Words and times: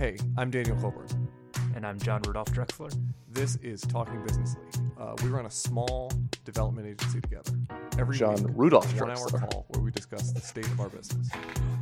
Hey, 0.00 0.16
I'm 0.38 0.50
Daniel 0.50 0.76
Coulbourne. 0.76 1.28
And 1.76 1.86
I'm 1.86 1.98
John 1.98 2.22
Rudolph 2.22 2.50
Drexler. 2.52 2.90
This 3.28 3.56
is 3.56 3.82
Talking 3.82 4.22
Businessly. 4.22 4.62
Uh, 4.98 5.14
we 5.22 5.28
run 5.28 5.44
a 5.44 5.50
small 5.50 6.10
development 6.46 6.86
agency 6.88 7.20
together. 7.20 7.52
Every 7.98 8.16
John 8.16 8.42
week, 8.42 8.46
Rudolph 8.56 8.98
one 8.98 9.10
hour 9.10 9.28
call 9.28 9.66
where 9.68 9.82
we 9.82 9.90
discuss 9.90 10.32
the 10.32 10.40
state 10.40 10.64
of 10.64 10.80
our 10.80 10.88
business. 10.88 11.28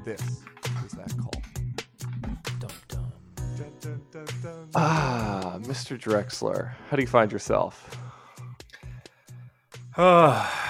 This 0.04 0.20
is 0.20 0.92
that 0.94 1.16
call. 1.16 1.30
Dum 2.58 2.70
dum. 2.88 3.12
Dun, 3.56 3.72
dun, 3.78 4.02
dun, 4.10 4.26
dun. 4.42 4.68
Ah, 4.74 5.58
Mr. 5.60 5.96
Drexler, 5.96 6.74
how 6.90 6.96
do 6.96 7.02
you 7.02 7.06
find 7.06 7.30
yourself? 7.30 7.96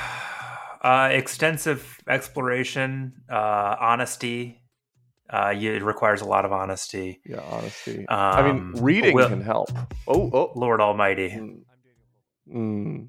Uh, 0.80 1.08
extensive 1.11 2.00
exploration, 2.07 3.12
uh, 3.29 3.75
honesty. 3.80 4.62
Uh, 5.31 5.50
you, 5.50 5.75
it 5.75 5.82
requires 5.82 6.23
a 6.23 6.25
lot 6.25 6.45
of 6.45 6.53
honesty. 6.53 7.21
Yeah, 7.27 7.41
honesty. 7.41 8.07
I 8.09 8.43
mean, 8.43 8.50
Um, 8.50 8.75
reading 8.79 9.14
well- 9.14 9.29
can 9.29 9.43
help. 9.43 9.71
Oh, 10.07 10.31
oh. 10.32 10.53
Lord 10.57 10.81
Almighty. 10.81 11.31
Mm, 11.31 11.61
mm. 12.53 13.09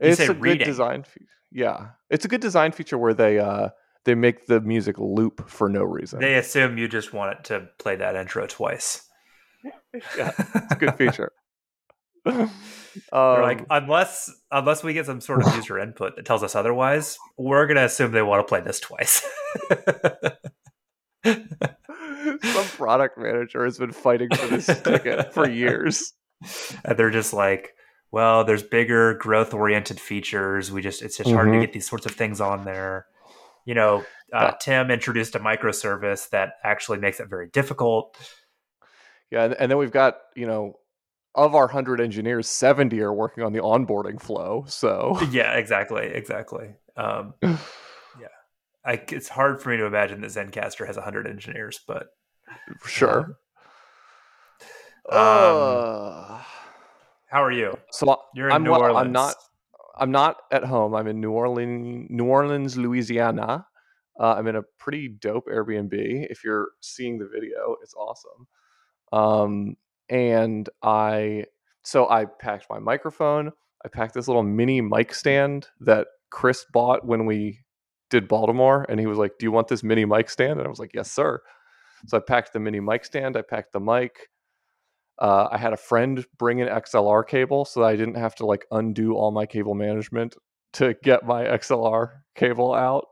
It's 0.00 0.18
say 0.18 0.26
a 0.26 0.34
good 0.34 0.58
design 0.58 1.02
feature. 1.02 1.26
Yeah, 1.50 1.88
it's 2.10 2.24
a 2.24 2.28
good 2.28 2.40
design 2.40 2.72
feature 2.72 2.98
where 2.98 3.14
they 3.14 3.38
uh 3.38 3.70
they 4.04 4.14
make 4.14 4.46
the 4.46 4.60
music 4.60 4.98
loop 4.98 5.48
for 5.48 5.68
no 5.68 5.82
reason. 5.82 6.20
They 6.20 6.34
assume 6.34 6.78
you 6.78 6.88
just 6.88 7.12
want 7.12 7.38
it 7.38 7.44
to 7.44 7.68
play 7.78 7.96
that 7.96 8.16
intro 8.16 8.46
twice. 8.46 9.08
yeah, 10.16 10.32
it's 10.38 10.72
a 10.72 10.76
good 10.76 10.94
feature. 10.96 11.32
um, 12.26 12.50
like, 13.12 13.64
unless 13.70 14.30
unless 14.50 14.82
we 14.82 14.92
get 14.94 15.06
some 15.06 15.20
sort 15.20 15.46
of 15.46 15.54
user 15.56 15.78
input 15.78 16.16
that 16.16 16.26
tells 16.26 16.42
us 16.42 16.54
otherwise, 16.54 17.18
we're 17.38 17.66
gonna 17.66 17.84
assume 17.84 18.12
they 18.12 18.22
want 18.22 18.40
to 18.40 18.48
play 18.48 18.60
this 18.60 18.80
twice. 18.80 19.26
some 21.24 22.64
product 22.76 23.18
manager 23.18 23.64
has 23.64 23.78
been 23.78 23.92
fighting 23.92 24.28
for 24.34 24.46
this 24.46 24.66
ticket 24.82 25.32
for 25.32 25.48
years. 25.48 26.12
and 26.84 26.98
they're 26.98 27.10
just 27.10 27.32
like, 27.32 27.74
well, 28.10 28.44
there's 28.44 28.62
bigger 28.62 29.14
growth 29.14 29.54
oriented 29.54 29.98
features. 29.98 30.70
We 30.70 30.82
just 30.82 31.02
it's 31.02 31.16
just 31.16 31.30
hard 31.30 31.48
to 31.48 31.52
Mhm. 31.54 31.60
get 31.62 31.72
these 31.72 31.88
sorts 31.88 32.06
of 32.06 32.12
things 32.12 32.40
on 32.40 32.64
there. 32.64 33.06
You 33.64 33.74
know, 33.74 34.04
uh. 34.32 34.52
Tim 34.60 34.90
introduced 34.90 35.34
a 35.34 35.40
microservice 35.40 36.28
that 36.30 36.54
actually 36.62 36.98
makes 36.98 37.18
it 37.20 37.28
very 37.28 37.48
difficult. 37.48 38.16
Yeah, 39.30 39.44
and, 39.44 39.54
and 39.58 39.70
then 39.70 39.78
we've 39.78 39.90
got 39.90 40.18
you 40.36 40.46
know, 40.46 40.78
of 41.34 41.54
our 41.54 41.66
hundred 41.66 42.00
engineers, 42.00 42.46
seventy 42.48 43.00
are 43.00 43.12
working 43.12 43.42
on 43.42 43.52
the 43.52 43.60
onboarding 43.60 44.20
flow. 44.20 44.64
So 44.68 45.18
yeah, 45.30 45.54
exactly, 45.54 46.06
exactly. 46.06 46.74
Um, 46.96 47.34
I, 48.86 49.02
it's 49.08 49.28
hard 49.28 49.62
for 49.62 49.70
me 49.70 49.76
to 49.78 49.86
imagine 49.86 50.20
that 50.20 50.30
Zencastr 50.30 50.86
has 50.86 50.96
hundred 50.96 51.26
engineers, 51.26 51.80
but 51.86 52.08
sure. 52.86 53.38
Um, 55.10 55.16
Uh, 55.18 56.42
how 57.30 57.42
are 57.42 57.52
you? 57.52 57.76
so 57.90 58.10
I- 58.10 58.16
You're 58.34 58.48
in 58.48 58.52
I'm 58.52 58.64
New 58.64 58.70
well- 58.72 58.82
Orleans. 58.82 59.06
I'm 59.06 59.12
not. 59.12 59.34
I'm 59.96 60.10
not 60.10 60.38
at 60.50 60.64
home. 60.64 60.92
I'm 60.94 61.06
in 61.06 61.20
New 61.20 61.30
Orleans, 61.30 62.08
New 62.10 62.24
Orleans, 62.24 62.76
Louisiana. 62.76 63.64
Uh, 64.18 64.34
I'm 64.36 64.48
in 64.48 64.56
a 64.56 64.62
pretty 64.76 65.06
dope 65.08 65.46
Airbnb. 65.46 65.92
If 66.30 66.42
you're 66.42 66.70
seeing 66.80 67.16
the 67.18 67.28
video, 67.28 67.76
it's 67.80 67.94
awesome. 67.94 68.48
Um, 69.12 69.76
and 70.08 70.68
I, 70.82 71.44
so 71.82 72.08
I 72.08 72.24
packed 72.24 72.66
my 72.68 72.80
microphone. 72.80 73.52
I 73.84 73.88
packed 73.88 74.14
this 74.14 74.26
little 74.26 74.42
mini 74.42 74.80
mic 74.80 75.14
stand 75.14 75.68
that 75.80 76.08
Chris 76.30 76.64
bought 76.72 77.06
when 77.06 77.24
we 77.24 77.60
did 78.10 78.28
Baltimore, 78.28 78.86
and 78.88 79.00
he 79.00 79.06
was 79.06 79.18
like, 79.18 79.32
"Do 79.38 79.46
you 79.46 79.52
want 79.52 79.68
this 79.68 79.82
mini 79.82 80.04
mic 80.04 80.30
stand?" 80.30 80.58
And 80.58 80.66
I 80.66 80.68
was 80.68 80.78
like, 80.78 80.92
"Yes, 80.94 81.10
sir." 81.10 81.40
So 82.06 82.16
I 82.18 82.20
packed 82.20 82.52
the 82.52 82.60
mini 82.60 82.80
mic 82.80 83.04
stand. 83.04 83.36
I 83.36 83.42
packed 83.42 83.72
the 83.72 83.80
mic. 83.80 84.28
Uh, 85.20 85.48
I 85.50 85.58
had 85.58 85.72
a 85.72 85.76
friend 85.76 86.24
bring 86.38 86.60
an 86.60 86.68
XLR 86.68 87.26
cable 87.26 87.64
so 87.64 87.80
that 87.80 87.86
I 87.86 87.96
didn't 87.96 88.16
have 88.16 88.34
to 88.36 88.46
like 88.46 88.66
undo 88.70 89.14
all 89.14 89.30
my 89.30 89.46
cable 89.46 89.74
management 89.74 90.36
to 90.74 90.94
get 91.04 91.24
my 91.24 91.44
XLR 91.44 92.08
cable 92.34 92.74
out. 92.74 93.06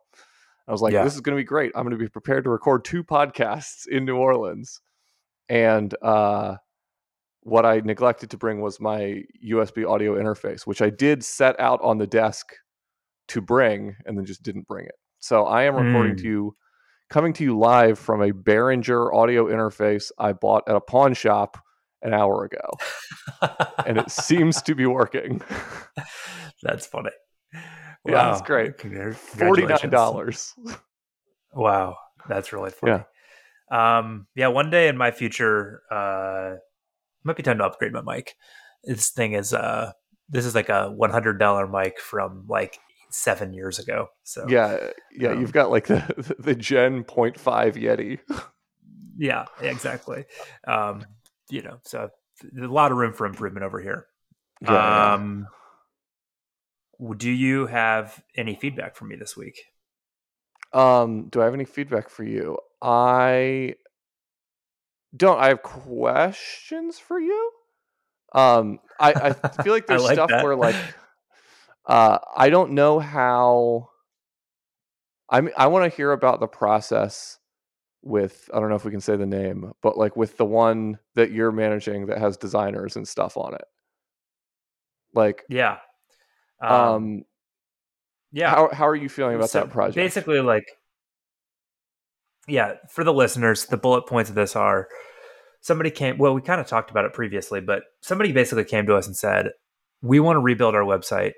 I 0.67 0.73
was 0.73 0.83
like, 0.83 0.93
Yeah. 0.93 1.05
this 1.05 1.15
is 1.15 1.21
going 1.21 1.37
to 1.37 1.41
be 1.41 1.45
great. 1.47 1.73
I'm 1.75 1.85
going 1.85 1.97
to 1.97 2.05
be 2.05 2.09
prepared 2.09 2.45
to 2.45 2.51
record 2.51 2.85
two 2.85 3.05
podcasts 3.05 3.87
in 3.89 4.05
New 4.05 4.17
Orleans. 4.17 4.81
And 5.49 5.95
uh, 6.03 6.57
what 7.43 7.65
I 7.65 7.81
neglected 7.81 8.31
to 8.31 8.37
bring 8.37 8.61
was 8.61 8.81
my 8.81 9.23
USB 9.45 9.89
audio 9.89 10.17
interface, 10.21 10.67
which 10.67 10.83
I 10.83 10.91
did 10.91 11.25
set 11.25 11.59
out 11.61 11.81
on 11.83 11.99
the 11.99 12.07
desk 12.07 12.53
to 13.29 13.41
bring 13.41 13.97
and 14.07 14.17
then 14.17 14.25
just 14.25 14.43
didn't 14.43 14.67
bring 14.69 14.87
it. 14.87 14.95
So 15.19 15.45
I 15.47 15.65
am 15.65 15.77
recording 15.77 16.15
Mm. 16.15 16.21
to 16.23 16.27
you, 16.27 16.57
coming 17.11 17.33
to 17.35 17.45
you 17.45 17.59
live 17.59 17.99
from 17.99 18.23
a 18.23 18.33
Behringer 18.33 19.15
audio 19.15 19.47
interface 19.47 20.11
I 20.19 20.33
bought 20.33 20.65
at 20.69 20.75
a 20.77 20.81
pawn 20.81 21.15
shop 21.15 21.59
an 22.03 22.13
hour 22.13 22.45
ago, 22.45 22.69
and 23.87 23.99
it 23.99 24.11
seems 24.11 24.61
to 24.63 24.75
be 24.75 24.87
working. 24.87 25.41
That's 26.63 26.87
funny. 26.87 27.11
Yeah, 28.05 28.31
that's 28.31 28.43
great. 28.43 28.77
$49. 28.79 30.55
Wow, 31.55 31.97
that's 32.29 32.53
really 32.53 32.71
funny. 32.71 33.05
Yeah. 33.71 33.99
Um, 33.99 34.27
yeah, 34.35 34.49
one 34.49 34.71
day 34.71 34.89
in 34.89 34.97
my 34.97 35.11
future, 35.13 35.83
uh, 35.91 36.55
might 37.25 37.37
be 37.37 37.43
time 37.45 37.59
to 37.59 37.65
upgrade 37.65 37.93
my 37.93 38.01
mic. 38.03 38.35
This 38.85 39.11
thing 39.11 39.35
is, 39.35 39.53
uh, 39.55 39.93
this 40.29 40.45
is 40.47 40.55
like 40.55 40.69
a 40.69 40.91
one 40.91 41.11
hundred 41.11 41.39
dollar 41.39 41.69
mic 41.69 42.01
from 42.01 42.47
like 42.49 42.79
seven 43.13 43.53
years 43.53 43.79
ago. 43.79 44.09
So 44.25 44.47
Yeah, 44.49 44.91
yeah. 45.17 45.33
Um, 45.33 45.41
you've 45.41 45.53
got 45.53 45.71
like 45.71 45.87
the 45.87 46.35
the 46.39 46.55
Gen 46.55 47.05
0.5 47.05 47.39
Yeti. 47.75 48.19
yeah, 49.17 49.47
exactly. 49.61 50.25
Um, 50.67 51.05
you 51.51 51.63
know, 51.63 51.79
so 51.85 52.11
a 52.61 52.67
lot 52.67 52.93
of 52.93 52.99
room 52.99 53.13
for 53.13 53.27
improvement 53.27 53.65
over 53.65 53.81
here. 53.81 54.07
Yeah, 54.61 54.71
yeah. 54.71 55.15
Um, 55.15 55.47
w- 56.99 57.17
do 57.19 57.31
you 57.31 57.67
have 57.67 58.23
any 58.37 58.55
feedback 58.55 58.97
for 58.97 59.05
me 59.05 59.17
this 59.17 59.37
week? 59.37 59.61
Um, 60.73 61.29
do 61.29 61.41
I 61.41 61.45
have 61.45 61.55
any 61.55 61.65
feedback 61.65 62.09
for 62.09 62.25
you? 62.25 62.59
I 62.81 63.75
don't. 65.17 65.39
I 65.39 65.49
have 65.49 65.63
questions 65.63 66.99
for 66.99 67.21
you. 67.21 67.51
Um, 68.35 68.81
I, 68.99 69.13
I 69.13 69.33
feel 69.63 69.73
like 69.75 69.87
I 69.89 69.93
there's 69.93 70.05
like 70.05 70.15
stuff 70.15 70.31
that. 70.31 70.45
where 70.45 70.57
like 70.57 70.77
uh, 71.87 72.19
I 72.37 72.51
don't 72.51 72.73
know 72.73 72.99
how. 72.99 73.89
I 75.29 75.41
mean, 75.41 75.55
I 75.57 75.67
want 75.69 75.91
to 75.91 75.97
hear 75.97 76.13
about 76.13 76.41
the 76.41 76.47
process 76.47 77.39
with. 78.03 78.49
I 78.53 78.61
don't 78.61 78.69
know 78.69 78.75
if 78.77 78.85
we 78.85 78.91
can 78.91 79.01
say 79.01 79.17
the 79.17 79.27
name, 79.27 79.73
but 79.83 79.97
like 79.99 80.17
with 80.17 80.37
the 80.37 80.45
one 80.45 80.99
that 81.15 81.31
you're 81.31 81.53
managing 81.53 82.07
that 82.07 82.19
has 82.19 82.37
designers 82.37 82.97
and 82.97 83.07
stuff 83.07 83.37
on 83.37 83.55
it. 83.55 83.65
Like, 85.15 85.43
Yeah. 85.49 85.79
um, 86.63 87.25
yeah. 88.31 88.51
how 88.51 88.71
how 88.73 88.89
are 88.89 88.97
you 88.97 89.09
feeling 89.09 89.37
about 89.37 89.51
So 89.51 89.61
that 89.61 89.71
project? 89.71 89.97
Basically, 89.97 90.41
like, 90.41 90.65
yeah, 92.49 92.75
for 92.91 93.05
the 93.05 93.13
listeners, 93.13 93.67
the 93.67 93.77
bullet 93.77 94.07
points 94.07 94.31
of 94.31 94.37
this 94.37 94.57
are 94.57 94.89
somebody 95.61 95.91
came, 95.91 96.19
well, 96.19 96.35
we 96.35 96.41
kind 96.43 96.61
of 96.61 96.67
talked 96.67 96.91
about 96.91 97.05
it 97.05 97.13
previously, 97.13 97.61
but 97.61 97.83
somebody 98.01 98.33
basically 98.33 98.65
came 98.65 98.85
to 98.87 98.97
us 98.97 99.07
and 99.07 99.17
said, 99.17 99.51
we 100.03 100.19
want 100.19 100.37
to 100.37 100.41
rebuild 100.41 100.75
our 100.75 100.83
website. 100.83 101.33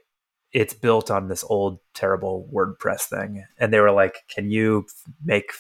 It's 0.55 0.73
built 0.73 1.11
on 1.11 1.29
this 1.29 1.45
old, 1.47 1.81
terrible 1.93 2.49
WordPress 2.51 3.03
thing. 3.03 3.45
And 3.59 3.73
they 3.73 3.81
were 3.81 3.91
like, 3.91 4.21
can 4.29 4.51
you 4.51 4.87
make, 5.23 5.53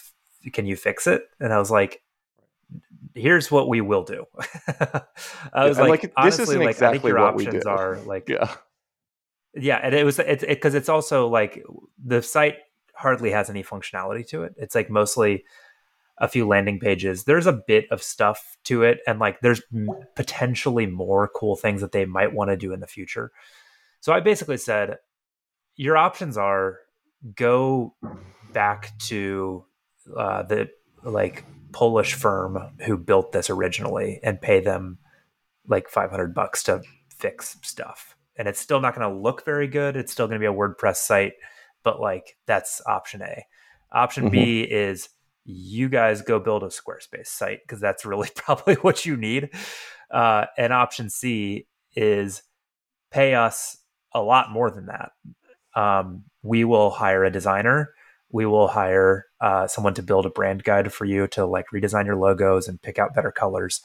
can 0.52 0.64
you 0.64 0.76
fix 0.76 1.06
it? 1.06 1.24
And 1.38 1.52
I 1.52 1.58
was 1.58 1.70
like, 1.70 2.00
here's 3.14 3.50
what 3.50 3.68
we 3.68 3.80
will 3.80 4.04
do. 4.04 4.24
I 5.52 5.66
was 5.66 5.78
and, 5.78 5.88
like, 5.88 6.02
like, 6.02 6.02
this 6.02 6.38
honestly, 6.38 6.42
isn't 6.42 6.64
like, 6.64 6.82
I 6.82 6.90
think 6.92 7.04
exactly 7.04 7.10
your 7.10 7.20
what 7.20 7.34
we 7.34 7.46
options 7.46 7.64
do. 7.64 7.70
are 7.70 7.96
like, 8.06 8.28
yeah. 8.28 8.54
yeah 9.54 9.80
and 9.82 9.94
it 9.94 10.04
was 10.04 10.18
it's 10.18 10.44
because 10.44 10.74
it's 10.74 10.88
also 10.88 11.28
like 11.28 11.62
the 12.04 12.22
site 12.22 12.56
hardly 12.94 13.30
has 13.30 13.50
any 13.50 13.62
functionality 13.62 14.26
to 14.26 14.44
it 14.44 14.54
it's 14.56 14.74
like 14.74 14.90
mostly 14.90 15.44
a 16.18 16.28
few 16.28 16.46
landing 16.46 16.78
pages 16.78 17.24
there's 17.24 17.46
a 17.46 17.60
bit 17.66 17.86
of 17.90 18.02
stuff 18.02 18.56
to 18.62 18.82
it 18.84 19.00
and 19.06 19.18
like 19.18 19.40
there's 19.40 19.62
potentially 20.14 20.86
more 20.86 21.28
cool 21.34 21.56
things 21.56 21.80
that 21.80 21.90
they 21.92 22.04
might 22.04 22.32
want 22.32 22.50
to 22.50 22.56
do 22.56 22.72
in 22.72 22.80
the 22.80 22.86
future 22.86 23.32
so 24.04 24.12
i 24.12 24.20
basically 24.20 24.58
said 24.58 24.98
your 25.76 25.96
options 25.96 26.36
are 26.36 26.78
go 27.34 27.94
back 28.52 28.96
to 28.98 29.64
uh, 30.16 30.42
the 30.42 30.68
like 31.02 31.44
polish 31.72 32.14
firm 32.14 32.72
who 32.86 32.96
built 32.96 33.32
this 33.32 33.50
originally 33.50 34.20
and 34.22 34.40
pay 34.40 34.60
them 34.60 34.98
like 35.66 35.88
500 35.88 36.34
bucks 36.34 36.62
to 36.64 36.82
fix 37.08 37.56
stuff. 37.62 38.16
And 38.36 38.46
it's 38.48 38.60
still 38.60 38.80
not 38.80 38.94
going 38.94 39.08
to 39.08 39.20
look 39.20 39.44
very 39.44 39.66
good. 39.66 39.96
It's 39.96 40.12
still 40.12 40.26
going 40.26 40.40
to 40.40 40.42
be 40.42 40.46
a 40.46 40.56
wordpress 40.56 40.96
site 40.96 41.32
but 41.82 42.00
like 42.00 42.36
that's 42.46 42.80
option 42.86 43.22
a. 43.22 43.44
Option 43.92 44.30
b 44.30 44.62
is 44.62 45.10
you 45.44 45.88
guys 45.88 46.22
go 46.22 46.40
build 46.40 46.62
a 46.62 46.68
squarespace 46.68 47.26
site 47.26 47.60
because 47.62 47.80
that's 47.80 48.06
really 48.06 48.30
probably 48.34 48.74
what 48.76 49.04
you 49.04 49.16
need. 49.16 49.50
Uh, 50.10 50.46
and 50.56 50.72
option 50.72 51.10
c 51.10 51.66
is 51.94 52.42
pay 53.10 53.34
us 53.34 53.78
a 54.14 54.22
lot 54.22 54.50
more 54.50 54.70
than 54.70 54.86
that 54.86 55.12
um, 55.74 56.24
we 56.42 56.64
will 56.64 56.90
hire 56.90 57.24
a 57.24 57.30
designer 57.30 57.90
We 58.34 58.46
will 58.46 58.66
hire 58.66 59.26
uh, 59.40 59.68
someone 59.68 59.94
to 59.94 60.02
build 60.02 60.26
a 60.26 60.30
brand 60.30 60.64
guide 60.64 60.92
for 60.92 61.04
you 61.04 61.28
to 61.28 61.46
like 61.46 61.66
redesign 61.72 62.04
your 62.04 62.16
logos 62.16 62.66
and 62.66 62.82
pick 62.82 62.98
out 62.98 63.14
better 63.14 63.30
colors. 63.30 63.80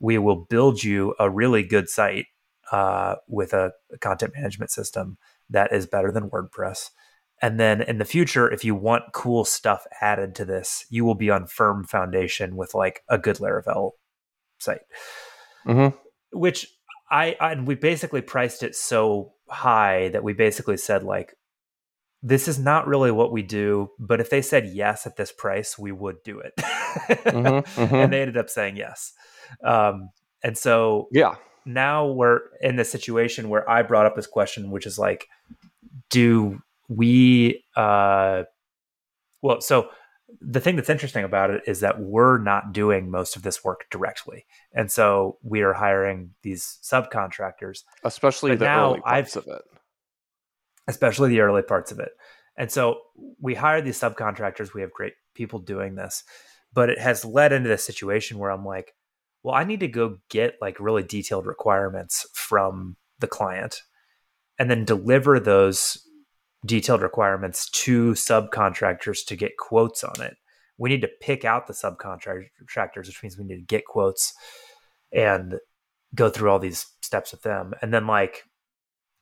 We 0.00 0.18
will 0.18 0.46
build 0.50 0.82
you 0.82 1.14
a 1.20 1.30
really 1.30 1.62
good 1.62 1.88
site 1.88 2.26
uh, 2.72 3.14
with 3.28 3.52
a, 3.52 3.70
a 3.92 3.98
content 3.98 4.32
management 4.34 4.72
system 4.72 5.16
that 5.48 5.72
is 5.72 5.86
better 5.86 6.10
than 6.10 6.28
WordPress. 6.28 6.90
And 7.40 7.60
then 7.60 7.80
in 7.80 7.98
the 7.98 8.04
future, 8.04 8.50
if 8.50 8.64
you 8.64 8.74
want 8.74 9.12
cool 9.12 9.44
stuff 9.44 9.86
added 10.00 10.34
to 10.34 10.44
this, 10.44 10.84
you 10.90 11.04
will 11.04 11.14
be 11.14 11.30
on 11.30 11.46
firm 11.46 11.84
foundation 11.84 12.56
with 12.56 12.74
like 12.74 13.02
a 13.08 13.16
good 13.16 13.36
Laravel 13.36 13.92
site. 14.58 14.80
Mm-hmm. 15.68 15.96
Which 16.36 16.66
I, 17.12 17.36
I 17.40 17.52
and 17.52 17.64
we 17.64 17.76
basically 17.76 18.22
priced 18.22 18.64
it 18.64 18.74
so 18.74 19.34
high 19.50 20.08
that 20.08 20.22
we 20.22 20.32
basically 20.32 20.76
said 20.76 21.02
like 21.02 21.34
this 22.22 22.48
is 22.48 22.58
not 22.58 22.88
really 22.88 23.12
what 23.12 23.30
we 23.30 23.42
do, 23.42 23.90
but 23.98 24.20
if 24.20 24.28
they 24.28 24.42
said 24.42 24.66
yes 24.66 25.06
at 25.06 25.16
this 25.16 25.30
price, 25.30 25.78
we 25.78 25.92
would 25.92 26.16
do 26.24 26.40
it. 26.40 26.52
mm-hmm, 26.56 27.80
mm-hmm. 27.80 27.94
And 27.94 28.12
they 28.12 28.20
ended 28.20 28.36
up 28.36 28.50
saying 28.50 28.76
yes. 28.76 29.12
Um, 29.64 30.10
and 30.42 30.58
so 30.58 31.08
yeah, 31.12 31.36
now 31.64 32.06
we're 32.06 32.40
in 32.60 32.76
the 32.76 32.84
situation 32.84 33.48
where 33.48 33.68
I 33.70 33.82
brought 33.82 34.06
up 34.06 34.16
this 34.16 34.26
question, 34.26 34.70
which 34.70 34.86
is 34.86 34.98
like, 34.98 35.28
do 36.10 36.60
we, 36.88 37.64
uh, 37.76 38.44
well, 39.42 39.60
so 39.60 39.90
the 40.40 40.60
thing 40.60 40.76
that's 40.76 40.90
interesting 40.90 41.24
about 41.24 41.50
it 41.50 41.62
is 41.66 41.80
that 41.80 42.00
we're 42.00 42.38
not 42.38 42.72
doing 42.72 43.10
most 43.10 43.34
of 43.36 43.42
this 43.42 43.64
work 43.64 43.86
directly. 43.90 44.44
And 44.74 44.90
so 44.92 45.38
we 45.42 45.62
are 45.62 45.72
hiring 45.72 46.30
these 46.42 46.78
subcontractors. 46.82 47.84
Especially 48.04 48.50
But 48.52 48.58
the 48.60 48.68
early 48.70 49.00
parts 49.00 49.36
I've- 49.36 49.50
of 49.50 49.56
it. 49.56 49.62
especially 50.86 51.30
the 51.30 51.40
early 51.40 51.62
parts 51.62 51.92
of 51.92 51.98
it. 52.00 52.10
And 52.56 52.70
so 52.70 53.00
we 53.40 53.54
hire 53.54 53.80
these 53.80 54.00
subcontractors. 54.00 54.74
We 54.74 54.80
have 54.80 54.92
great 54.92 55.14
people 55.34 55.60
doing 55.60 55.94
this, 55.94 56.24
but 56.72 56.90
it 56.90 56.98
has 56.98 57.24
led 57.24 57.52
into 57.52 57.68
this 57.68 57.84
situation 57.84 58.38
where 58.38 58.50
I'm 58.50 58.64
like, 58.64 58.94
well, 59.42 59.54
I 59.54 59.64
need 59.64 59.80
to 59.80 59.88
go 59.88 60.18
get 60.28 60.54
like 60.60 60.80
really 60.80 61.04
detailed 61.04 61.46
requirements 61.46 62.26
from 62.34 62.96
the 63.20 63.28
client 63.28 63.82
and 64.58 64.68
then 64.70 64.84
deliver 64.84 65.38
those 65.38 66.04
detailed 66.64 67.02
requirements 67.02 67.68
to 67.70 68.12
subcontractors 68.12 69.24
to 69.26 69.36
get 69.36 69.56
quotes 69.56 70.02
on 70.04 70.20
it. 70.22 70.36
We 70.76 70.90
need 70.90 71.02
to 71.02 71.10
pick 71.20 71.44
out 71.44 71.66
the 71.66 71.72
subcontractors, 71.72 73.06
which 73.06 73.22
means 73.22 73.36
we 73.38 73.44
need 73.44 73.56
to 73.56 73.62
get 73.62 73.84
quotes 73.84 74.34
and 75.12 75.58
go 76.14 76.30
through 76.30 76.50
all 76.50 76.58
these 76.58 76.86
steps 77.00 77.32
with 77.32 77.42
them. 77.42 77.74
And 77.82 77.92
then 77.92 78.06
like 78.06 78.44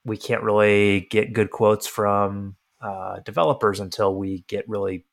we 0.05 0.17
can't 0.17 0.43
really 0.43 1.09
get 1.11 1.33
good 1.33 1.51
quotes 1.51 1.87
from 1.87 2.57
uh, 2.81 3.21
developers 3.21 3.81
until 3.81 4.15
we 4.15 4.45
get 4.49 4.69
really 4.69 5.05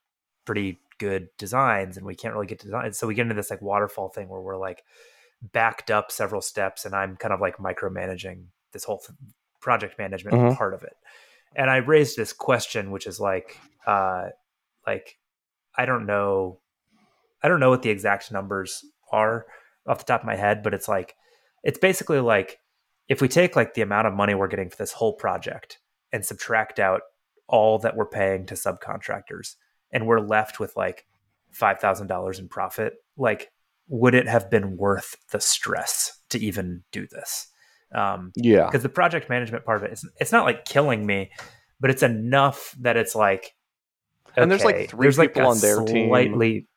pretty 0.45 0.79
good 0.99 1.29
designs 1.37 1.97
and 1.97 2.05
we 2.05 2.15
can't 2.15 2.33
really 2.33 2.45
get 2.45 2.59
designs 2.59 2.97
so 2.97 3.07
we 3.07 3.15
get 3.15 3.23
into 3.23 3.33
this 3.33 3.49
like 3.49 3.61
waterfall 3.61 4.09
thing 4.09 4.29
where 4.29 4.39
we're 4.39 4.57
like 4.57 4.83
backed 5.41 5.89
up 5.89 6.11
several 6.11 6.39
steps 6.39 6.85
and 6.85 6.93
i'm 6.93 7.15
kind 7.17 7.33
of 7.33 7.41
like 7.41 7.57
micromanaging 7.57 8.43
this 8.73 8.83
whole 8.83 8.99
th- 8.99 9.17
project 9.59 9.97
management 9.97 10.35
Mhm. 10.37 10.55
part 10.55 10.73
of 10.73 10.83
it 10.83 10.95
and 11.55 11.69
i 11.69 11.77
raised 11.77 12.17
this 12.17 12.33
question 12.33 12.91
which 12.91 13.07
is 13.07 13.19
like 13.19 13.57
uh 13.87 14.25
like 14.85 15.17
i 15.77 15.85
don't 15.85 16.05
know 16.05 16.59
i 17.41 17.47
don't 17.47 17.59
know 17.59 17.69
what 17.69 17.81
the 17.81 17.89
exact 17.89 18.31
numbers 18.31 18.85
are 19.11 19.45
off 19.87 19.99
the 19.99 20.05
top 20.05 20.21
of 20.21 20.27
my 20.27 20.35
head 20.35 20.63
but 20.63 20.73
it's 20.73 20.87
like 20.87 21.15
it's 21.63 21.79
basically 21.79 22.19
like 22.19 22.59
if 23.07 23.21
we 23.21 23.27
take 23.27 23.55
like 23.55 23.73
the 23.73 23.81
amount 23.81 24.07
of 24.07 24.13
money 24.13 24.33
we're 24.33 24.47
getting 24.47 24.69
for 24.69 24.77
this 24.77 24.93
whole 24.93 25.13
project 25.13 25.79
and 26.11 26.25
subtract 26.25 26.79
out 26.79 27.01
all 27.47 27.79
that 27.79 27.95
we're 27.95 28.05
paying 28.05 28.45
to 28.45 28.53
subcontractors 28.53 29.55
and 29.91 30.07
we're 30.07 30.19
left 30.19 30.59
with 30.59 30.75
like 30.75 31.05
$5,000 31.53 32.39
in 32.39 32.47
profit, 32.47 32.93
like 33.17 33.51
would 33.87 34.15
it 34.15 34.27
have 34.27 34.49
been 34.49 34.77
worth 34.77 35.17
the 35.31 35.39
stress 35.39 36.19
to 36.29 36.39
even 36.39 36.83
do 36.91 37.05
this? 37.07 37.47
Um, 37.93 38.31
Yeah. 38.35 38.65
because 38.65 38.83
the 38.83 38.89
project 38.89 39.29
management 39.29 39.65
part 39.65 39.77
of 39.77 39.83
it, 39.83 39.91
it's, 39.91 40.05
it's 40.19 40.31
not 40.31 40.45
like 40.45 40.65
killing 40.65 41.05
me, 41.05 41.31
but 41.79 41.89
it's 41.89 42.03
enough 42.03 42.75
that 42.81 42.97
it's 42.97 43.13
like, 43.15 43.55
And 44.35 44.49
there's, 44.49 44.63
like, 44.65 44.75
okay, 44.75 44.87
three 44.87 45.11
people 45.11 45.43
a 45.43 45.49
on 45.49 45.59
their 45.59 45.81
team. 45.85 46.09
slightly- 46.09 46.67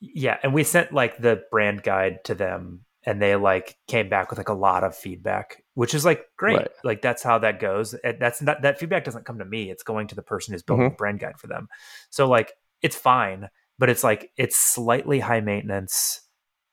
Yeah, 0.00 0.38
and 0.42 0.54
we 0.54 0.64
sent 0.64 0.92
like 0.92 1.18
the 1.18 1.42
brand 1.50 1.82
guide 1.82 2.24
to 2.24 2.34
them, 2.34 2.86
and 3.04 3.20
they 3.20 3.36
like 3.36 3.76
came 3.86 4.08
back 4.08 4.30
with 4.30 4.38
like 4.38 4.48
a 4.48 4.54
lot 4.54 4.82
of 4.82 4.96
feedback, 4.96 5.62
which 5.74 5.94
is 5.94 6.04
like 6.06 6.24
great. 6.38 6.56
Right. 6.56 6.68
Like 6.84 7.02
that's 7.02 7.22
how 7.22 7.38
that 7.38 7.60
goes. 7.60 7.94
That's 8.18 8.40
not 8.40 8.62
that 8.62 8.78
feedback 8.78 9.04
doesn't 9.04 9.26
come 9.26 9.38
to 9.40 9.44
me; 9.44 9.70
it's 9.70 9.82
going 9.82 10.08
to 10.08 10.14
the 10.14 10.22
person 10.22 10.52
who's 10.54 10.62
building 10.62 10.86
Mhm. 10.86 10.92
the 10.92 10.96
brand 10.96 11.20
guide 11.20 11.38
for 11.38 11.48
them. 11.48 11.68
So 12.08 12.26
like 12.28 12.54
it's 12.80 12.96
fine, 12.96 13.50
but 13.78 13.90
it's 13.90 14.02
like 14.02 14.30
it's 14.38 14.56
slightly 14.56 15.20
high 15.20 15.40
maintenance. 15.42 16.22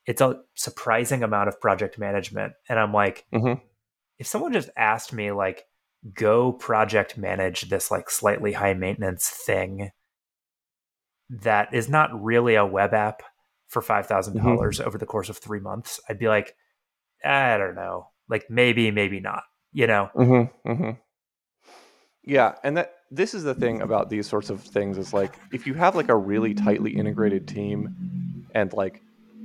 It's 0.08 0.22
a 0.22 0.42
surprising 0.56 1.22
amount 1.22 1.50
of 1.50 1.62
project 1.62 2.00
management, 2.00 2.54
and 2.68 2.80
I'm 2.80 2.94
like, 2.94 3.26
Mhm. 3.32 3.62
if 4.18 4.26
someone 4.26 4.54
just 4.54 4.70
asked 4.76 5.14
me 5.14 5.32
like, 5.32 5.66
go 6.14 6.54
project 6.54 7.18
manage 7.18 7.70
this 7.70 7.92
like 7.92 8.10
slightly 8.10 8.54
high 8.54 8.74
maintenance 8.74 9.30
thing 9.30 9.92
that 11.30 11.74
is 11.74 11.90
not 11.90 12.24
really 12.24 12.56
a 12.56 12.66
web 12.66 12.94
app 12.94 13.22
for 13.68 13.82
five 13.82 14.08
Mm-hmm. 14.08 14.38
dollars 14.38 14.80
over 14.80 14.98
the 14.98 15.06
course 15.06 15.28
of 15.30 15.38
three 15.38 15.60
months, 15.60 16.00
I'd 16.08 16.20
be 16.20 16.30
like, 16.30 16.56
I 17.24 17.58
don't 17.58 17.76
know, 17.76 18.10
like 18.30 18.50
maybe, 18.50 18.92
maybe 18.92 19.20
not. 19.20 19.44
You 19.74 19.88
know? 19.88 20.10
Mm-hmm, 20.16 20.70
mm-hmm. 20.70 20.92
Yeah, 22.24 22.56
and 22.64 22.78
that 22.78 22.94
this 23.12 23.34
is 23.34 23.44
the 23.44 23.56
thing 23.56 23.82
about 23.82 24.10
these 24.10 24.28
sorts 24.28 24.50
of 24.50 24.62
things 24.62 24.98
is 24.98 25.14
like 25.14 25.34
if 25.52 25.68
you 25.68 25.74
have 25.74 25.96
like 25.96 26.10
a 26.10 26.16
really 26.16 26.54
tightly 26.54 26.92
integrated 26.92 27.48
team 27.48 28.48
and 28.54 28.72
like 28.74 29.02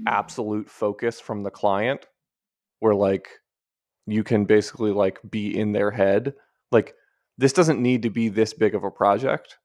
absolute 0.07 0.69
focus 0.69 1.21
from 1.21 1.43
the 1.43 1.51
client 1.51 2.07
where 2.81 2.95
like 2.95 3.29
you 4.07 4.25
can 4.25 4.45
basically 4.45 4.91
like 4.91 5.19
be 5.31 5.57
in 5.59 5.73
their 5.73 5.91
head 5.91 6.35
like 6.71 6.95
this 7.39 7.53
doesn't 7.53 7.81
need 7.81 8.03
to 8.03 8.11
be 8.11 8.29
this 8.29 8.53
big 8.55 8.75
of 8.75 8.85
a 8.85 8.91
project 8.91 9.59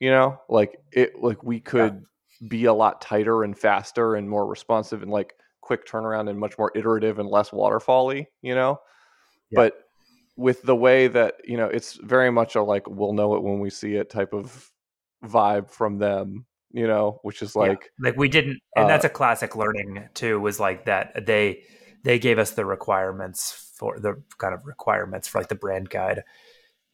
you 0.00 0.10
know? 0.10 0.38
Like 0.48 0.76
it 0.92 1.22
like 1.22 1.42
we 1.42 1.60
could 1.60 2.04
be 2.46 2.64
a 2.66 2.74
lot 2.74 3.00
tighter 3.00 3.44
and 3.44 3.58
faster 3.58 4.16
and 4.16 4.28
more 4.28 4.46
responsive 4.46 5.02
and 5.02 5.10
like 5.10 5.34
quick 5.60 5.86
turnaround 5.86 6.28
and 6.28 6.38
much 6.38 6.58
more 6.58 6.70
iterative 6.74 7.18
and 7.18 7.28
less 7.28 7.50
waterfally 7.50 8.26
you 8.42 8.54
know? 8.54 8.80
Yeah. 9.50 9.56
but 9.56 9.74
with 10.36 10.62
the 10.62 10.76
way 10.76 11.06
that 11.06 11.36
you 11.44 11.56
know 11.56 11.66
it's 11.66 11.94
very 11.94 12.30
much 12.30 12.54
a 12.54 12.62
like 12.62 12.88
we'll 12.88 13.12
know 13.12 13.34
it 13.36 13.42
when 13.42 13.60
we 13.60 13.70
see 13.70 13.94
it 13.94 14.10
type 14.10 14.32
of 14.32 14.70
vibe 15.24 15.70
from 15.70 15.98
them 15.98 16.44
you 16.74 16.86
know 16.86 17.20
which 17.22 17.42
is 17.42 17.54
Yeah. 17.54 17.68
like 17.70 17.90
Like 18.00 18.16
we 18.18 18.28
didn't, 18.28 18.60
and 18.76 18.86
Uh, 18.86 18.88
that's 18.88 19.04
a 19.06 19.08
classic 19.10 19.56
learning 19.56 20.08
too. 20.14 20.40
Was 20.40 20.60
like 20.60 20.84
that 20.86 21.26
they 21.26 21.64
they 22.04 22.18
gave 22.18 22.38
us 22.38 22.52
the 22.52 22.66
requirements 22.66 23.72
for 23.78 23.98
the 24.00 24.22
kind 24.38 24.54
of 24.54 24.60
requirements 24.66 25.28
for 25.28 25.38
like 25.40 25.48
the 25.48 25.54
brand 25.56 25.88
guide, 25.90 26.22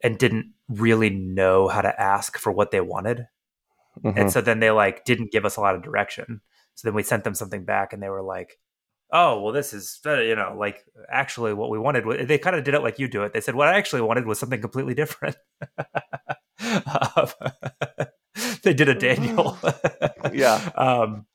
and 0.05 0.19
didn't 0.19 0.53
really 0.69 1.11
know 1.11 1.69
how 1.69 1.81
to 1.83 2.01
ask 2.01 2.39
for 2.39 2.53
what 2.53 2.71
they 2.71 2.81
wanted. 2.81 3.27
mhm. 4.05 4.15
and 4.17 4.31
so 4.33 4.41
then 4.41 4.61
they 4.61 4.71
like 4.71 5.05
didn't 5.05 5.33
give 5.33 5.45
us 5.45 5.57
a 5.57 5.61
lot 5.61 5.75
of 5.75 5.83
direction 5.83 6.41
so 6.75 6.87
then 6.89 6.95
we 6.95 7.03
sent 7.03 7.25
them 7.25 7.35
something 7.35 7.65
back 7.65 7.93
and 7.93 8.03
they 8.03 8.09
were 8.09 8.23
like 8.23 8.59
oh 9.13 9.41
well 9.43 9.53
this 9.53 9.73
is 9.75 9.99
uh, 10.07 10.21
you 10.21 10.37
know 10.37 10.55
like 10.59 10.85
actually 11.11 11.53
what 11.55 11.71
we 11.71 11.79
wanted 11.79 12.05
they 12.29 12.39
kind 12.39 12.57
of 12.57 12.65
did 12.65 12.75
it 12.75 12.83
like 12.83 12.99
you 13.01 13.09
do 13.09 13.25
it 13.25 13.33
they 13.33 13.41
said 13.41 13.55
what 13.57 13.69
i 13.69 13.77
actually 13.77 14.01
wanted 14.03 14.27
was 14.27 14.39
something 14.39 14.61
completely 14.61 14.95
different 14.95 15.37
Um, 17.17 17.29
they 18.62 18.75
did 18.75 18.88
a 18.88 18.95
daniel. 18.95 19.59
Yeah. 20.33 20.57
um 20.76 21.26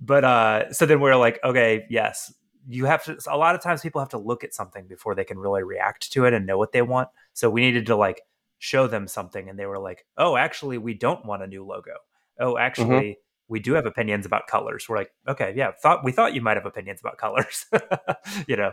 but 0.00 0.24
uh 0.24 0.72
so 0.72 0.86
then 0.86 1.00
we 1.00 1.10
are 1.10 1.16
like 1.16 1.38
okay 1.44 1.84
yes 1.90 2.32
you 2.68 2.84
have 2.86 3.04
to 3.04 3.18
a 3.28 3.36
lot 3.36 3.54
of 3.54 3.62
times 3.62 3.80
people 3.82 4.00
have 4.00 4.10
to 4.10 4.18
look 4.18 4.44
at 4.44 4.54
something 4.54 4.86
before 4.86 5.14
they 5.14 5.24
can 5.24 5.38
really 5.38 5.62
react 5.62 6.10
to 6.12 6.24
it 6.26 6.34
and 6.34 6.46
know 6.46 6.58
what 6.58 6.72
they 6.72 6.82
want. 6.82 7.08
So 7.32 7.48
we 7.50 7.62
needed 7.62 7.86
to 7.86 7.96
like 7.96 8.22
show 8.58 8.86
them 8.86 9.08
something 9.08 9.48
and 9.48 9.58
they 9.58 9.66
were 9.66 9.78
like 9.78 10.04
oh 10.18 10.36
actually 10.36 10.78
we 10.78 10.94
don't 10.94 11.24
want 11.24 11.42
a 11.42 11.46
new 11.46 11.64
logo. 11.64 11.92
Oh 12.38 12.56
actually 12.58 13.18
we 13.48 13.60
do 13.60 13.72
have 13.74 13.86
opinions 13.86 14.26
about 14.26 14.46
colors. 14.46 14.88
We're 14.88 14.96
like 14.98 15.10
okay 15.28 15.52
yeah 15.56 15.72
thought 15.82 16.04
we 16.04 16.12
thought 16.12 16.34
you 16.34 16.40
might 16.42 16.56
have 16.56 16.66
opinions 16.66 17.00
about 17.00 17.16
colors 17.18 17.66
you 18.46 18.56
know? 18.56 18.72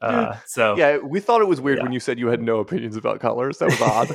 Uh 0.00 0.36
so 0.46 0.76
yeah 0.76 0.98
we 0.98 1.18
thought 1.20 1.40
it 1.40 1.48
was 1.48 1.60
weird 1.60 1.78
Yeah. 1.78 1.84
when 1.84 1.92
you 1.92 2.00
said 2.00 2.18
you 2.18 2.28
had 2.28 2.40
no 2.40 2.60
opinions 2.60 2.96
about 2.96 3.18
colors. 3.20 3.58
That 3.58 3.66
was 3.70 3.80
odd. 3.80 4.08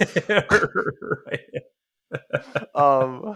Right. 1.28 1.64
um 2.76 3.36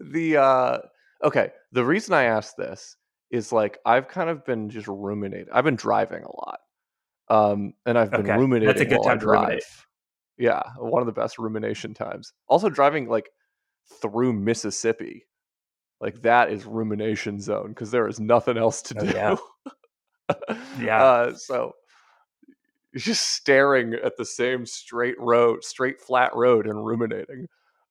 the 0.00 0.36
uh 0.36 0.78
okay 1.22 1.50
the 1.72 1.84
reason 1.84 2.14
i 2.14 2.24
asked 2.24 2.56
this 2.56 2.96
is 3.30 3.52
like 3.52 3.78
i've 3.86 4.08
kind 4.08 4.28
of 4.30 4.44
been 4.44 4.68
just 4.68 4.88
ruminating 4.88 5.48
i've 5.52 5.64
been 5.64 5.76
driving 5.76 6.22
a 6.22 6.36
lot 6.36 6.58
um 7.28 7.72
and 7.86 7.98
i've 7.98 8.10
been 8.10 8.20
Okay, 8.22 8.28
that's 8.28 8.36
a 8.36 8.38
ruminating 8.40 8.88
good 8.88 9.02
time 9.04 9.18
to 9.20 9.26
ruminate. 9.26 9.48
drive. 9.60 9.86
yeah 10.38 10.62
one 10.78 11.02
of 11.02 11.06
the 11.06 11.12
best 11.12 11.38
rumination 11.38 11.94
times 11.94 12.32
also 12.48 12.68
driving 12.68 13.08
like 13.08 13.30
through 14.00 14.32
mississippi 14.32 15.26
like 16.00 16.20
that 16.22 16.50
is 16.50 16.64
rumination 16.64 17.40
zone 17.40 17.68
because 17.68 17.90
there 17.90 18.08
is 18.08 18.18
nothing 18.20 18.56
else 18.58 18.82
to 18.82 18.94
Oh, 18.98 19.04
do 19.04 19.12
yeah. 19.14 19.36
Yeah. 20.80 21.02
uh 21.02 21.34
so 21.34 21.72
just 22.94 23.30
staring 23.34 23.94
at 23.94 24.16
the 24.18 24.24
same 24.24 24.66
straight 24.66 25.18
road, 25.18 25.64
straight 25.64 25.98
flat 26.00 26.34
road, 26.34 26.66
and 26.66 26.84
ruminating. 26.84 27.46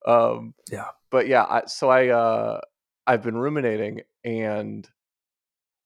Um, 0.06 0.54
Yeah. 0.72 0.90
But 1.10 1.28
yeah, 1.28 1.44
I, 1.44 1.64
so 1.68 1.90
I 1.90 2.08
uh, 2.08 2.62
I've 3.06 3.22
been 3.22 3.38
ruminating, 3.38 4.02
and 4.24 4.88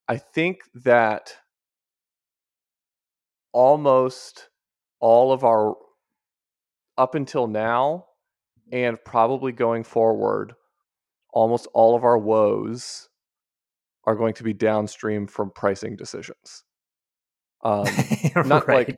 I 0.08 0.18
think 0.18 0.60
that 0.84 1.34
almost 3.52 4.50
all 5.00 5.32
of 5.32 5.44
our 5.44 5.76
up 6.98 7.16
until 7.16 7.48
now 7.48 8.06
and 8.72 8.98
probably 9.06 9.52
going 9.52 9.84
forward 9.84 10.54
almost 11.32 11.68
all 11.74 11.96
of 11.96 12.04
our 12.04 12.18
woes 12.18 13.10
are 14.06 14.16
going 14.16 14.34
to 14.34 14.44
be 14.44 14.54
downstream 14.54 15.26
from 15.28 15.52
pricing 15.52 15.96
decisions 15.96 16.64
um, 17.64 17.86
not 18.46 18.68
Right. 18.68 18.88
like 18.88 18.98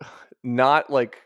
not 0.44 0.88
like 0.90 1.18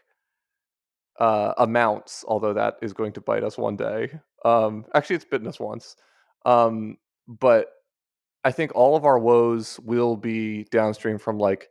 uh, 1.21 1.55
amounts 1.59 2.25
although 2.27 2.55
that 2.55 2.75
is 2.83 2.93
going 2.93 3.13
to 3.13 3.21
bite 3.21 3.45
us 3.45 3.57
one 3.57 3.77
day. 3.77 4.11
Um, 4.45 4.85
actually 4.95 5.17
it's 5.17 5.25
bitten 5.25 5.47
us 5.47 5.61
once. 5.61 5.97
Um, 6.45 6.99
but 7.27 7.69
i 8.45 8.53
think 8.53 8.75
all 8.75 8.97
of 8.97 9.05
our 9.07 9.19
woes 9.19 9.81
will 9.83 10.17
be 10.17 10.65
downstream 10.71 11.19
from 11.19 11.39
like 11.39 11.69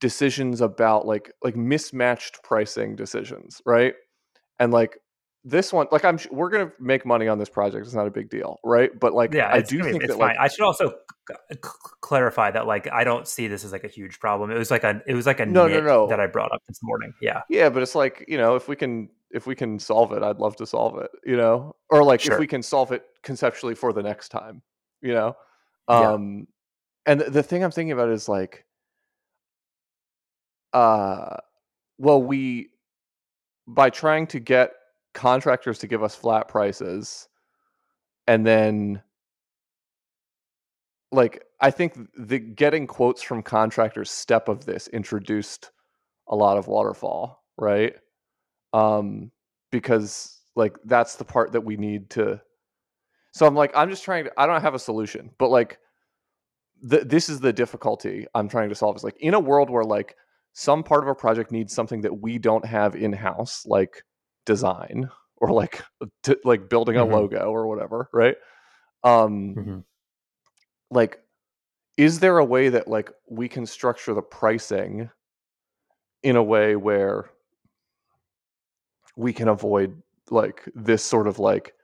decisions 0.00 0.60
about 0.60 1.06
like 1.06 1.32
like 1.42 1.56
mismatched 1.56 2.42
pricing 2.42 2.96
decisions 2.96 3.62
right? 3.64 3.94
And 4.58 4.72
like 4.72 4.98
this 5.44 5.72
one 5.72 5.86
like 5.92 6.04
i'm 6.04 6.18
we're 6.30 6.50
gonna 6.50 6.72
make 6.80 7.06
money 7.06 7.28
on 7.28 7.38
this 7.38 7.48
project 7.48 7.86
it's 7.86 7.94
not 7.94 8.06
a 8.06 8.10
big 8.10 8.28
deal 8.28 8.58
right? 8.64 8.90
But 8.98 9.14
like 9.14 9.32
yeah, 9.32 9.50
i 9.52 9.60
do 9.60 9.82
think 9.82 10.02
it's 10.02 10.12
that 10.12 10.18
fine. 10.18 10.28
like 10.28 10.38
I 10.38 10.48
should 10.48 10.64
also 10.64 10.94
c- 11.28 11.70
clarify 12.00 12.50
that 12.50 12.66
like 12.66 12.90
I 12.92 13.04
don't 13.04 13.26
see 13.26 13.48
this 13.48 13.64
as 13.64 13.72
like 13.72 13.84
a 13.84 13.88
huge 13.88 14.20
problem. 14.20 14.50
It 14.50 14.58
was 14.58 14.70
like 14.70 14.84
a 14.84 15.02
it 15.06 15.14
was 15.14 15.26
like 15.26 15.40
a 15.40 15.46
No, 15.46 15.66
no, 15.66 15.80
no. 15.80 16.06
that 16.08 16.20
I 16.20 16.26
brought 16.26 16.52
up 16.52 16.62
this 16.68 16.80
morning. 16.82 17.12
Yeah, 17.20 17.42
Yeah, 17.48 17.68
but 17.68 17.82
it's 17.82 17.94
like, 17.94 18.24
you 18.28 18.38
know, 18.38 18.56
if 18.56 18.68
we 18.68 18.76
can 18.76 19.08
if 19.30 19.46
we 19.46 19.54
can 19.54 19.78
solve 19.78 20.12
it, 20.12 20.22
I'd 20.22 20.38
love 20.38 20.56
to 20.56 20.66
solve 20.66 20.98
it, 20.98 21.10
you 21.24 21.36
know? 21.36 21.74
Or 21.90 22.04
like 22.04 22.24
if 22.24 22.38
we 22.38 22.46
can 22.46 22.62
solve 22.62 22.92
it 22.92 23.04
conceptually 23.22 23.74
for 23.74 23.92
the 23.92 24.02
next 24.02 24.28
time, 24.28 24.62
you 25.02 25.12
know? 25.12 25.36
Yeah. 25.88 26.12
Um 26.12 26.46
and 27.06 27.20
the, 27.20 27.30
the 27.30 27.42
thing 27.42 27.64
I'm 27.64 27.70
thinking 27.70 27.92
about 27.92 28.10
is 28.10 28.28
like 28.28 28.64
uh 30.72 31.36
well 31.98 32.22
we 32.22 32.70
by 33.66 33.90
trying 33.90 34.26
to 34.28 34.38
get 34.38 34.72
contractors 35.14 35.78
to 35.80 35.86
give 35.86 36.02
us 36.02 36.14
flat 36.14 36.46
prices 36.46 37.28
and 38.26 38.46
then 38.46 39.02
like 41.16 41.42
I 41.60 41.70
think 41.70 41.96
the 42.16 42.38
getting 42.38 42.86
quotes 42.86 43.22
from 43.22 43.42
contractors 43.42 44.10
step 44.10 44.48
of 44.48 44.64
this 44.64 44.88
introduced 44.88 45.70
a 46.28 46.36
lot 46.36 46.58
of 46.58 46.68
waterfall, 46.68 47.42
right? 47.56 47.94
Um 48.72 49.30
because 49.72 50.40
like 50.54 50.76
that's 50.84 51.16
the 51.16 51.24
part 51.24 51.52
that 51.52 51.62
we 51.62 51.76
need 51.76 52.10
to 52.10 52.40
So 53.32 53.46
I'm 53.46 53.54
like 53.54 53.72
I'm 53.74 53.90
just 53.90 54.04
trying 54.04 54.24
to 54.24 54.32
I 54.36 54.46
don't 54.46 54.62
have 54.62 54.74
a 54.74 54.78
solution, 54.78 55.30
but 55.38 55.50
like 55.50 55.78
th- 56.88 57.04
this 57.04 57.28
is 57.28 57.40
the 57.40 57.52
difficulty 57.52 58.26
I'm 58.34 58.48
trying 58.48 58.68
to 58.68 58.74
solve 58.74 58.96
is 58.96 59.04
like 59.04 59.16
in 59.20 59.34
a 59.34 59.40
world 59.40 59.70
where 59.70 59.84
like 59.84 60.16
some 60.52 60.82
part 60.82 61.02
of 61.02 61.08
a 61.08 61.14
project 61.14 61.52
needs 61.52 61.74
something 61.74 62.00
that 62.02 62.20
we 62.20 62.38
don't 62.38 62.64
have 62.64 62.96
in 62.96 63.12
house 63.12 63.64
like 63.66 64.02
design 64.46 65.10
or 65.36 65.52
like 65.52 65.82
t- 66.22 66.36
like 66.44 66.68
building 66.68 66.96
a 66.96 67.04
Mhm. 67.04 67.12
logo 67.12 67.50
or 67.50 67.66
whatever, 67.66 68.08
right? 68.12 68.36
Um 69.04 69.54
Mhm. 69.54 69.84
Like 70.90 71.20
is 71.96 72.20
there 72.20 72.38
a 72.38 72.44
way 72.44 72.68
that 72.68 72.88
like 72.88 73.10
we 73.28 73.48
can 73.48 73.66
structure 73.66 74.14
the 74.14 74.22
pricing 74.22 75.10
in 76.22 76.36
a 76.36 76.42
way 76.42 76.76
where 76.76 77.30
we 79.16 79.32
can 79.32 79.48
avoid 79.48 80.02
like 80.30 80.62
this 80.74 81.02
sort 81.02 81.26
of 81.26 81.38
like 81.38 81.74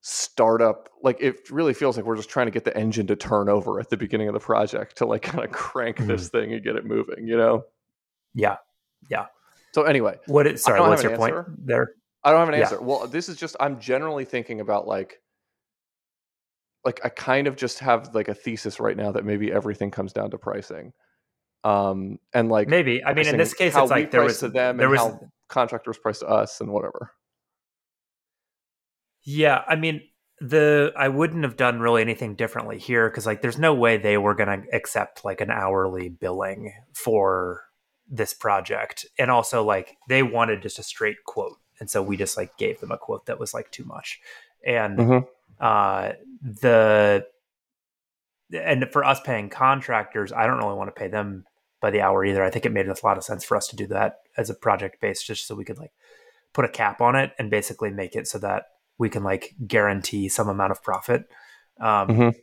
startup 0.00 0.88
like 1.02 1.16
it 1.20 1.50
really 1.50 1.74
feels 1.74 1.96
like 1.96 2.06
we're 2.06 2.16
just 2.16 2.30
trying 2.30 2.46
to 2.46 2.52
get 2.52 2.64
the 2.64 2.76
engine 2.76 3.06
to 3.06 3.16
turn 3.16 3.48
over 3.48 3.80
at 3.80 3.90
the 3.90 3.96
beginning 3.96 4.28
of 4.28 4.34
the 4.34 4.40
project 4.40 4.96
to 4.96 5.04
like 5.04 5.22
kind 5.22 5.44
of 5.44 5.50
crank 5.50 5.96
this 6.06 6.28
mm. 6.28 6.32
thing 6.32 6.52
and 6.52 6.62
get 6.62 6.76
it 6.76 6.84
moving 6.84 7.26
you 7.26 7.36
know 7.36 7.64
yeah. 8.34 8.56
Yeah. 9.10 9.26
So 9.72 9.82
anyway 9.82 10.18
What? 10.26 10.46
Is, 10.46 10.62
sorry, 10.62 10.80
what's 10.80 11.02
your 11.02 11.12
an 11.12 11.18
point 11.18 11.66
there? 11.66 11.92
I 12.24 12.30
don't 12.30 12.40
have 12.40 12.48
an 12.48 12.54
Yeah. 12.54 12.62
answer. 12.62 12.80
Well, 12.80 13.06
this 13.06 13.28
is 13.28 13.36
just 13.36 13.56
I'm 13.60 13.80
generally 13.80 14.24
thinking 14.24 14.60
about 14.60 14.86
like 14.86 15.20
like 16.88 17.04
I 17.04 17.10
kind 17.10 17.46
of 17.46 17.54
just 17.54 17.80
have 17.80 18.14
like 18.14 18.28
a 18.28 18.34
thesis 18.34 18.80
right 18.80 18.96
now 18.96 19.12
that 19.12 19.22
maybe 19.22 19.52
everything 19.52 19.90
comes 19.90 20.14
down 20.14 20.30
to 20.30 20.38
pricing. 20.38 20.94
Um 21.62 22.18
and 22.32 22.48
like 22.48 22.66
Maybe. 22.68 23.04
I 23.04 23.12
mean, 23.12 23.26
in 23.26 23.36
this 23.36 23.52
case, 23.52 23.76
it's 23.76 23.90
like 23.90 24.10
there 24.10 24.22
price 24.22 24.30
was 24.30 24.38
to 24.40 24.48
them 24.48 24.78
there 24.78 24.86
and 24.86 24.92
was 24.92 25.00
how 25.00 25.20
contractors 25.48 25.98
price 25.98 26.20
to 26.20 26.26
us 26.26 26.62
and 26.62 26.70
whatever. 26.72 27.12
Yeah, 29.22 29.62
I 29.68 29.76
mean, 29.76 30.00
the 30.40 30.92
I 30.96 31.08
wouldn't 31.08 31.44
have 31.44 31.58
done 31.58 31.80
really 31.80 32.00
anything 32.00 32.36
differently 32.36 32.78
here 32.78 33.10
because 33.10 33.26
like 33.26 33.42
there's 33.42 33.58
no 33.58 33.74
way 33.74 33.98
they 33.98 34.16
were 34.16 34.34
going 34.34 34.62
to 34.62 34.74
accept 34.74 35.26
like 35.26 35.42
an 35.42 35.50
hourly 35.50 36.08
billing 36.08 36.72
for 36.94 37.64
this 38.08 38.32
project, 38.32 39.04
and 39.18 39.30
also 39.30 39.62
like 39.62 39.98
they 40.08 40.22
wanted 40.22 40.62
just 40.62 40.78
a 40.78 40.82
straight 40.82 41.18
quote, 41.26 41.58
and 41.80 41.90
so 41.90 42.00
we 42.00 42.16
just 42.16 42.38
like 42.38 42.56
gave 42.56 42.80
them 42.80 42.92
a 42.92 42.96
quote 42.96 43.26
that 43.26 43.38
was 43.38 43.52
like 43.52 43.70
too 43.70 43.84
much, 43.84 44.20
and 44.64 44.98
Mhm. 44.98 45.26
Uh 45.60 46.12
the 46.42 47.26
and 48.52 48.86
for 48.92 49.04
us 49.04 49.20
paying 49.20 49.50
contractors, 49.50 50.32
I 50.32 50.46
don't 50.46 50.58
really 50.58 50.76
want 50.76 50.88
to 50.88 50.98
pay 50.98 51.08
them 51.08 51.44
by 51.80 51.90
the 51.90 52.00
hour 52.00 52.24
either. 52.24 52.42
I 52.42 52.50
think 52.50 52.64
it 52.64 52.72
made 52.72 52.88
a 52.88 52.94
lot 53.04 53.18
of 53.18 53.24
sense 53.24 53.44
for 53.44 53.56
us 53.56 53.68
to 53.68 53.76
do 53.76 53.86
that 53.88 54.20
as 54.36 54.48
a 54.50 54.54
project 54.54 55.00
base, 55.00 55.22
just 55.22 55.46
so 55.46 55.54
we 55.54 55.64
could 55.64 55.78
like 55.78 55.92
put 56.54 56.64
a 56.64 56.68
cap 56.68 57.00
on 57.00 57.14
it 57.14 57.32
and 57.38 57.50
basically 57.50 57.90
make 57.90 58.16
it 58.16 58.26
so 58.26 58.38
that 58.38 58.64
we 58.96 59.08
can 59.10 59.22
like 59.22 59.54
guarantee 59.66 60.28
some 60.28 60.48
amount 60.48 60.72
of 60.72 60.82
profit. 60.82 61.28
Um, 61.80 62.08
Mhm. 62.08 62.34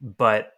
But 0.00 0.52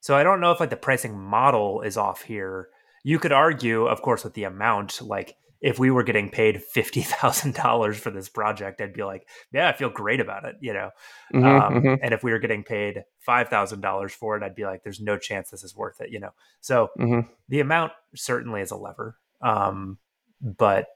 so 0.00 0.16
I 0.16 0.22
don't 0.22 0.40
know 0.40 0.52
if 0.52 0.60
like 0.60 0.70
the 0.70 0.76
pricing 0.76 1.18
model 1.18 1.80
is 1.82 1.96
off 1.96 2.22
here. 2.22 2.68
You 3.02 3.18
could 3.18 3.32
argue, 3.32 3.86
of 3.86 4.02
course, 4.02 4.24
with 4.24 4.34
the 4.34 4.44
amount. 4.44 5.00
Like 5.02 5.36
if 5.60 5.78
we 5.78 5.90
were 5.90 6.02
getting 6.02 6.30
paid 6.30 6.62
fifty 6.62 7.02
thousand 7.02 7.54
dollars 7.54 7.98
for 7.98 8.10
this 8.10 8.28
project, 8.28 8.80
I'd 8.80 8.92
be 8.92 9.04
like, 9.04 9.26
yeah, 9.52 9.68
I 9.68 9.72
feel 9.72 9.90
great 9.90 10.20
about 10.20 10.44
it, 10.44 10.56
you 10.60 10.72
know. 10.72 10.90
Mhm, 11.34 11.44
Um, 11.44 11.82
mhm, 11.82 11.98
And 12.02 12.14
if 12.14 12.22
we 12.22 12.32
were 12.32 12.38
getting 12.38 12.64
paid 12.64 13.04
five 13.18 13.48
thousand 13.48 13.80
dollars 13.80 14.12
for 14.14 14.36
it, 14.36 14.42
I'd 14.42 14.54
be 14.54 14.64
like, 14.64 14.82
there's 14.82 15.00
no 15.00 15.18
chance 15.18 15.50
this 15.50 15.64
is 15.64 15.76
worth 15.76 16.00
it, 16.00 16.10
you 16.10 16.20
know. 16.20 16.30
So 16.60 16.90
mhm. 16.98 17.28
the 17.48 17.60
amount 17.60 17.92
certainly 18.14 18.60
is 18.60 18.70
a 18.70 18.76
lever 18.76 19.16
um 19.42 19.96
but 20.42 20.86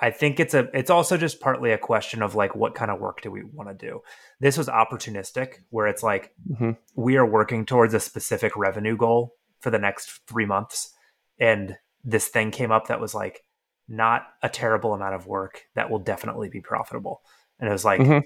i 0.00 0.10
think 0.10 0.38
it's 0.40 0.54
a 0.54 0.68
it's 0.76 0.90
also 0.90 1.16
just 1.16 1.40
partly 1.40 1.70
a 1.72 1.78
question 1.78 2.22
of 2.22 2.34
like 2.34 2.54
what 2.54 2.74
kind 2.74 2.90
of 2.90 2.98
work 3.00 3.20
do 3.22 3.30
we 3.30 3.44
want 3.44 3.68
to 3.68 3.74
do 3.86 4.00
this 4.40 4.58
was 4.58 4.68
opportunistic 4.68 5.58
where 5.70 5.86
it's 5.86 6.02
like 6.02 6.34
Mhm. 6.50 6.76
we 6.94 7.16
are 7.16 7.26
working 7.26 7.64
towards 7.64 7.94
a 7.94 8.00
specific 8.00 8.56
revenue 8.56 8.96
goal 8.96 9.34
for 9.60 9.70
the 9.70 9.78
next 9.78 10.20
three 10.26 10.46
months 10.46 10.92
and 11.38 11.76
this 12.04 12.28
thing 12.28 12.50
came 12.50 12.70
up 12.70 12.86
that 12.88 13.00
was 13.00 13.14
like 13.14 13.42
not 13.88 14.26
a 14.42 14.48
terrible 14.48 14.94
amount 14.94 15.14
of 15.14 15.26
work 15.26 15.62
that 15.74 15.90
will 15.90 15.98
definitely 15.98 16.48
be 16.48 16.60
profitable 16.60 17.22
and 17.58 17.68
it 17.68 17.72
was 17.72 17.84
like 17.84 18.00
Mhm. 18.00 18.22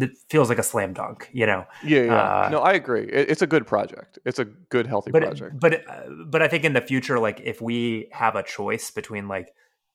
it 0.00 0.10
feels 0.28 0.48
like 0.48 0.58
a 0.58 0.62
slam 0.62 0.92
dunk 0.92 1.28
you 1.32 1.46
know 1.46 1.64
Yeah, 1.82 2.02
yeah. 2.02 2.14
Uh, 2.22 2.48
no, 2.50 2.58
I 2.60 2.72
agree. 2.72 3.04
It, 3.04 3.30
it's 3.30 3.42
a 3.42 3.46
good 3.46 3.66
project. 3.66 4.18
It's 4.24 4.38
a 4.38 4.44
good, 4.44 4.86
healthy 4.86 5.10
but 5.10 5.22
project. 5.22 5.58
but 5.58 5.88
uh, 5.88 6.02
but 6.26 6.42
I 6.42 6.48
think 6.48 6.64
in 6.64 6.72
the 6.74 6.80
future, 6.80 7.18
like 7.18 7.40
if 7.44 7.60
we 7.60 8.08
have 8.12 8.36
a 8.36 8.42
choice 8.42 8.90
between 8.90 9.28
like 9.28 9.48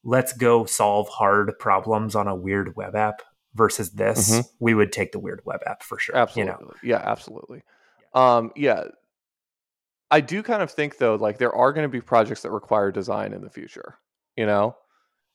let's 0.04 0.34
go 0.34 0.66
solve 0.66 1.08
hard 1.10 1.52
problems 1.60 2.16
on 2.16 2.28
a 2.28 2.36
weird 2.36 2.76
web 2.76 2.96
app 2.96 3.22
versus 3.56 3.92
this, 3.92 4.32
Mhm. 4.32 4.44
we 4.60 4.74
would 4.74 4.92
take 4.92 5.12
the 5.12 5.20
weird 5.20 5.42
web 5.46 5.62
app 5.68 5.84
for 5.84 6.00
sure. 6.00 6.16
Absolutely. 6.18 6.54
You 6.54 6.60
know, 6.68 6.74
Yeah, 6.82 7.02
absolutely. 7.06 7.62
Um, 8.14 8.52
yeah. 8.56 8.86
I 10.14 10.22
do 10.22 10.44
kind 10.44 10.62
of 10.64 10.72
think 10.72 11.00
though, 11.00 11.16
like 11.16 11.40
there 11.40 11.56
are 11.56 11.74
going 11.74 11.86
to 11.86 11.90
be 11.90 12.02
projects 12.02 12.44
that 12.44 12.52
require 12.52 12.92
design 12.92 13.34
in 13.34 13.42
the 13.42 13.50
future, 13.50 14.00
you 14.38 14.46
know? 14.46 14.78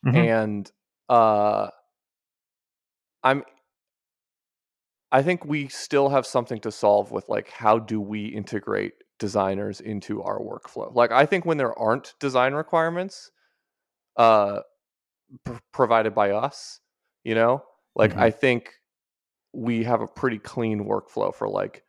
Mhm. 0.03 0.29
And 0.29 0.71
uh 1.11 1.71
I'm 3.23 3.45
I 5.11 5.23
think 5.23 5.45
we 5.45 5.69
still 5.69 6.11
have 6.11 6.27
something 6.27 6.61
to 6.61 6.71
solve 6.73 7.11
with 7.11 7.29
like 7.29 7.49
how 7.51 7.79
do 7.79 8.01
we 8.01 8.27
integrate 8.27 8.95
designers 9.19 9.81
into 9.81 10.23
our 10.23 10.39
workflow? 10.39 10.95
Like 10.95 11.13
I 11.13 11.27
think 11.27 11.45
when 11.47 11.57
there 11.59 11.79
aren't 11.79 12.15
design 12.21 12.55
requirements 12.55 13.31
uh 14.17 14.63
pr- 15.45 15.59
provided 15.73 16.15
by 16.15 16.33
us, 16.33 16.81
you 17.25 17.35
know? 17.37 17.65
Like 17.97 18.15
Mhm. 18.15 18.19
I 18.19 18.31
think 18.33 18.75
we 19.55 19.85
have 19.85 20.03
a 20.03 20.09
pretty 20.09 20.39
clean 20.41 20.85
workflow 20.87 21.35
for 21.35 21.49
like 21.49 21.85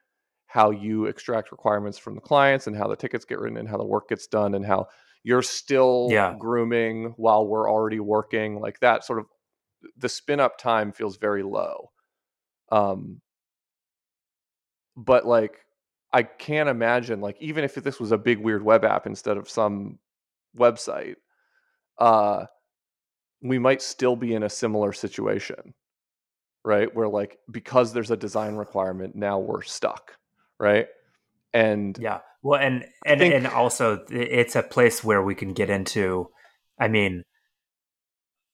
how 0.49 0.71
you 0.71 1.05
extract 1.05 1.51
requirements 1.51 1.97
from 1.97 2.15
the 2.15 2.21
clients 2.21 2.67
and 2.67 2.75
how 2.75 2.87
the 2.87 2.95
tickets 2.95 3.25
get 3.25 3.39
written 3.39 3.57
and 3.57 3.69
how 3.69 3.77
the 3.77 3.85
work 3.85 4.09
gets 4.09 4.27
done 4.27 4.55
and 4.55 4.65
how 4.65 4.87
you're 5.23 5.43
still 5.43 6.09
Yeah. 6.09 6.35
grooming 6.39 7.13
while 7.17 7.47
we're 7.47 7.71
already 7.71 7.99
working 7.99 8.59
like 8.59 8.79
that 8.79 9.05
sort 9.05 9.19
of 9.19 9.27
the 9.97 10.09
spin 10.09 10.39
up 10.39 10.57
time 10.57 10.91
feels 10.91 11.17
very 11.17 11.43
low 11.43 11.91
um 12.71 13.21
but 14.97 15.25
like 15.25 15.65
I 16.11 16.23
can't 16.23 16.69
imagine 16.69 17.21
like 17.21 17.37
even 17.39 17.63
if 17.63 17.75
this 17.75 17.99
was 17.99 18.11
a 18.11 18.17
big 18.17 18.39
weird 18.39 18.63
web 18.63 18.83
app 18.83 19.05
instead 19.05 19.37
of 19.37 19.49
some 19.49 19.99
website, 20.57 21.17
uh, 21.99 22.45
we 23.41 23.59
might 23.59 23.81
still 23.81 24.15
be 24.15 24.33
in 24.33 24.43
a 24.43 24.49
similar 24.49 24.93
situation, 24.93 25.73
right? 26.65 26.93
Where 26.95 27.09
like 27.09 27.39
because 27.51 27.93
there's 27.93 28.11
a 28.11 28.17
design 28.17 28.55
requirement, 28.55 29.15
now 29.15 29.39
we're 29.39 29.63
stuck, 29.63 30.18
right? 30.59 30.87
And 31.53 31.97
yeah, 31.99 32.19
well, 32.43 32.59
and 32.59 32.85
and 33.05 33.19
think- 33.19 33.33
and 33.33 33.47
also 33.47 34.05
it's 34.09 34.55
a 34.55 34.63
place 34.63 35.03
where 35.03 35.21
we 35.21 35.35
can 35.35 35.53
get 35.53 35.69
into. 35.69 36.29
I 36.79 36.87
mean, 36.87 37.23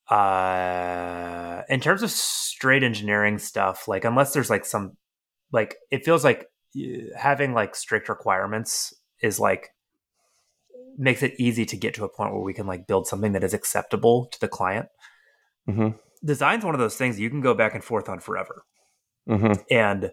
uh, 0.10 1.62
in 1.70 1.80
terms 1.80 2.04
of 2.04 2.12
straight 2.12 2.84
engineering 2.84 3.38
stuff, 3.40 3.88
like 3.88 4.06
unless 4.06 4.34
there's 4.34 4.50
like 4.50 4.66
some, 4.66 4.98
like 5.52 5.76
it 5.92 6.06
feels 6.06 6.24
like 6.24 6.48
having 7.18 7.54
like 7.54 7.76
strict 7.76 8.10
requirements 8.10 8.94
is 9.22 9.40
like 9.40 9.70
makes 10.98 11.24
it 11.24 11.34
easy 11.38 11.66
to 11.66 11.76
get 11.76 11.94
to 11.96 12.06
a 12.06 12.10
point 12.10 12.34
where 12.34 12.42
we 12.42 12.54
can 12.54 12.68
like 12.68 12.88
build 12.88 13.08
something 13.08 13.34
that 13.34 13.44
is 13.44 13.54
acceptable 13.54 14.28
to 14.28 14.40
the 14.40 14.48
client. 14.48 14.88
Mhm. 15.68 16.00
Design's 16.24 16.64
one 16.64 16.74
of 16.74 16.80
those 16.80 16.96
things 16.96 17.20
you 17.20 17.30
can 17.30 17.42
go 17.42 17.54
back 17.54 17.74
and 17.76 17.84
forth 17.84 18.08
on 18.08 18.20
forever. 18.20 18.64
Mhm. 19.28 19.64
And 19.70 20.12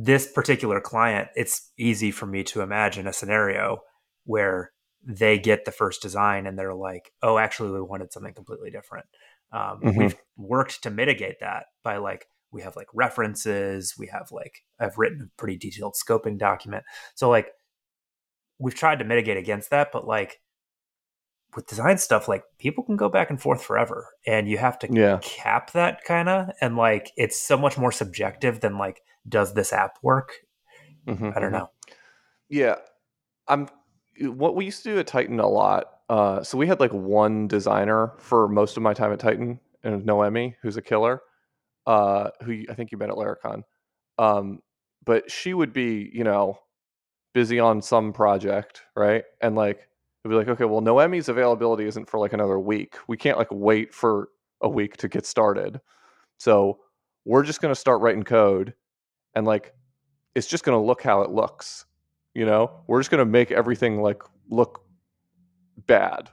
this 0.00 0.30
particular 0.30 0.80
client, 0.80 1.28
it's 1.34 1.72
easy 1.76 2.12
for 2.12 2.24
me 2.24 2.44
to 2.44 2.60
imagine 2.60 3.08
a 3.08 3.12
scenario 3.12 3.80
where 4.24 4.70
they 5.04 5.38
get 5.38 5.64
the 5.64 5.72
first 5.72 6.00
design 6.00 6.46
and 6.46 6.56
they're 6.56 6.72
like, 6.74 7.12
oh, 7.22 7.36
actually, 7.38 7.72
we 7.72 7.82
wanted 7.82 8.12
something 8.12 8.32
completely 8.32 8.70
different. 8.70 9.06
Um, 9.52 9.82
Mhm. 9.82 9.96
We've 9.96 10.14
worked 10.36 10.82
to 10.84 10.90
mitigate 10.90 11.40
that 11.40 11.66
by 11.82 11.96
like, 11.96 12.26
we 12.52 12.62
have 12.62 12.76
like 12.76 12.86
references, 12.94 13.94
we 13.98 14.06
have 14.06 14.30
like, 14.30 14.62
I've 14.78 14.98
written 14.98 15.20
a 15.22 15.36
pretty 15.36 15.56
detailed 15.58 15.94
scoping 15.94 16.38
document. 16.38 16.84
So, 17.16 17.28
like, 17.28 17.48
we've 18.60 18.74
tried 18.74 19.00
to 19.00 19.04
mitigate 19.04 19.36
against 19.36 19.70
that, 19.70 19.90
but 19.92 20.06
like, 20.06 20.40
with 21.56 21.66
design 21.66 21.98
stuff, 21.98 22.28
like 22.28 22.44
people 22.58 22.84
can 22.84 22.96
go 22.96 23.08
back 23.08 23.30
and 23.30 23.40
forth 23.40 23.62
forever, 23.62 24.06
and 24.26 24.48
you 24.48 24.58
have 24.58 24.78
to 24.80 24.88
Yeah. 24.88 25.18
cap 25.22 25.72
that 25.72 26.04
kind 26.04 26.28
of, 26.28 26.50
and 26.60 26.76
like 26.76 27.10
it's 27.16 27.40
so 27.40 27.56
much 27.56 27.78
more 27.78 27.92
subjective 27.92 28.60
than 28.60 28.78
like, 28.78 29.00
does 29.28 29.54
this 29.54 29.72
app 29.72 29.98
work? 30.02 30.32
Mhm. 31.06 31.36
I 31.36 31.40
don't 31.40 31.50
Mhm. 31.50 31.58
know. 31.60 31.70
Yeah, 32.48 32.76
I'm. 33.48 33.68
What 34.20 34.56
we 34.56 34.64
used 34.66 34.82
to 34.84 34.90
do 34.94 34.98
at 34.98 35.06
Tighten 35.06 35.40
a 35.40 35.46
lot. 35.48 35.86
Uh, 36.08 36.42
so 36.42 36.58
we 36.58 36.66
had 36.66 36.80
like 36.80 36.92
one 36.92 37.46
designer 37.48 38.12
for 38.18 38.48
most 38.48 38.76
of 38.76 38.82
my 38.82 38.94
time 38.94 39.12
at 39.12 39.20
Tighten, 39.20 39.60
and 39.84 40.04
Noemi, 40.06 40.56
who's 40.62 40.76
a 40.76 40.82
killer. 40.82 41.22
Uh, 41.86 42.30
who 42.42 42.64
I 42.68 42.74
think 42.74 42.92
you 42.92 42.98
met 42.98 43.08
at 43.10 43.16
Laracon. 43.16 43.62
Um, 44.18 44.62
but 45.04 45.30
she 45.30 45.54
would 45.54 45.72
be, 45.72 46.10
you 46.12 46.22
know, 46.24 46.58
busy 47.34 47.58
on 47.60 47.80
some 47.80 48.12
project, 48.12 48.82
right? 48.96 49.24
And 49.40 49.56
like 49.56 49.88
it'd 50.24 50.30
be 50.30 50.34
like, 50.36 50.48
okay, 50.48 50.64
well, 50.66 50.82
Noemi's 50.82 51.28
availability 51.30 51.86
isn't 51.86 52.10
for 52.10 52.18
like 52.20 52.32
another 52.34 52.58
week. 52.58 52.96
We 53.08 53.16
can't 53.16 53.38
like 53.38 53.48
wait 53.50 53.94
for 53.94 54.28
a 54.60 54.68
week 54.68 54.96
to 54.98 55.08
get 55.08 55.24
started. 55.26 55.80
So 56.38 56.80
we're 57.24 57.42
just 57.44 57.60
gonna 57.62 57.74
start 57.74 58.00
writing 58.02 58.24
code, 58.24 58.74
and 59.38 59.46
like 59.46 59.72
it's 60.34 60.46
just 60.46 60.64
gonna 60.64 60.82
look 60.82 61.02
how 61.02 61.22
it 61.22 61.30
looks 61.30 61.86
you 62.38 62.46
know? 62.46 62.70
We're 62.86 63.00
just 63.00 63.10
going 63.10 63.18
to 63.18 63.24
make 63.24 63.50
everything 63.50 64.00
like 64.00 64.22
look 64.48 64.84
bad 65.88 66.30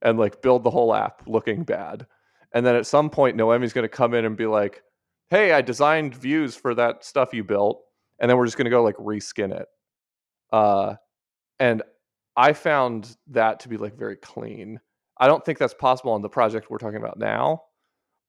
and 0.00 0.18
like 0.18 0.40
build 0.40 0.64
the 0.64 0.70
whole 0.70 0.94
app 0.94 1.22
looking 1.26 1.62
bad. 1.62 2.06
And 2.54 2.64
then 2.64 2.74
at 2.74 2.86
some 2.86 3.10
point 3.10 3.36
noemi's 3.36 3.74
going 3.74 3.84
to 3.84 3.88
come 3.88 4.14
in 4.14 4.24
and 4.24 4.34
be 4.36 4.46
like 4.46 4.82
hey 5.28 5.52
i 5.52 5.60
designed 5.60 6.14
views 6.16 6.56
for 6.56 6.74
that 6.74 7.04
stuff 7.04 7.32
you 7.32 7.44
built 7.44 7.82
and 8.18 8.28
then 8.28 8.36
we're 8.36 8.46
just 8.46 8.56
going 8.56 8.64
to 8.64 8.70
go 8.70 8.82
like 8.82 8.96
reskin 8.96 9.52
it. 9.52 9.66
Uh 10.52 10.94
and 11.58 11.82
i 12.34 12.54
found 12.54 13.14
that 13.28 13.60
to 13.60 13.68
be 13.68 13.76
like 13.76 13.96
very 13.96 14.16
clean. 14.16 14.80
I 15.18 15.26
don't 15.26 15.44
think 15.44 15.58
that's 15.58 15.74
possible 15.74 16.12
on 16.12 16.22
the 16.22 16.30
project 16.30 16.70
we're 16.70 16.78
talking 16.78 16.96
about 16.96 17.18
now 17.18 17.64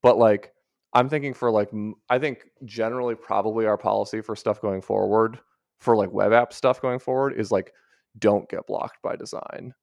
but 0.02 0.18
like 0.18 0.52
i'm 0.92 1.08
thinking 1.08 1.34
for 1.34 1.50
like 1.50 1.70
I 2.08 2.18
think 2.18 2.44
generally 2.64 3.14
probably 3.14 3.66
our 3.66 3.78
policy 3.78 4.20
for 4.20 4.36
stuff 4.36 4.60
going 4.60 4.82
forward 4.82 5.38
for 5.78 5.96
like 5.96 6.12
web 6.12 6.32
app 6.32 6.52
stuff 6.52 6.80
going 6.80 6.98
forward 6.98 7.34
is 7.38 7.50
like 7.50 7.72
don't 8.18 8.48
get 8.48 8.66
blocked 8.66 9.00
by 9.02 9.16
design 9.16 9.74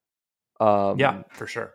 um 0.59 0.99
yeah, 0.99 1.23
for 1.31 1.47
sure. 1.47 1.73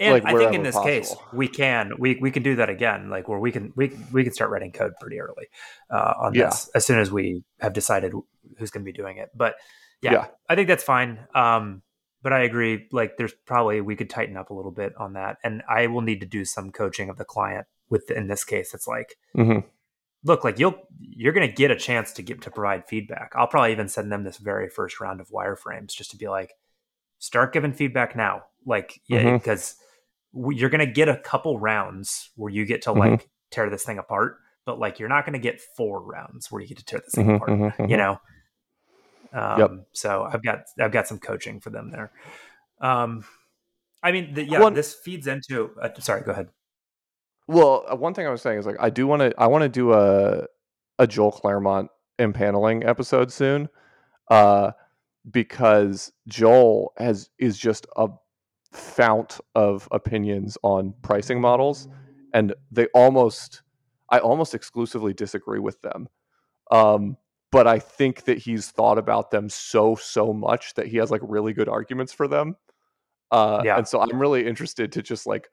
And 0.00 0.12
like, 0.12 0.32
I 0.32 0.38
think 0.38 0.54
in 0.54 0.62
this 0.62 0.78
case, 0.78 1.14
we 1.32 1.48
can 1.48 1.92
we 1.98 2.18
we 2.20 2.30
can 2.30 2.44
do 2.44 2.56
that 2.56 2.68
again, 2.68 3.10
like 3.10 3.28
where 3.28 3.38
we 3.40 3.50
can 3.50 3.72
we 3.74 3.96
we 4.12 4.22
can 4.22 4.32
start 4.32 4.50
writing 4.50 4.70
code 4.70 4.92
pretty 5.00 5.20
early 5.20 5.46
uh, 5.90 6.14
on 6.20 6.34
Yeah. 6.34 6.46
this 6.46 6.70
as 6.74 6.86
soon 6.86 7.00
as 7.00 7.10
we 7.10 7.42
have 7.60 7.72
decided 7.72 8.12
who's 8.58 8.70
going 8.70 8.84
to 8.84 8.92
be 8.92 8.96
doing 8.96 9.16
it. 9.18 9.30
But 9.34 9.56
yeah, 10.00 10.12
Yeah. 10.12 10.26
I 10.48 10.54
think 10.54 10.68
that's 10.68 10.84
fine. 10.84 11.18
Um, 11.34 11.82
but 12.22 12.32
I 12.32 12.42
agree. 12.42 12.86
Like, 12.92 13.16
there's 13.16 13.34
probably 13.44 13.80
we 13.80 13.96
could 13.96 14.10
tighten 14.10 14.36
up 14.36 14.50
a 14.50 14.54
little 14.54 14.70
bit 14.70 14.92
on 14.96 15.14
that, 15.14 15.38
and 15.42 15.62
I 15.68 15.88
will 15.88 16.02
need 16.02 16.20
to 16.20 16.26
do 16.26 16.44
some 16.44 16.70
coaching 16.70 17.08
of 17.10 17.16
the 17.16 17.24
client. 17.24 17.66
With 17.90 18.10
in 18.10 18.26
this 18.28 18.44
case, 18.44 18.74
it's 18.74 18.86
like 18.86 19.16
mhm. 19.36 19.64
look 20.24 20.44
like 20.44 20.58
you'll 20.58 20.74
you're 21.00 21.32
going 21.32 21.46
to 21.48 21.52
get 21.54 21.70
a 21.70 21.76
chance 21.76 22.12
to 22.12 22.22
get 22.22 22.42
to 22.42 22.50
provide 22.50 22.86
feedback 22.88 23.32
i'll 23.36 23.46
probably 23.46 23.70
even 23.72 23.88
send 23.88 24.10
them 24.10 24.24
this 24.24 24.36
very 24.38 24.68
first 24.68 25.00
round 25.00 25.20
of 25.20 25.28
wireframes 25.28 25.94
just 25.94 26.10
to 26.10 26.16
be 26.16 26.26
like 26.28 26.52
start 27.18 27.52
giving 27.52 27.72
feedback 27.72 28.16
now 28.16 28.42
like 28.66 29.00
yeah 29.08 29.22
Mhm. 29.22 29.38
because 29.38 29.76
you're 30.34 30.70
going 30.70 30.86
to 30.86 30.92
get 30.92 31.08
a 31.08 31.16
couple 31.16 31.58
rounds 31.58 32.30
where 32.36 32.52
you 32.52 32.64
get 32.66 32.82
to 32.82 32.90
Mhm. 32.90 32.98
like 32.98 33.28
tear 33.50 33.70
this 33.70 33.84
thing 33.84 33.98
apart 33.98 34.38
but 34.66 34.78
like 34.78 34.98
you're 34.98 35.08
not 35.08 35.24
going 35.24 35.32
to 35.32 35.38
get 35.38 35.60
four 35.76 36.02
rounds 36.02 36.50
where 36.50 36.60
you 36.60 36.68
get 36.68 36.78
to 36.78 36.84
tear 36.84 37.00
this 37.00 37.14
thing 37.14 37.26
Mhm, 37.26 37.36
apart 37.36 37.50
mhm, 37.50 37.76
mhm. 37.76 37.90
you 37.90 37.96
know 37.96 38.20
um, 39.32 39.58
Yep. 39.60 39.70
so 39.92 40.22
i've 40.32 40.42
got 40.42 40.64
i've 40.80 40.92
got 40.92 41.06
some 41.06 41.18
coaching 41.18 41.60
for 41.60 41.70
them 41.70 41.90
there 41.90 42.10
um 42.80 43.24
i 44.02 44.10
mean 44.12 44.34
the, 44.34 44.44
yeah 44.44 44.60
One- 44.60 44.74
this 44.74 44.94
feeds 44.94 45.26
into 45.26 45.70
uh, 45.80 45.90
sorry 46.00 46.22
go 46.22 46.32
ahead 46.32 46.48
Well, 47.48 47.84
uh, 47.90 47.96
one 47.96 48.14
thing 48.14 48.26
I 48.26 48.30
was 48.30 48.42
saying 48.42 48.58
is 48.58 48.66
like 48.66 48.76
I 48.78 48.90
do 48.90 49.06
want 49.06 49.20
to 49.20 49.34
I 49.38 49.46
want 49.46 49.62
to 49.62 49.68
do 49.68 49.92
a 49.94 50.44
a 50.98 51.06
Joel 51.06 51.32
Clermont 51.32 51.90
impaneling 52.18 52.86
episode 52.86 53.32
soon, 53.32 53.68
uh, 54.30 54.72
because 55.30 56.12
Joel 56.28 56.92
has 56.98 57.30
is 57.38 57.58
just 57.58 57.86
a 57.96 58.08
fount 58.72 59.40
of 59.54 59.88
opinions 59.92 60.58
on 60.62 60.94
pricing 61.02 61.40
models, 61.40 61.88
and 62.34 62.54
they 62.70 62.86
almost 62.88 63.62
I 64.10 64.18
almost 64.18 64.54
exclusively 64.54 65.14
disagree 65.14 65.58
with 65.58 65.80
them. 65.82 66.08
Um, 66.70 67.16
but 67.50 67.66
I 67.66 67.78
think 67.78 68.24
that 68.24 68.36
he's 68.36 68.70
thought 68.70 68.98
about 68.98 69.30
them 69.30 69.48
so 69.48 69.94
so 69.94 70.34
much 70.34 70.74
that 70.74 70.86
he 70.86 70.98
has 70.98 71.10
like 71.10 71.22
really 71.24 71.54
good 71.54 71.68
arguments 71.68 72.12
for 72.12 72.28
them. 72.28 72.56
Uh, 73.30 73.62
Yeah. 73.64 73.78
and 73.78 73.88
so 73.88 74.00
I'm 74.00 74.18
really 74.20 74.46
interested 74.46 74.92
to 74.92 75.02
just 75.02 75.26
like 75.26 75.48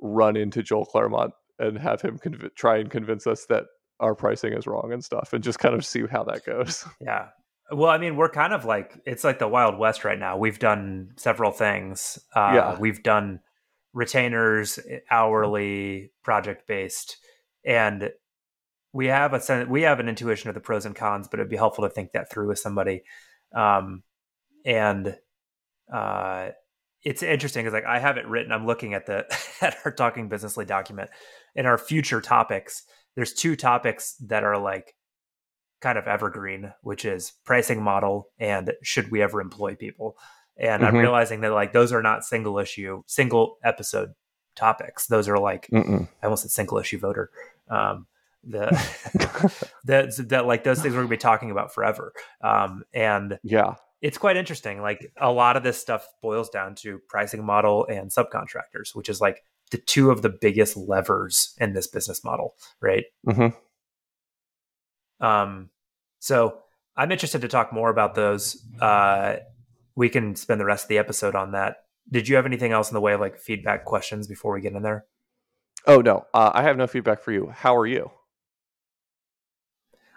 run 0.00 0.36
into 0.36 0.62
Joel 0.62 0.86
Clermont 0.86 1.32
and 1.58 1.78
have 1.78 2.00
him 2.02 2.18
conv- 2.18 2.54
try 2.54 2.78
and 2.78 2.90
convince 2.90 3.26
us 3.26 3.46
that 3.46 3.64
our 4.00 4.14
pricing 4.14 4.52
is 4.52 4.66
wrong 4.66 4.92
and 4.92 5.04
stuff, 5.04 5.32
and 5.32 5.42
just 5.42 5.58
kind 5.58 5.74
of 5.74 5.84
see 5.84 6.04
how 6.10 6.22
that 6.24 6.44
goes. 6.44 6.84
Yeah. 7.00 7.28
Well, 7.70 7.90
I 7.90 7.98
mean, 7.98 8.16
we're 8.16 8.30
kind 8.30 8.54
of 8.54 8.64
like 8.64 8.98
it's 9.04 9.24
like 9.24 9.38
the 9.38 9.48
Wild 9.48 9.78
West 9.78 10.02
right 10.04 10.18
now. 10.18 10.38
We've 10.38 10.58
done 10.58 11.10
several 11.16 11.50
things. 11.50 12.18
Uh, 12.34 12.52
Yeah. 12.54 12.78
We've 12.78 13.02
done 13.02 13.40
retainers, 13.92 14.78
hourly, 15.10 16.12
project 16.22 16.66
based, 16.66 17.18
and 17.64 18.10
we 18.92 19.06
have 19.06 19.34
a 19.34 19.40
sen- 19.40 19.68
we 19.68 19.82
have 19.82 20.00
an 20.00 20.08
intuition 20.08 20.48
of 20.48 20.54
the 20.54 20.60
pros 20.62 20.86
and 20.86 20.94
cons. 20.96 21.28
But 21.28 21.40
it'd 21.40 21.50
be 21.50 21.56
helpful 21.56 21.84
to 21.84 21.90
think 21.90 22.12
that 22.12 22.30
through 22.30 22.48
with 22.48 22.58
somebody. 22.58 23.02
Um, 23.54 24.02
and 24.64 25.16
uh, 25.92 26.50
it's 27.08 27.22
interesting 27.22 27.64
because 27.64 27.72
like 27.72 27.86
I 27.86 27.98
have 27.98 28.18
it 28.18 28.26
written. 28.26 28.52
I'm 28.52 28.66
looking 28.66 28.92
at 28.92 29.06
the 29.06 29.24
at 29.62 29.76
our 29.84 29.90
talking 29.92 30.28
businessly 30.28 30.64
document 30.66 31.08
in 31.54 31.64
our 31.64 31.78
future 31.78 32.20
topics. 32.20 32.82
There's 33.14 33.32
two 33.32 33.56
topics 33.56 34.14
that 34.26 34.44
are 34.44 34.58
like 34.58 34.94
kind 35.80 35.96
of 35.96 36.06
evergreen, 36.06 36.72
which 36.82 37.04
is 37.04 37.32
pricing 37.44 37.82
model 37.82 38.28
and 38.38 38.72
should 38.82 39.10
we 39.10 39.22
ever 39.22 39.40
employ 39.40 39.74
people. 39.74 40.16
And 40.56 40.84
I'm 40.84 40.94
Mhm. 40.94 41.00
realizing 41.00 41.40
that 41.42 41.52
like 41.52 41.72
those 41.72 41.92
are 41.92 42.02
not 42.02 42.24
single 42.24 42.58
issue, 42.58 43.02
single 43.06 43.58
episode 43.64 44.14
topics. 44.54 45.06
Those 45.06 45.28
are 45.28 45.38
like 45.38 45.68
Mm-mm. 45.72 46.08
I 46.22 46.26
almost 46.26 46.42
said 46.42 46.50
single 46.50 46.78
issue 46.78 46.98
voter. 46.98 47.30
Um, 47.70 48.06
the 48.44 48.66
that 49.84 50.14
that 50.28 50.46
like 50.46 50.64
those 50.64 50.82
things 50.82 50.94
we're 50.94 51.00
gonna 51.02 51.08
be 51.08 51.16
talking 51.16 51.50
about 51.50 51.72
forever. 51.72 52.12
Um, 52.42 52.82
and 52.92 53.38
yeah, 53.42 53.74
it's 54.00 54.18
quite 54.18 54.36
interesting. 54.36 54.80
Like 54.80 55.12
a 55.20 55.32
lot 55.32 55.56
of 55.56 55.62
this 55.62 55.78
stuff 55.78 56.06
boils 56.22 56.48
down 56.50 56.74
to 56.76 57.00
pricing 57.08 57.44
model 57.44 57.86
and 57.86 58.10
subcontractors, 58.10 58.94
which 58.94 59.08
is 59.08 59.20
like 59.20 59.42
the 59.70 59.78
two 59.78 60.10
of 60.10 60.22
the 60.22 60.28
biggest 60.28 60.76
levers 60.76 61.54
in 61.58 61.72
this 61.72 61.86
business 61.86 62.24
model, 62.24 62.54
right? 62.80 63.04
Mm-hmm. 63.26 65.24
Um, 65.24 65.70
so 66.20 66.60
I'm 66.96 67.12
interested 67.12 67.40
to 67.42 67.48
talk 67.48 67.72
more 67.72 67.90
about 67.90 68.14
those. 68.14 68.64
Uh, 68.80 69.36
we 69.94 70.08
can 70.08 70.36
spend 70.36 70.60
the 70.60 70.64
rest 70.64 70.84
of 70.84 70.88
the 70.88 70.98
episode 70.98 71.34
on 71.34 71.52
that. 71.52 71.78
Did 72.10 72.28
you 72.28 72.36
have 72.36 72.46
anything 72.46 72.72
else 72.72 72.90
in 72.90 72.94
the 72.94 73.00
way 73.00 73.12
of 73.12 73.20
like 73.20 73.38
feedback 73.38 73.84
questions 73.84 74.26
before 74.26 74.54
we 74.54 74.60
get 74.60 74.72
in 74.72 74.82
there? 74.82 75.04
Oh 75.86 76.00
no, 76.00 76.26
uh, 76.32 76.50
I 76.54 76.62
have 76.62 76.76
no 76.76 76.86
feedback 76.86 77.22
for 77.22 77.32
you. 77.32 77.48
How 77.48 77.76
are 77.76 77.86
you? 77.86 78.10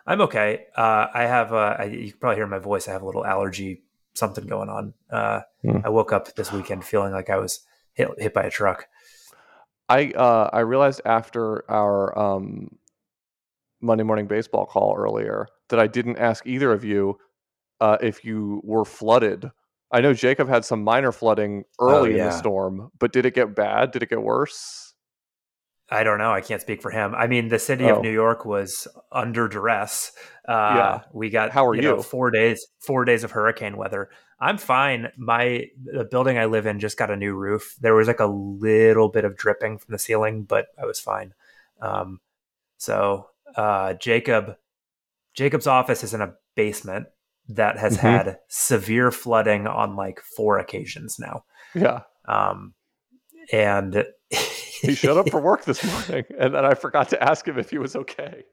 I'm 0.05 0.21
okay. 0.21 0.65
Uh, 0.75 1.07
I 1.13 1.23
have, 1.23 1.53
uh, 1.53 1.75
I, 1.79 1.83
you 1.85 2.11
can 2.11 2.19
probably 2.19 2.37
hear 2.37 2.47
my 2.47 2.59
voice. 2.59 2.87
I 2.87 2.91
have 2.91 3.01
a 3.01 3.05
little 3.05 3.25
allergy, 3.25 3.83
something 4.13 4.45
going 4.47 4.69
on. 4.69 4.93
Uh, 5.09 5.41
Hmm. 5.63 5.77
I 5.85 5.89
woke 5.89 6.11
up 6.11 6.33
this 6.35 6.51
weekend 6.51 6.83
feeling 6.85 7.13
like 7.13 7.29
I 7.29 7.37
was 7.37 7.59
hit, 7.93 8.07
hit 8.17 8.33
by 8.33 8.43
a 8.43 8.49
truck. 8.49 8.87
I 9.87 10.11
uh, 10.11 10.49
I 10.51 10.61
realized 10.61 11.01
after 11.05 11.69
our 11.69 12.17
um, 12.17 12.77
Monday 13.81 14.03
morning 14.03 14.25
baseball 14.25 14.65
call 14.65 14.95
earlier 14.97 15.47
that 15.69 15.79
I 15.79 15.87
didn't 15.87 16.17
ask 16.17 16.47
either 16.47 16.71
of 16.71 16.83
you 16.83 17.17
uh, 17.79 17.97
if 18.01 18.23
you 18.23 18.61
were 18.63 18.85
flooded. 18.85 19.51
I 19.91 20.01
know 20.01 20.13
Jacob 20.13 20.47
had 20.47 20.63
some 20.63 20.83
minor 20.83 21.11
flooding 21.11 21.65
early 21.79 22.11
in 22.13 22.17
the 22.25 22.31
storm, 22.31 22.89
but 22.97 23.11
did 23.11 23.25
it 23.25 23.33
get 23.35 23.53
bad? 23.55 23.91
Did 23.91 24.01
it 24.03 24.09
get 24.09 24.21
worse? 24.23 24.90
I 25.91 26.03
don't 26.03 26.17
know. 26.19 26.31
I 26.31 26.39
can't 26.41 26.61
speak 26.61 26.81
for 26.81 26.89
him. 26.89 27.13
I 27.13 27.27
mean, 27.27 27.49
the 27.49 27.59
city 27.59 27.85
Oh. 27.85 27.97
of 27.97 28.01
New 28.01 28.11
York 28.11 28.45
was 28.45 28.87
under 29.11 29.47
duress. 29.49 30.13
Uh, 30.47 30.73
Yeah. 30.77 31.01
We 31.11 31.29
got 31.29 31.51
How 31.51 31.67
are 31.67 31.75
know, 31.75 31.97
you? 31.97 32.01
four 32.03 32.31
days, 32.31 32.65
four 32.79 33.03
days 33.05 33.23
of 33.25 33.31
hurricane 33.31 33.75
weather. 33.77 34.09
I'm 34.39 34.57
fine. 34.57 35.11
My 35.17 35.65
the 35.83 36.05
building 36.05 36.37
I 36.39 36.45
live 36.45 36.65
in 36.65 36.79
just 36.79 36.97
got 36.97 37.11
a 37.11 37.15
new 37.15 37.35
roof. 37.35 37.75
There 37.79 37.93
was 37.93 38.07
like 38.07 38.19
a 38.21 38.25
little 38.25 39.09
bit 39.09 39.25
of 39.25 39.35
dripping 39.37 39.77
from 39.77 39.91
the 39.91 39.99
ceiling, 39.99 40.43
but 40.43 40.67
I 40.81 40.85
was 40.85 40.99
fine. 40.99 41.33
Um, 41.81 42.21
so 42.77 43.27
uh, 43.55 43.93
Jacob, 43.95 44.55
Jacob's 45.35 45.67
office 45.67 46.03
is 46.03 46.13
in 46.13 46.21
a 46.21 46.33
basement 46.55 47.07
that 47.49 47.77
has 47.77 47.97
Mhm. 47.97 48.01
had 48.01 48.39
severe 48.47 49.11
flooding 49.11 49.67
on 49.67 49.95
like 49.95 50.21
four 50.21 50.57
occasions 50.57 51.19
now. 51.19 51.43
Yeah, 51.75 52.01
Um, 52.25 52.73
and 53.51 54.05
he 54.87 54.95
showed 54.95 55.17
up 55.17 55.29
for 55.29 55.39
work 55.41 55.63
this 55.65 55.83
morning, 55.83 56.25
and 56.39 56.53
then 56.55 56.65
I 56.65 56.73
forgot 56.73 57.09
to 57.09 57.23
ask 57.23 57.47
him 57.47 57.57
if 57.59 57.69
he 57.69 57.77
was 57.77 57.95
okay. 57.95 58.43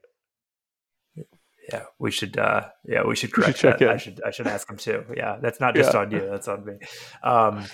Yeah, 1.71 1.83
we 1.99 2.09
should. 2.11 2.37
uh 2.37 2.67
Yeah, 2.85 3.03
we 3.05 3.15
should 3.15 3.35
We 3.37 3.43
should 3.43 3.55
correct 3.55 3.59
check 3.59 3.79
that. 3.79 3.89
I 3.89 3.97
should. 3.97 4.21
I 4.25 4.31
should 4.31 4.47
ask 4.47 4.69
him 4.69 4.77
too. 4.77 5.05
Yeah, 5.15 5.37
that's 5.41 5.59
not 5.59 5.75
just 5.75 5.93
Yeah. 5.93 5.99
on 5.99 6.11
you. 6.11 6.27
That's 6.27 6.47
on 6.47 6.65
me. 6.65 6.73
Um, 7.23 7.65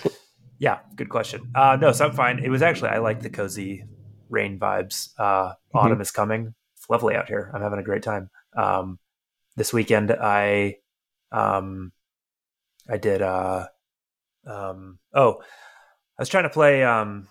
yeah, 0.59 0.79
good 0.95 1.09
question. 1.09 1.51
Uh, 1.55 1.77
no, 1.79 1.91
so 1.93 2.05
I'm 2.07 2.13
fine. 2.13 2.39
It 2.39 2.49
was 2.49 2.61
actually 2.61 2.89
I 2.89 2.97
like 2.97 3.21
the 3.21 3.29
cozy 3.29 3.85
rain 4.29 4.59
vibes. 4.59 5.09
Uh, 5.17 5.53
Mm-hmm. 5.75 5.77
Autumn 5.87 6.01
is 6.01 6.11
coming. 6.11 6.53
It's 6.77 6.89
lovely 6.89 7.15
out 7.15 7.27
here. 7.27 7.51
I'm 7.53 7.61
having 7.61 7.79
a 7.79 7.83
great 7.83 8.01
time. 8.03 8.29
Um, 8.55 8.97
this 9.57 9.73
weekend 9.73 10.09
I, 10.11 10.77
um, 11.33 11.91
I 12.89 12.95
did. 12.97 13.21
Uh, 13.21 13.67
um, 14.47 14.99
oh, 15.13 15.41
I 16.17 16.21
was 16.21 16.29
trying 16.29 16.43
to 16.43 16.49
play. 16.49 16.81
Um, 16.83 17.27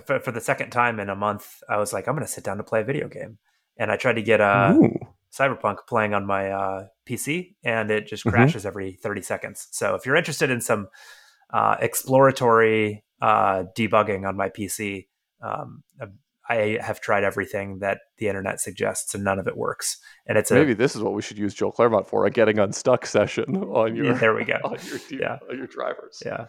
for, 0.00 0.20
for 0.20 0.32
the 0.32 0.40
second 0.40 0.70
time 0.70 0.98
in 1.00 1.08
a 1.10 1.14
month, 1.16 1.62
I 1.68 1.76
was 1.76 1.92
like, 1.92 2.08
I'm 2.08 2.14
going 2.14 2.26
to 2.26 2.32
sit 2.32 2.44
down 2.44 2.56
to 2.58 2.64
play 2.64 2.80
a 2.80 2.84
video 2.84 3.08
game, 3.08 3.38
and 3.76 3.90
I 3.92 3.96
tried 3.96 4.14
to 4.14 4.22
get 4.22 4.40
a 4.40 4.72
Ooh. 4.74 4.92
Cyberpunk 5.32 5.78
playing 5.88 6.14
on 6.14 6.26
my 6.26 6.50
uh, 6.50 6.86
PC, 7.06 7.56
and 7.64 7.90
it 7.90 8.06
just 8.06 8.24
Mhm. 8.24 8.30
crashes 8.32 8.64
every 8.66 8.92
30 9.02 9.22
seconds. 9.22 9.68
So 9.72 9.94
if 9.94 10.06
you're 10.06 10.16
interested 10.16 10.50
in 10.50 10.60
some 10.60 10.88
uh, 11.52 11.76
exploratory 11.80 13.04
uh, 13.20 13.64
debugging 13.76 14.26
on 14.28 14.36
my 14.36 14.48
PC, 14.48 15.08
um, 15.42 15.82
I 16.48 16.78
have 16.82 17.00
tried 17.00 17.24
everything 17.24 17.78
that 17.78 17.98
the 18.18 18.28
internet 18.28 18.60
suggests, 18.60 19.14
and 19.14 19.24
none 19.24 19.38
of 19.38 19.46
it 19.46 19.56
works. 19.56 19.96
And 20.26 20.36
it's 20.36 20.50
a 20.50 20.54
Maybe 20.54 20.74
this 20.74 20.94
is 20.94 21.02
what 21.02 21.14
we 21.14 21.22
should 21.22 21.38
use 21.38 21.54
Joel 21.54 21.72
Clermont 21.72 22.06
for—a 22.06 22.30
getting 22.30 22.58
unstuck 22.58 23.06
session 23.06 23.56
on 23.72 23.96
your 23.96 24.06
Yeah, 24.06 24.12
there 24.14 24.34
we 24.34 24.44
go. 24.44 24.58
on 24.64 24.76
your 24.84 24.98
Yeah. 25.20 25.38
on 25.50 25.56
your 25.56 25.66
drivers. 25.66 26.22
Yeah. 26.24 26.46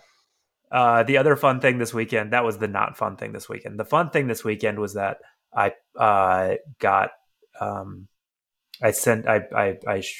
Uh, 0.71 1.04
the 1.04 1.17
other 1.17 1.36
fun 1.36 1.60
thing 1.60 1.78
this 1.78 1.93
weekend, 1.93 2.34
that 2.34 2.43
was 2.43 2.58
the 2.58 2.67
not 2.67 2.97
fun 2.97 3.15
thing 3.15 3.32
this 3.32 3.47
weekend. 3.47 3.80
The 3.80 3.86
fun 3.86 4.10
thing 4.10 4.28
this 4.28 4.43
weekend 4.43 4.80
was 4.80 4.95
that 4.95 5.17
I 5.56 5.73
uh, 5.97 6.56
got, 6.80 7.12
um, 7.60 8.08
I 8.82 8.91
sent, 8.91 9.28
I, 9.28 9.41
I, 9.56 9.78
I 9.88 10.01
sh- 10.01 10.19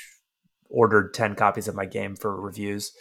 ordered 0.70 1.14
10 1.14 1.36
copies 1.36 1.68
of 1.68 1.76
my 1.76 1.86
game 1.86 2.16
for 2.16 2.40
reviews. 2.40 2.92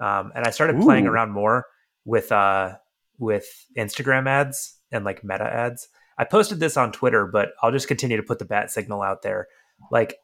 Um, 0.00 0.32
and 0.34 0.44
I 0.44 0.50
started 0.50 0.80
playing 0.80 1.06
around 1.06 1.30
more 1.30 1.66
with, 2.04 2.32
uh, 2.32 2.76
with 3.18 3.46
Instagram 3.78 4.26
ads 4.26 4.76
and 4.90 5.04
like 5.04 5.22
meta 5.22 5.44
ads. 5.44 5.88
I 6.18 6.24
posted 6.24 6.58
this 6.60 6.76
on 6.76 6.92
Twitter, 6.92 7.26
but 7.26 7.50
I'll 7.62 7.72
just 7.72 7.88
continue 7.88 8.16
to 8.16 8.22
put 8.22 8.38
the 8.38 8.44
bat 8.44 8.70
signal 8.70 9.02
out 9.02 9.22
there. 9.22 9.46
Like, 9.90 10.16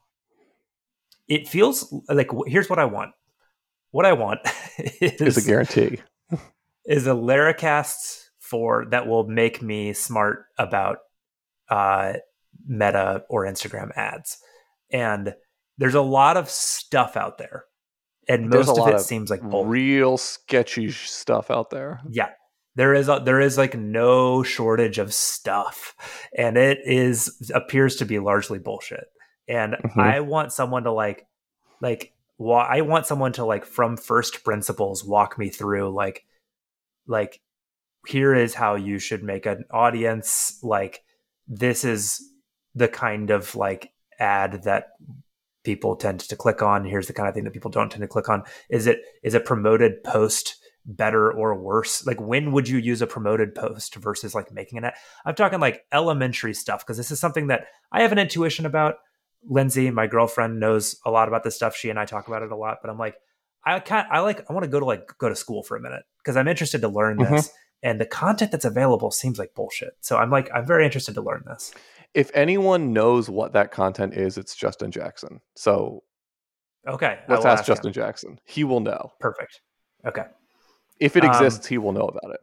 it 1.28 1.48
feels 1.48 1.92
like 2.08 2.30
here's 2.46 2.68
what 2.68 2.78
I 2.78 2.84
want. 2.84 3.12
What 3.92 4.06
I 4.06 4.12
want 4.12 4.40
Is 5.00 5.36
a 5.36 5.42
guarantee. 5.42 6.00
is 6.90 7.06
a 7.06 7.10
Laracast 7.10 8.24
for 8.38 8.84
that 8.90 9.06
will 9.06 9.26
make 9.26 9.62
me 9.62 9.92
smart 9.92 10.46
about 10.58 10.98
uh, 11.68 12.14
Meta 12.66 13.22
or 13.30 13.44
Instagram 13.46 13.90
ads. 13.96 14.38
And 14.92 15.34
there's 15.78 15.94
a 15.94 16.02
lot 16.02 16.36
of 16.36 16.50
stuff 16.50 17.16
out 17.16 17.38
there, 17.38 17.64
and 18.28 18.52
There's 18.52 18.66
most 18.66 18.78
of 18.78 18.88
it 18.88 18.94
of 18.96 19.00
seems 19.02 19.30
like. 19.30 19.40
Real 19.42 20.16
sketchy 20.18 20.90
stuff 20.90 21.50
out 21.50 21.70
there. 21.70 22.00
yeah, 22.10 22.30
there 22.74 22.92
is 22.92 23.08
a, 23.08 23.22
there 23.24 23.40
is 23.40 23.56
like 23.56 23.74
no 23.76 24.42
shortage 24.42 24.98
of 24.98 25.14
stuff, 25.14 25.94
and 26.36 26.56
it 26.58 26.78
is 26.84 27.50
appears 27.54 27.96
to 27.96 28.04
be 28.04 28.18
largely 28.18 28.58
bullshit. 28.58 29.06
And 29.48 29.74
Mhm. 29.74 30.02
I 30.02 30.20
want 30.20 30.52
someone 30.52 30.82
to 30.84 30.92
like 30.92 31.26
like 31.80 32.12
wa- 32.36 32.66
I 32.68 32.80
want 32.82 33.06
someone 33.06 33.32
to 33.34 33.44
like 33.44 33.64
from 33.64 33.96
first 33.96 34.42
principles 34.44 35.04
walk 35.04 35.38
me 35.38 35.48
through 35.50 35.90
like 35.94 36.24
like 37.10 37.40
here 38.06 38.34
is 38.34 38.54
how 38.54 38.76
you 38.76 38.98
should 38.98 39.22
make 39.22 39.46
an 39.46 39.64
audience. 39.70 40.58
Like 40.62 41.02
this 41.46 41.84
is 41.84 42.22
the 42.74 42.88
kind 42.88 43.30
of 43.30 43.54
like 43.54 43.92
ad 44.18 44.62
that 44.64 44.88
people 45.64 45.96
tend 45.96 46.20
to 46.20 46.36
click 46.36 46.62
on. 46.62 46.84
Here's 46.84 47.06
the 47.06 47.12
kind 47.12 47.28
of 47.28 47.34
thing 47.34 47.44
that 47.44 47.52
people 47.52 47.70
don't 47.70 47.90
tend 47.90 48.02
to 48.02 48.08
click 48.08 48.28
on. 48.28 48.44
Is 48.70 48.86
it 48.86 49.00
is 49.22 49.34
a 49.34 49.40
promoted 49.40 50.02
post 50.04 50.56
better 50.86 51.30
or 51.30 51.60
worse? 51.60 52.06
Like 52.06 52.20
when 52.20 52.52
would 52.52 52.68
you 52.68 52.78
use 52.78 53.02
a 53.02 53.06
promoted 53.06 53.54
post 53.54 53.96
versus 53.96 54.34
like 54.34 54.52
making 54.52 54.78
an 54.78 54.84
ad? 54.84 54.94
I'm 55.26 55.34
talking 55.34 55.60
like 55.60 55.84
elementary 55.92 56.54
stuff 56.54 56.84
because 56.84 56.96
this 56.96 57.10
is 57.10 57.20
something 57.20 57.48
that 57.48 57.66
i 57.92 58.02
have 58.02 58.12
an 58.12 58.18
intuition 58.18 58.64
about. 58.64 58.96
Lindsay 59.44 59.90
my 59.90 60.06
girlfriend 60.06 60.60
knows 60.60 60.96
a 61.04 61.10
lot 61.10 61.28
about 61.28 61.44
this 61.44 61.56
stuff. 61.56 61.76
She 61.76 61.90
and 61.90 61.98
i 61.98 62.04
talk 62.06 62.28
about 62.28 62.42
it 62.42 62.52
a 62.52 62.56
lot 62.56 62.78
but 62.82 62.90
i'm 62.90 62.98
like 62.98 63.16
i 63.64 63.78
can't 63.80 64.08
i 64.10 64.20
like 64.20 64.44
i 64.48 64.52
want 64.52 64.64
to 64.64 64.70
go 64.70 64.80
to 64.80 64.86
like 64.86 65.06
go 65.18 65.28
to 65.28 65.36
school 65.36 65.62
for 65.62 65.76
a 65.76 65.80
minute 65.80 66.02
because 66.22 66.36
i'm 66.36 66.48
interested 66.48 66.80
to 66.80 66.88
learn 66.88 67.16
this 67.18 67.50
and 67.82 68.00
the 68.00 68.06
content 68.06 68.50
that's 68.52 68.64
available 68.64 69.10
seems 69.10 69.38
like 69.38 69.54
bullshit 69.54 69.92
so 70.00 70.16
i'm 70.16 70.30
like 70.30 70.48
i'm 70.54 70.66
very 70.66 70.84
interested 70.84 71.14
to 71.14 71.22
learn 71.22 71.42
this 71.46 71.72
If 72.14 72.30
anyone 72.34 72.92
knows 72.92 73.30
what 73.30 73.52
that 73.52 73.70
content 73.70 74.14
is, 74.14 74.36
it's 74.36 74.56
Justin 74.56 74.90
Jackson. 74.90 75.40
So 75.54 76.02
okay 76.86 77.20
let's 77.28 77.44
ask 77.44 77.60
ask 77.60 77.68
him. 77.68 77.74
Justin 77.74 77.92
Jackson. 77.92 78.40
He 78.44 78.64
will 78.64 78.80
know. 78.80 79.12
perfect 79.20 79.60
okay 80.04 80.24
If 80.98 81.16
it 81.16 81.24
Um, 81.24 81.30
exists, 81.30 81.66
he 81.66 81.78
will 81.78 81.92
know 81.92 82.08
about 82.08 82.34
it. 82.34 82.40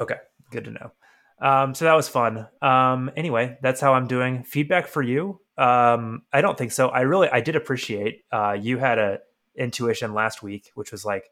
Okay, 0.00 0.16
good 0.50 0.64
to 0.64 0.70
know. 0.70 0.92
Um, 1.40 1.74
so 1.74 1.84
that 1.84 1.94
was 1.94 2.08
fun. 2.08 2.48
Um, 2.62 3.10
anyway, 3.16 3.58
that's 3.60 3.80
how 3.80 3.92
I'm 3.94 4.06
doing. 4.06 4.44
Feedback 4.44 4.86
for 4.86 5.02
you? 5.02 5.40
Um, 5.58 6.22
I 6.32 6.40
don't 6.40 6.56
think 6.56 6.72
so. 6.72 6.88
I 6.88 7.02
really, 7.02 7.28
I 7.28 7.40
did 7.40 7.54
appreciate 7.56 8.22
uh, 8.32 8.56
you 8.58 8.78
had 8.78 8.98
a 8.98 9.18
intuition 9.56 10.14
last 10.14 10.42
week, 10.42 10.70
which 10.74 10.90
was 10.90 11.04
like, 11.04 11.24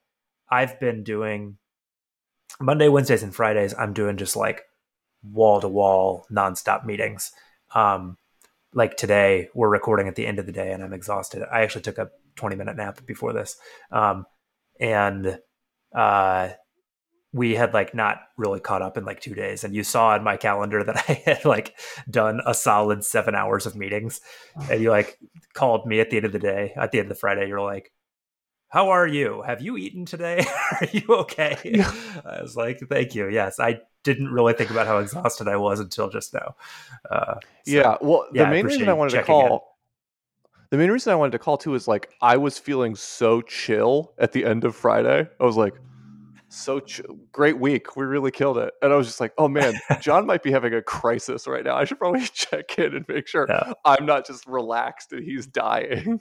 I've 0.53 0.79
been 0.79 1.03
doing 1.03 1.57
Monday, 2.61 2.89
Wednesdays, 2.89 3.23
and 3.23 3.35
Fridays. 3.35 3.75
I'm 3.77 3.95
doing 3.95 4.19
just 4.19 4.37
like 4.37 4.61
wall 5.23 5.63
to 5.63 5.69
wall, 5.69 6.27
nonstop 6.31 6.85
meetings. 6.85 7.33
Um, 7.75 8.19
like 8.75 8.99
today, 8.99 9.49
we're 9.55 9.71
recording 9.71 10.09
at 10.09 10.15
the 10.15 10.27
end 10.27 10.39
of 10.39 10.45
the 10.45 10.53
day, 10.53 10.71
and 10.73 10.85
I'm 10.85 10.93
exhausted. 10.93 11.43
I 11.51 11.63
actually 11.63 11.83
took 11.83 11.97
a 11.97 12.11
20 12.37 12.55
minute 12.55 12.77
nap 12.77 13.01
before 13.07 13.33
this, 13.33 13.57
um, 13.91 14.27
and 14.79 15.39
uh, 15.97 16.51
we 17.33 17.55
had 17.55 17.73
like 17.73 17.95
not 17.95 18.19
really 18.37 18.61
caught 18.61 18.83
up 18.83 18.99
in 18.99 19.07
like 19.07 19.21
two 19.21 19.35
days 19.35 19.65
and 19.65 19.75
you 19.75 19.83
saw 19.83 20.15
in 20.15 20.23
my 20.23 20.37
calendar 20.37 20.85
that 20.85 20.97
i 21.09 21.13
had 21.25 21.45
like 21.45 21.75
done 22.11 22.41
a 22.47 22.53
solid 22.55 23.05
seven 23.05 23.35
hours 23.35 23.65
of 23.67 23.75
meetings 23.75 24.21
and 24.71 24.83
you 24.83 24.91
like 24.91 25.19
called 25.55 25.87
me 25.87 26.01
at 26.01 26.11
the 26.11 26.17
end 26.17 26.27
of 26.27 26.33
the 26.33 26.39
day 26.39 26.73
at 26.77 26.93
the 26.93 26.99
end 26.99 27.07
of 27.07 27.09
the 27.09 27.21
friday 27.21 27.49
you're 27.49 27.61
like 27.61 27.91
how 28.73 28.89
are 28.91 29.07
you 29.07 29.43
have 29.43 29.61
you 29.61 29.77
eaten 29.77 30.05
today 30.05 30.45
are 30.81 30.87
you 30.93 31.03
okay 31.09 31.57
Yeah. 31.65 31.93
i 32.25 32.41
was 32.43 32.57
like 32.57 32.81
thank 32.89 33.15
you 33.15 33.29
yes 33.29 33.61
i 33.61 33.79
didn't 34.03 34.29
really 34.33 34.53
think 34.55 34.71
about 34.71 34.87
how 34.87 34.99
exhausted 34.99 35.47
i 35.47 35.57
was 35.57 35.79
until 35.81 36.09
just 36.11 36.33
now 36.35 36.57
uh, 37.11 37.35
so- 37.35 37.41
yeah. 37.67 37.97
Well, 38.01 38.27
the 38.33 38.47
main 38.47 38.65
reason 38.67 38.89
I 38.89 38.93
wanted 38.95 39.11
to 39.11 39.17
checking 39.19 39.35
in. 39.41 39.49
call, 39.49 39.79
the 40.71 40.77
main 40.79 40.91
reason 40.91 41.13
I 41.13 41.17
wanted 41.17 41.33
to 41.33 41.39
call 41.39 41.59
too 41.59 41.75
is 41.75 41.87
like 41.87 42.11
I 42.23 42.37
was 42.39 42.59
feeling 42.59 42.95
so 42.97 43.43
chill 43.43 44.13
at 44.19 44.33
the 44.33 44.45
end 44.45 44.65
of 44.65 44.75
Friday. 44.75 45.29
I 45.41 45.45
was 45.45 45.57
like, 45.57 45.75
so 46.49 46.81
ch- 46.81 47.03
great 47.33 47.59
week. 47.59 47.95
We 47.97 48.05
really 48.05 48.31
killed 48.31 48.59
it. 48.59 48.73
And 48.83 48.93
I 48.93 48.97
was 48.97 49.07
just 49.07 49.21
like, 49.21 49.33
oh 49.39 49.49
man, 49.49 49.75
John 50.01 50.27
might 50.27 50.43
be 50.43 50.51
having 50.51 50.73
a 50.75 50.83
crisis 50.83 51.47
right 51.47 51.63
now. 51.65 51.77
I 51.77 51.85
should 51.85 51.99
probably 51.99 52.23
check 52.33 52.79
in 52.79 52.95
and 52.95 53.05
make 53.09 53.27
sure 53.29 53.47
Yeah. 53.49 53.73
I'm 53.85 54.07
not 54.07 54.27
just 54.27 54.47
relaxed 54.47 55.13
and 55.13 55.23
he's 55.25 55.47
dying. 55.47 56.21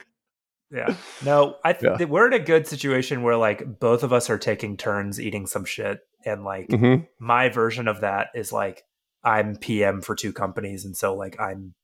Yeah 0.72 0.94
no 1.24 1.56
i 1.64 1.72
th- 1.72 1.98
Yeah. 2.00 2.06
we're 2.06 2.26
in 2.26 2.32
a 2.32 2.38
good 2.38 2.66
situation 2.66 3.22
where 3.22 3.36
like 3.36 3.78
both 3.78 4.02
of 4.02 4.12
us 4.12 4.30
are 4.30 4.38
taking 4.38 4.76
turns 4.76 5.20
eating 5.20 5.46
some 5.46 5.64
shit 5.64 6.00
and 6.24 6.44
like 6.44 6.68
Mm-hmm. 6.68 7.04
my 7.18 7.48
version 7.48 7.88
of 7.88 8.00
that 8.00 8.28
is 8.34 8.52
like 8.52 8.82
I'm 9.24 9.54
PM 9.56 10.00
for 10.00 10.16
two 10.16 10.32
companies, 10.32 10.84
and 10.84 10.96
so 10.96 11.14
like 11.14 11.38
I'm 11.40 11.74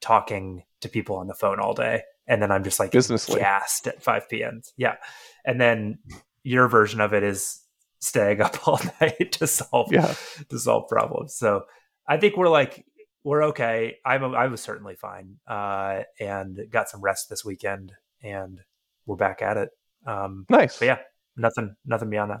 talking 0.00 0.64
to 0.80 0.88
people 0.88 1.16
on 1.16 1.28
the 1.28 1.34
phone 1.34 1.60
all 1.60 1.74
day, 1.74 2.02
and 2.26 2.42
then 2.42 2.50
I'm 2.50 2.64
just 2.64 2.80
like 2.80 2.90
Businessly. 2.90 3.38
gassed 3.40 3.86
at 3.86 4.02
5 4.02 4.28
p.m. 4.28 4.62
Yeah, 4.76 4.96
and 5.44 5.60
then 5.60 5.98
your 6.42 6.66
version 6.68 7.00
of 7.00 7.14
it 7.14 7.22
is 7.22 7.60
staying 8.00 8.40
up 8.40 8.56
all 8.66 8.80
night 9.00 9.30
to 9.32 9.46
solve 9.46 9.92
Yeah. 9.92 10.14
to 10.48 10.58
solve 10.58 10.88
problems. 10.88 11.34
So 11.36 11.64
I 12.08 12.16
think 12.16 12.36
we're 12.36 12.48
like 12.48 12.84
we're 13.24 13.44
okay. 13.44 13.98
I'm 14.04 14.24
I 14.34 14.48
was 14.48 14.60
certainly 14.60 14.96
fine, 14.96 15.36
uh, 15.46 16.02
and 16.18 16.58
got 16.70 16.88
some 16.88 17.00
rest 17.00 17.28
this 17.30 17.44
weekend, 17.44 17.92
and 18.22 18.58
we're 19.06 19.16
back 19.16 19.42
at 19.42 19.56
it. 19.56 19.70
Um, 20.06 20.46
Nice. 20.48 20.78
but 20.78 20.86
yeah, 20.86 20.98
nothing 21.36 21.74
nothing 21.84 22.10
beyond 22.10 22.30
that. 22.32 22.40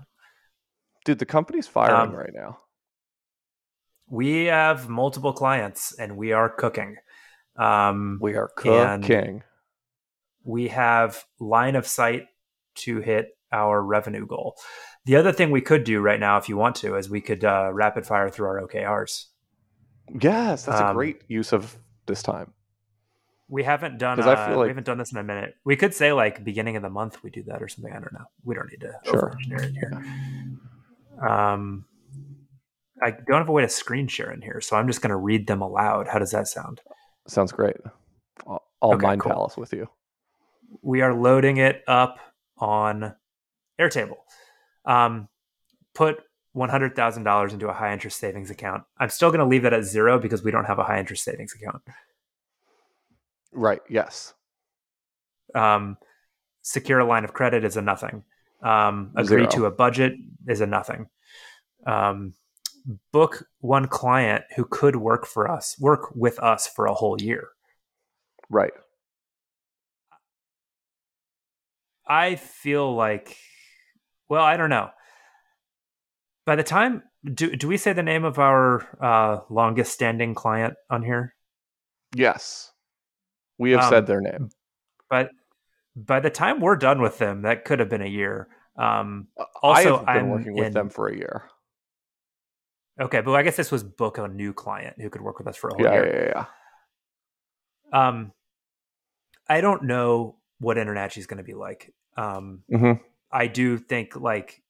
Dude, 1.04 1.18
the 1.18 1.26
company's 1.26 1.66
firing 1.66 2.10
Um, 2.10 2.14
right 2.14 2.32
now. 2.34 2.58
We 4.08 4.44
have 4.46 4.88
multiple 4.88 5.32
clients, 5.32 5.92
and 5.98 6.16
we 6.16 6.32
are 6.32 6.48
cooking. 6.48 6.96
Um, 7.56 8.18
We 8.20 8.34
are 8.36 8.48
cooking. 8.56 9.42
we 10.44 10.68
have 10.68 11.24
line 11.40 11.76
of 11.76 11.86
sight 11.86 12.26
to 12.74 13.00
hit 13.00 13.36
our 13.52 13.82
revenue 13.82 14.26
goal. 14.26 14.56
The 15.04 15.16
other 15.16 15.32
thing 15.32 15.50
we 15.50 15.60
could 15.60 15.84
do 15.84 16.00
right 16.00 16.18
now, 16.20 16.36
if 16.38 16.48
you 16.48 16.56
want 16.56 16.76
to, 16.76 16.96
is 16.96 17.08
we 17.10 17.20
could 17.20 17.44
uh, 17.44 17.70
rapid 17.72 18.06
fire 18.06 18.30
through 18.30 18.46
our 18.46 18.60
OKRs. 18.62 19.26
Yes, 20.20 20.64
that's 20.64 20.80
a 20.80 20.86
Um, 20.88 20.94
great 20.96 21.22
use 21.28 21.52
of 21.52 21.76
this 22.06 22.22
time. 22.22 22.52
We 23.52 23.64
haven't 23.64 23.98
done. 23.98 24.18
I 24.18 24.32
Uh, 24.32 24.46
feel 24.46 24.56
like- 24.56 24.62
we 24.64 24.68
haven't 24.70 24.86
done 24.86 24.96
this 24.96 25.12
in 25.12 25.18
a 25.18 25.22
minute. 25.22 25.56
We 25.64 25.76
could 25.76 25.92
say 25.92 26.10
like 26.14 26.42
beginning 26.42 26.76
of 26.76 26.82
the 26.82 26.88
month 26.88 27.22
we 27.22 27.28
do 27.28 27.42
that 27.44 27.62
or 27.62 27.68
something. 27.68 27.92
I 27.92 27.98
don't 28.00 28.12
know. 28.14 28.24
We 28.44 28.54
don't 28.54 28.70
need 28.70 28.80
to 28.80 28.94
Sure. 29.04 29.34
it 29.38 29.74
here. 29.74 30.02
Um, 31.28 31.84
I 33.02 33.10
don't 33.10 33.38
have 33.38 33.48
a 33.50 33.52
way 33.52 33.60
to 33.62 33.68
screen 33.68 34.08
share 34.08 34.32
in 34.32 34.40
here, 34.40 34.60
so 34.62 34.74
I'm 34.76 34.86
just 34.86 35.02
going 35.02 35.10
to 35.10 35.16
read 35.16 35.46
them 35.48 35.60
aloud. 35.60 36.08
How 36.08 36.18
does 36.18 36.30
that 36.30 36.48
sound? 36.48 36.80
Sounds 37.28 37.52
great. 37.52 37.76
I'll, 38.46 38.62
I'll 38.80 38.94
Okay, 38.94 39.06
mind 39.06 39.20
cool. 39.20 39.32
palace 39.32 39.56
with 39.58 39.72
you. 39.74 39.88
we 40.80 41.02
are 41.02 41.12
loading 41.12 41.58
it 41.58 41.84
up 41.86 42.18
on 42.56 43.14
Airtable. 43.78 44.16
Um, 44.86 45.28
put 45.94 46.20
one 46.54 46.70
hundred 46.70 46.96
thousand 46.96 47.24
dollars 47.24 47.52
into 47.52 47.68
a 47.68 47.74
high 47.74 47.92
interest 47.92 48.18
savings 48.18 48.50
account. 48.50 48.84
I'm 48.98 49.10
still 49.10 49.28
going 49.28 49.40
to 49.40 49.46
leave 49.46 49.62
that 49.64 49.74
at 49.74 49.84
zero 49.84 50.18
because 50.18 50.42
we 50.42 50.50
don't 50.50 50.64
have 50.64 50.78
a 50.78 50.84
high 50.84 50.98
interest 50.98 51.22
savings 51.24 51.54
account. 51.54 51.82
Right. 53.52 53.80
Yes. 53.88 54.34
Um, 55.54 55.96
secure 56.62 57.00
a 57.00 57.04
line 57.04 57.24
of 57.24 57.32
credit 57.32 57.64
is 57.64 57.76
a 57.76 57.82
nothing. 57.82 58.24
Um, 58.62 59.12
agree 59.16 59.40
Zero. 59.40 59.50
to 59.50 59.66
a 59.66 59.70
budget 59.70 60.14
is 60.46 60.60
a 60.60 60.66
nothing. 60.66 61.08
Um, 61.86 62.34
book 63.12 63.46
one 63.60 63.88
client 63.88 64.44
who 64.56 64.64
could 64.64 64.96
work 64.96 65.26
for 65.26 65.50
us, 65.50 65.76
work 65.78 66.14
with 66.14 66.38
us 66.38 66.66
for 66.66 66.86
a 66.86 66.94
whole 66.94 67.20
year. 67.20 67.48
Right. 68.48 68.72
I 72.06 72.36
feel 72.36 72.94
like, 72.94 73.36
well, 74.28 74.44
I 74.44 74.56
don't 74.56 74.70
know. 74.70 74.90
By 76.44 76.56
the 76.56 76.64
time, 76.64 77.04
do 77.24 77.54
do 77.54 77.68
we 77.68 77.76
say 77.76 77.92
the 77.92 78.02
name 78.02 78.24
of 78.24 78.38
our 78.38 78.86
uh, 79.00 79.40
longest 79.48 79.92
standing 79.92 80.34
client 80.34 80.74
on 80.90 81.02
here? 81.02 81.34
Yes. 82.14 82.71
We 83.58 83.72
have 83.72 83.80
Um, 83.84 83.90
said 83.90 84.06
their 84.06 84.20
name. 84.20 84.50
But 85.08 85.30
by 85.94 86.20
the 86.20 86.30
time 86.30 86.60
we're 86.60 86.76
done 86.76 87.00
with 87.02 87.18
them, 87.18 87.42
that 87.42 87.64
could 87.64 87.78
have 87.78 87.88
been 87.88 88.02
a 88.02 88.06
year. 88.06 88.48
Um, 88.76 89.28
I've 89.62 89.84
been 89.84 90.08
I'm 90.08 90.28
working 90.30 90.54
with 90.54 90.66
in- 90.68 90.72
them 90.72 90.88
for 90.90 91.08
a 91.08 91.16
year. 91.16 91.44
okay, 93.00 93.20
but 93.20 93.32
I 93.32 93.42
guess 93.42 93.56
this 93.56 93.70
was 93.70 93.82
book 93.82 94.18
a 94.18 94.28
new 94.28 94.52
client 94.52 95.00
who 95.00 95.10
could 95.10 95.20
work 95.20 95.38
with 95.38 95.46
us 95.48 95.56
for 95.56 95.68
a 95.70 95.74
whole 95.74 95.84
Yeah, 95.84 95.92
year. 95.94 96.32
yeah, 96.34 96.44
yeah. 97.92 98.06
Um, 98.08 98.32
I 99.48 99.60
don't 99.60 99.82
know 99.84 100.36
what 100.60 100.76
Internachi 100.78 101.18
is 101.18 101.26
going 101.26 101.38
to 101.38 101.44
be 101.44 101.54
like. 101.54 101.92
Um, 102.16 102.62
Mhm. 102.70 103.00
I 103.30 103.46
do 103.48 103.76
think 103.78 104.16
like 104.16 104.62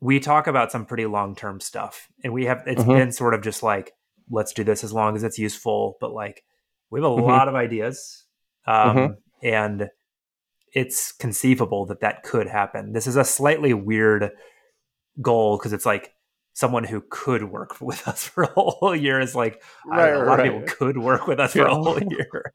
we 0.00 0.20
talk 0.20 0.46
about 0.46 0.70
some 0.70 0.84
pretty 0.86 1.06
long 1.06 1.34
term 1.34 1.58
stuff, 1.60 2.08
and 2.22 2.32
we 2.32 2.44
have 2.46 2.62
it's 2.66 2.82
Mhm. 2.84 2.94
been 2.96 3.12
sort 3.12 3.34
of 3.34 3.40
just 3.42 3.62
like 3.62 3.92
let's 4.30 4.52
do 4.52 4.62
this 4.64 4.84
as 4.84 4.92
long 4.92 5.16
as 5.16 5.22
it's 5.24 5.38
useful, 5.38 5.96
but 6.00 6.12
like 6.12 6.44
we 6.90 7.00
have 7.00 7.10
a 7.10 7.14
Mhm. 7.14 7.26
lot 7.26 7.48
of 7.48 7.54
ideas, 7.54 8.24
um, 8.66 8.96
Mhm. 8.96 9.16
and 9.42 9.90
it's 10.72 11.12
conceivable 11.12 11.86
that 11.86 12.00
that 12.00 12.22
could 12.22 12.46
happen. 12.48 12.92
This 12.92 13.06
is 13.06 13.16
a 13.16 13.24
slightly 13.24 13.72
weird 13.74 14.30
goal 15.20 15.56
because 15.58 15.72
it's 15.72 15.86
like 15.86 16.12
someone 16.52 16.84
who 16.84 17.00
could 17.10 17.44
work 17.44 17.76
with 17.80 18.06
us 18.08 18.24
for 18.26 18.44
a 18.44 18.60
whole 18.60 18.94
year 18.94 19.20
is 19.20 19.34
like 19.34 19.62
I 19.90 19.96
don't 19.96 20.12
know, 20.20 20.24
a 20.24 20.28
lot 20.28 20.40
of 20.40 20.44
people 20.44 20.62
could 20.66 20.98
work 20.98 21.26
with 21.26 21.38
us 21.40 21.52
for 21.52 21.66
a 21.66 21.74
whole 21.74 21.98
year. 22.10 22.52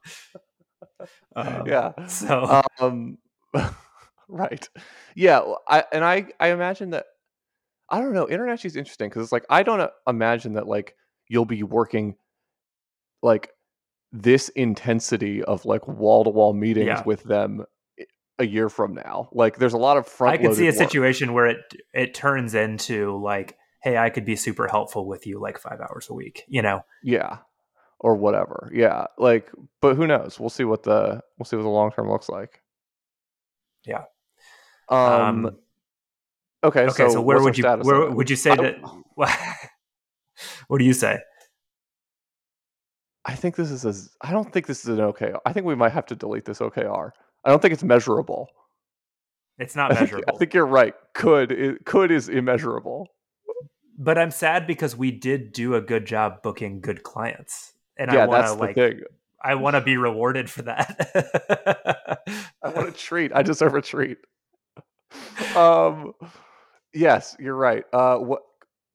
Um, 1.36 1.68
yeah. 1.68 2.06
So 2.08 2.62
Um, 2.80 3.18
right. 4.28 4.68
Yeah. 5.16 5.42
I 5.68 5.84
and 5.92 6.04
I 6.04 6.28
I 6.40 6.50
imagine 6.50 6.92
that 6.92 7.06
I 7.90 8.00
don't 8.02 8.14
know. 8.14 8.26
InterNACHI 8.28 8.66
is 8.66 8.76
interesting 8.76 9.10
because 9.10 9.24
it's 9.24 9.32
like 9.32 9.46
I 9.50 9.64
don't 9.64 9.90
imagine 10.08 10.54
that 10.54 10.68
like 10.68 10.96
you'll 11.28 11.46
be 11.46 11.64
working 11.64 12.16
like 13.22 13.50
this 14.12 14.50
intensity 14.50 15.44
of 15.44 15.66
like 15.66 15.88
wall 15.88 16.24
to 16.24 16.30
wall 16.30 16.54
meetings 16.54 16.88
Yeah. 16.88 17.04
with 17.06 17.24
them 17.24 17.66
a 18.40 18.46
year 18.46 18.70
from 18.70 18.94
now. 18.94 19.30
Like 19.32 19.58
there's 19.58 19.74
a 19.74 19.78
lot 19.78 19.98
of 19.98 20.08
front. 20.08 20.34
I 20.34 20.38
could 20.42 20.56
see 20.56 20.68
a 20.68 20.72
work. 20.72 20.76
situation 20.76 21.34
where 21.34 21.46
it 21.48 21.58
it 21.94 22.14
turns 22.14 22.56
into 22.56 23.20
like, 23.22 23.58
hey, 23.84 23.98
I 23.98 24.10
could 24.10 24.26
be 24.26 24.36
super 24.36 24.68
helpful 24.68 25.06
with 25.08 25.28
you 25.28 25.40
like 25.40 25.60
five 25.60 25.80
hours 25.82 26.08
a 26.10 26.14
week. 26.14 26.44
You 26.48 26.62
know, 26.62 26.82
Yeah. 27.04 27.40
Or 28.02 28.16
whatever. 28.16 28.72
Yeah. 28.74 29.08
Like, 29.18 29.52
but 29.82 29.98
who 29.98 30.08
knows? 30.08 30.40
We'll 30.40 30.50
see 30.50 30.64
what 30.64 30.84
the 30.84 31.22
we'll 31.38 31.46
see 31.46 31.58
what 31.58 31.64
the 31.64 31.70
long 31.70 31.92
term 31.92 32.10
looks 32.10 32.30
like. 32.30 32.62
Yeah. 33.86 34.04
Um. 34.88 35.46
Um, 35.46 35.58
okay. 36.64 36.86
okay, 36.88 37.10
so, 37.10 37.22
where 37.22 37.42
would 37.44 37.58
you 37.58 37.64
where 37.66 38.10
would 38.10 38.30
you 38.30 38.36
say 38.38 38.52
I- 38.52 38.56
that? 38.56 38.78
what 40.68 40.80
do 40.80 40.86
you 40.86 40.94
say? 40.94 41.20
I 43.30 43.36
think 43.36 43.56
this 43.56 43.70
is 43.70 43.86
a. 43.86 43.94
I 44.28 44.32
don't 44.32 44.52
think 44.52 44.66
this 44.66 44.84
is 44.84 44.98
an 44.98 44.98
OKR. 44.98 45.38
I 45.46 45.54
think 45.54 45.68
we 45.68 45.76
might 45.76 45.92
have 45.92 46.08
to 46.08 46.16
delete 46.16 46.46
this 46.46 46.58
OKR. 46.58 47.12
I 47.46 47.50
don't 47.50 47.62
think 47.62 47.76
it's 47.76 47.84
measurable. 47.84 48.50
It's 49.60 49.76
not 49.76 49.92
I 49.92 49.96
think, 49.96 50.02
measurable, 50.02 50.34
I 50.34 50.38
think 50.40 50.54
you're 50.56 50.66
right. 50.66 50.96
Could 51.14 51.52
it, 51.52 51.86
could 51.86 52.10
is 52.10 52.28
immeasurable. 52.28 53.08
but 54.00 54.18
I'm 54.18 54.32
sad 54.32 54.66
because 54.66 54.96
we 54.96 55.12
did 55.12 55.54
do 55.54 55.76
a 55.76 55.82
good 55.82 56.08
job 56.08 56.42
booking 56.42 56.82
good 56.82 57.04
clients, 57.04 57.74
and 57.98 58.12
yeah, 58.12 58.24
I 58.24 58.26
want 58.26 58.48
to 58.48 58.54
like 58.54 58.76
thing. 58.76 59.02
I 59.44 59.54
want 59.54 59.76
to 59.76 59.82
be 59.82 59.96
rewarded 59.96 60.50
for 60.50 60.64
that. 60.64 62.18
I 62.64 62.70
want 62.70 62.90
a 62.90 62.92
treat. 62.92 63.32
I 63.34 63.44
deserve 63.44 63.76
a 63.76 63.82
treat. 63.82 64.18
Um, 65.56 66.14
yes, 66.94 67.36
you're 67.40 67.56
right. 67.56 67.84
Uh, 67.92 68.18
what? 68.18 68.42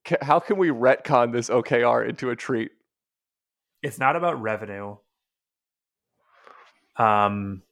Ca, 0.04 0.18
how 0.22 0.38
can 0.38 0.56
we 0.56 0.68
retcon 0.68 1.32
this 1.32 1.50
OKR 1.50 2.08
into 2.08 2.30
a 2.30 2.36
treat? 2.36 2.70
It's 3.84 3.98
not 3.98 4.16
about 4.16 4.40
revenue. 4.40 4.96
Um, 6.96 7.62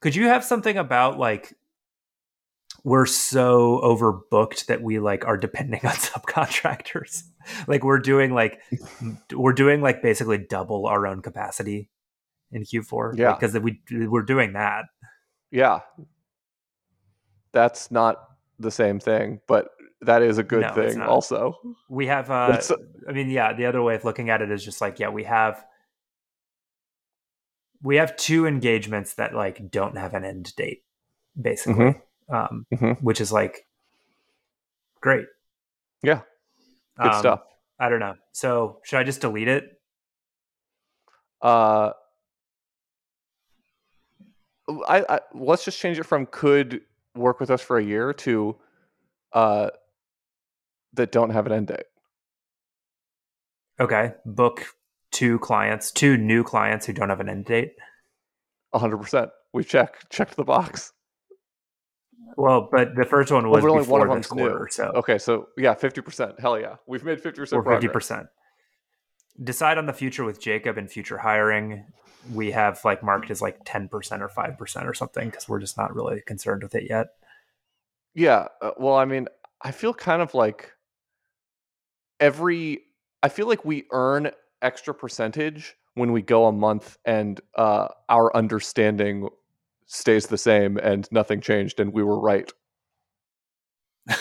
could 0.00 0.16
you 0.16 0.26
have 0.26 0.44
something 0.44 0.76
about 0.76 1.18
like 1.18 1.54
we're 2.82 3.06
so 3.06 3.80
overbooked 3.84 4.66
that 4.66 4.82
we 4.82 4.98
like 4.98 5.24
are 5.24 5.36
depending 5.36 5.80
on 5.84 5.92
subcontractors? 5.92 7.22
like 7.68 7.84
we're 7.84 8.00
doing 8.00 8.34
like 8.34 8.58
we're 9.32 9.52
doing 9.52 9.80
like 9.80 10.02
basically 10.02 10.38
double 10.38 10.86
our 10.86 11.06
own 11.06 11.22
capacity 11.22 11.90
in 12.50 12.64
Q4. 12.64 13.16
Yeah. 13.16 13.34
because 13.34 13.56
we 13.60 13.80
we're 13.92 14.22
doing 14.22 14.54
that. 14.54 14.86
Yeah, 15.52 15.80
that's 17.52 17.90
not 17.92 18.16
the 18.58 18.70
same 18.72 18.98
thing, 18.98 19.40
but 19.46 19.68
that 20.02 20.22
is 20.22 20.38
a 20.38 20.42
good 20.42 20.62
No, 20.62 20.74
thing. 20.74 21.00
Also, 21.00 21.58
We 21.88 22.06
have 22.06 22.30
uh 22.30 22.60
I 23.08 23.12
mean, 23.12 23.30
yeah, 23.30 23.52
the 23.52 23.66
other 23.66 23.82
way 23.82 23.94
of 23.94 24.04
looking 24.04 24.30
at 24.30 24.42
it 24.42 24.50
is 24.50 24.64
just 24.64 24.80
like, 24.80 24.98
yeah, 24.98 25.08
we 25.08 25.24
have 25.24 25.64
we 27.82 27.96
have 27.96 28.16
two 28.16 28.46
engagements 28.46 29.14
that 29.14 29.34
like 29.34 29.70
don't 29.70 29.96
have 29.96 30.14
an 30.14 30.24
end 30.24 30.54
date, 30.56 30.84
basically. 31.40 32.00
Um, 32.28 32.66
Mhm. 32.72 33.02
which 33.02 33.20
is 33.20 33.32
like 33.32 33.66
great. 35.00 35.26
Yeah. 36.02 36.20
good 37.00 37.12
Um, 37.12 37.18
stuff. 37.18 37.42
I 37.78 37.88
don't 37.88 38.00
know. 38.00 38.14
So 38.32 38.80
should 38.84 38.98
I 38.98 39.04
just 39.04 39.20
delete 39.20 39.48
it? 39.48 39.80
Uh, 41.42 41.92
I, 44.86 45.04
I 45.08 45.20
let's 45.34 45.64
just 45.64 45.78
change 45.80 45.98
it 45.98 46.04
from 46.04 46.26
could 46.26 46.82
work 47.16 47.40
with 47.40 47.50
us 47.50 47.60
for 47.60 47.78
a 47.78 47.82
year 47.82 48.12
to 48.12 48.56
uh 49.32 49.70
that 50.94 51.12
don't 51.12 51.30
have 51.30 51.46
an 51.46 51.52
end 51.52 51.66
date. 51.68 51.84
Okay. 53.78 54.12
Book 54.26 54.66
two 55.10 55.38
clients, 55.38 55.90
two 55.90 56.16
new 56.16 56.42
clients 56.44 56.86
who 56.86 56.92
don't 56.92 57.08
have 57.08 57.20
an 57.20 57.28
end 57.28 57.44
date. 57.46 57.72
hundred 58.74 58.98
percent. 58.98 59.30
We 59.52 59.64
check 59.64 60.08
checked 60.10 60.36
the 60.36 60.44
box. 60.44 60.92
Well, 62.36 62.68
but 62.70 62.94
the 62.94 63.04
first 63.04 63.32
one 63.32 63.48
was 63.50 63.62
but 63.62 63.70
only 63.70 63.82
before 63.82 63.98
one 63.98 64.08
of 64.08 64.14
them's 64.14 64.32
new. 64.32 64.66
so 64.70 64.92
Okay, 64.96 65.18
so 65.18 65.48
yeah, 65.56 65.74
fifty 65.74 66.00
percent. 66.00 66.38
Hell 66.38 66.58
yeah, 66.60 66.76
we've 66.86 67.04
made 67.04 67.20
fifty 67.20 67.40
percent. 67.40 67.66
or 67.66 67.72
fifty 67.72 67.88
percent. 67.88 68.26
decide 69.42 69.78
on 69.78 69.86
the 69.86 69.92
future 69.92 70.24
with 70.24 70.40
Jacob 70.40 70.78
and 70.78 70.90
future 70.90 71.18
hiring. 71.18 71.84
We 72.32 72.50
have 72.52 72.84
like 72.84 73.02
marked 73.02 73.30
as 73.30 73.40
like 73.42 73.58
ten 73.64 73.88
percent 73.88 74.22
or 74.22 74.28
five 74.28 74.56
percent 74.58 74.86
or 74.86 74.94
something 74.94 75.28
because 75.28 75.48
we're 75.48 75.58
just 75.58 75.76
not 75.76 75.94
really 75.94 76.22
concerned 76.26 76.62
with 76.62 76.74
it 76.74 76.84
yet. 76.88 77.08
Yeah. 78.14 78.46
Uh, 78.60 78.72
well, 78.78 78.94
I 78.96 79.06
mean, 79.06 79.26
I 79.62 79.72
feel 79.72 79.94
kind 79.94 80.22
of 80.22 80.34
like 80.34 80.70
every. 82.20 82.80
I 83.22 83.28
feel 83.28 83.46
like 83.48 83.64
we 83.64 83.84
earn 83.92 84.30
extra 84.62 84.94
percentage 84.94 85.74
when 85.94 86.12
we 86.12 86.22
go 86.22 86.46
a 86.46 86.52
month 86.52 86.96
and 87.04 87.40
uh, 87.56 87.88
our 88.08 88.34
understanding 88.36 89.28
stays 89.86 90.26
the 90.28 90.38
same 90.38 90.76
and 90.78 91.08
nothing 91.10 91.40
changed 91.40 91.80
and 91.80 91.92
we 91.92 92.02
were 92.02 92.18
right. 92.18 92.50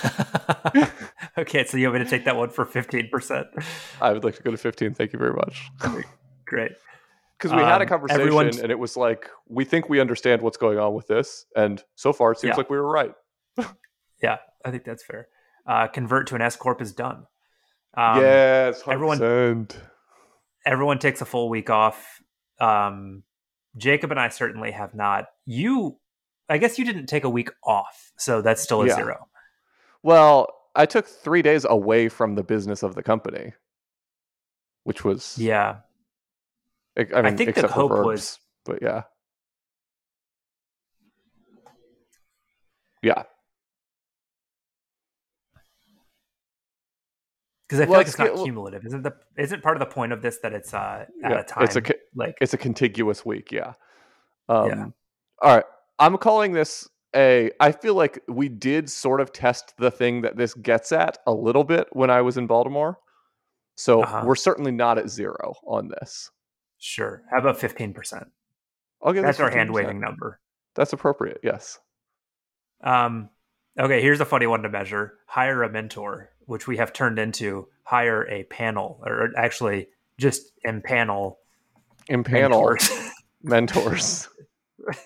okay, 1.38 1.63
so 1.65 1.77
you 1.77 1.88
want 1.88 1.99
me 1.99 2.03
to 2.03 2.09
take 2.09 2.25
that 2.25 2.35
one 2.35 2.49
for 2.49 2.65
fifteen 2.65 3.09
percent? 3.09 3.47
I 4.01 4.12
would 4.12 4.23
like 4.23 4.35
to 4.35 4.43
go 4.43 4.51
to 4.51 4.57
fifteen. 4.57 4.93
Thank 4.93 5.13
you 5.13 5.19
very 5.19 5.33
much. 5.33 5.69
Great. 6.45 6.71
Because 7.38 7.53
we 7.55 7.62
had 7.62 7.79
a 7.81 7.83
Um, 7.83 7.88
conversation 7.88 8.21
everyone's- 8.21 8.59
and 8.59 8.69
it 8.69 8.77
was 8.79 8.97
like, 8.97 9.29
we 9.47 9.63
think 9.63 9.88
we 9.88 10.01
understand 10.01 10.41
what's 10.41 10.57
going 10.57 10.77
on 10.77 10.93
with 10.93 11.07
this. 11.07 11.45
And 11.55 11.81
so 11.95 12.12
far, 12.12 12.33
it 12.33 12.39
seems 12.39 12.49
Yeah. 12.51 12.57
like 12.57 12.69
we 12.69 12.75
were 12.77 12.91
right. 12.91 13.13
Yeah, 14.21 14.39
I 14.65 14.71
think 14.71 14.83
that's 14.83 15.05
fair. 15.05 15.29
Uh, 15.65 15.88
convert 15.88 16.27
to 16.27 16.35
an 16.35 16.41
S 16.41 16.57
corp 16.57 16.81
is 16.81 16.91
done. 16.91 17.27
Um, 17.95 18.21
yes, 18.21 18.84
100%. 18.84 18.93
everyone- 18.93 19.67
everyone 20.65 20.99
takes 20.99 21.21
a 21.21 21.25
full 21.25 21.49
week 21.49 21.69
off. 21.69 22.21
Um, 22.60 23.23
Jacob 23.78 24.12
and 24.12 24.19
I 24.19 24.30
certainly 24.30 24.71
have 24.71 24.93
not. 24.93 25.25
You, 25.45 25.99
I 26.49 26.58
guess 26.58 26.78
you 26.78 26.86
didn't 26.86 27.08
take 27.08 27.23
a 27.23 27.30
week 27.30 27.49
off, 27.63 28.12
so 28.17 28.41
that's 28.41 28.62
still 28.62 28.82
a 28.84 28.88
Yeah. 28.88 28.95
zero. 28.95 29.28
Well, 30.04 30.54
I 30.75 30.86
took 30.86 31.06
three 31.08 31.41
days 31.41 31.65
away 31.65 32.10
from 32.10 32.36
the 32.36 32.43
business 32.43 32.84
of 32.84 32.95
the 32.95 33.04
company, 33.04 33.54
which 34.84 35.04
was 35.04 35.38
Yeah, 35.38 35.78
I, 36.97 37.08
I 37.15 37.21
mean, 37.21 37.38
think 37.38 37.47
the 37.47 37.62
except 37.62 37.67
for 37.73 37.73
hope 37.73 37.91
verbs, 37.91 38.06
was- 38.06 38.39
but 38.65 38.82
yeah, 38.82 39.04
yeah. 43.02 43.23
Because 47.69 47.82
I 47.82 47.84
feel 47.86 47.91
Well, 47.91 47.99
like 47.99 48.08
it's 48.08 48.19
it's 48.19 48.36
not 48.36 48.43
cumulative. 48.43 48.84
Isn't 48.86 49.03
the 49.03 49.13
isn't 49.38 49.62
part 49.62 49.77
of 49.77 49.79
the 49.79 49.86
point 49.93 50.12
of 50.12 50.23
this 50.23 50.39
that 50.39 50.53
it's 50.53 50.73
uh, 50.73 51.05
at 51.23 51.32
Yeah, 51.32 51.39
a 51.39 51.43
time? 51.43 51.63
it's 51.63 51.75
a 51.75 51.84
like 52.15 52.36
It's 52.41 52.53
a 52.55 52.58
contiguous 52.58 53.23
week, 53.23 53.51
yeah. 53.51 53.73
Um, 54.49 54.67
Yeah. 54.67 54.86
All 55.41 55.55
right, 55.55 55.65
I'm 55.99 56.17
calling 56.17 56.51
this 56.53 56.89
a. 57.15 57.51
I 57.60 57.71
feel 57.71 57.93
like 57.93 58.23
we 58.27 58.49
did 58.49 58.89
sort 58.89 59.21
of 59.21 59.32
test 59.32 59.75
the 59.77 59.91
thing 59.91 60.21
that 60.21 60.36
this 60.36 60.53
gets 60.55 60.91
at 60.91 61.19
a 61.27 61.32
little 61.32 61.63
bit 61.63 61.88
when 61.91 62.10
I 62.10 62.21
was 62.21 62.38
in 62.38 62.47
Baltimore, 62.47 62.97
so 63.75 64.01
Uh-huh. 64.01 64.23
we're 64.25 64.36
certainly 64.36 64.71
not 64.71 64.97
at 64.97 65.08
zero 65.10 65.53
on 65.65 65.89
this. 65.89 66.32
sure. 66.79 67.21
How 67.32 67.38
about 67.38 67.58
fifteen 67.60 67.93
percent? 67.93 68.27
That's 69.05 69.39
our 69.39 69.49
hand 69.51 69.71
waving 69.71 69.99
number. 70.01 70.41
That's 70.75 70.91
appropriate. 70.93 71.39
Yes. 71.43 71.79
Um, 72.82 73.29
okay, 73.79 74.01
here's 74.01 74.19
a 74.19 74.25
funny 74.25 74.47
one 74.47 74.63
to 74.63 74.69
measure: 74.69 75.15
hire 75.25 75.63
a 75.63 75.69
mentor, 75.69 76.29
which 76.45 76.67
we 76.67 76.77
have 76.77 76.93
turned 76.93 77.19
into 77.19 77.67
hire 77.83 78.27
a 78.27 78.43
panel, 78.43 79.01
or 79.05 79.31
actually 79.37 79.87
just 80.17 80.51
impanel 80.65 81.37
In 82.07 82.23
panel 82.23 82.61
mentors. 82.61 82.89
mentors. 83.43 84.29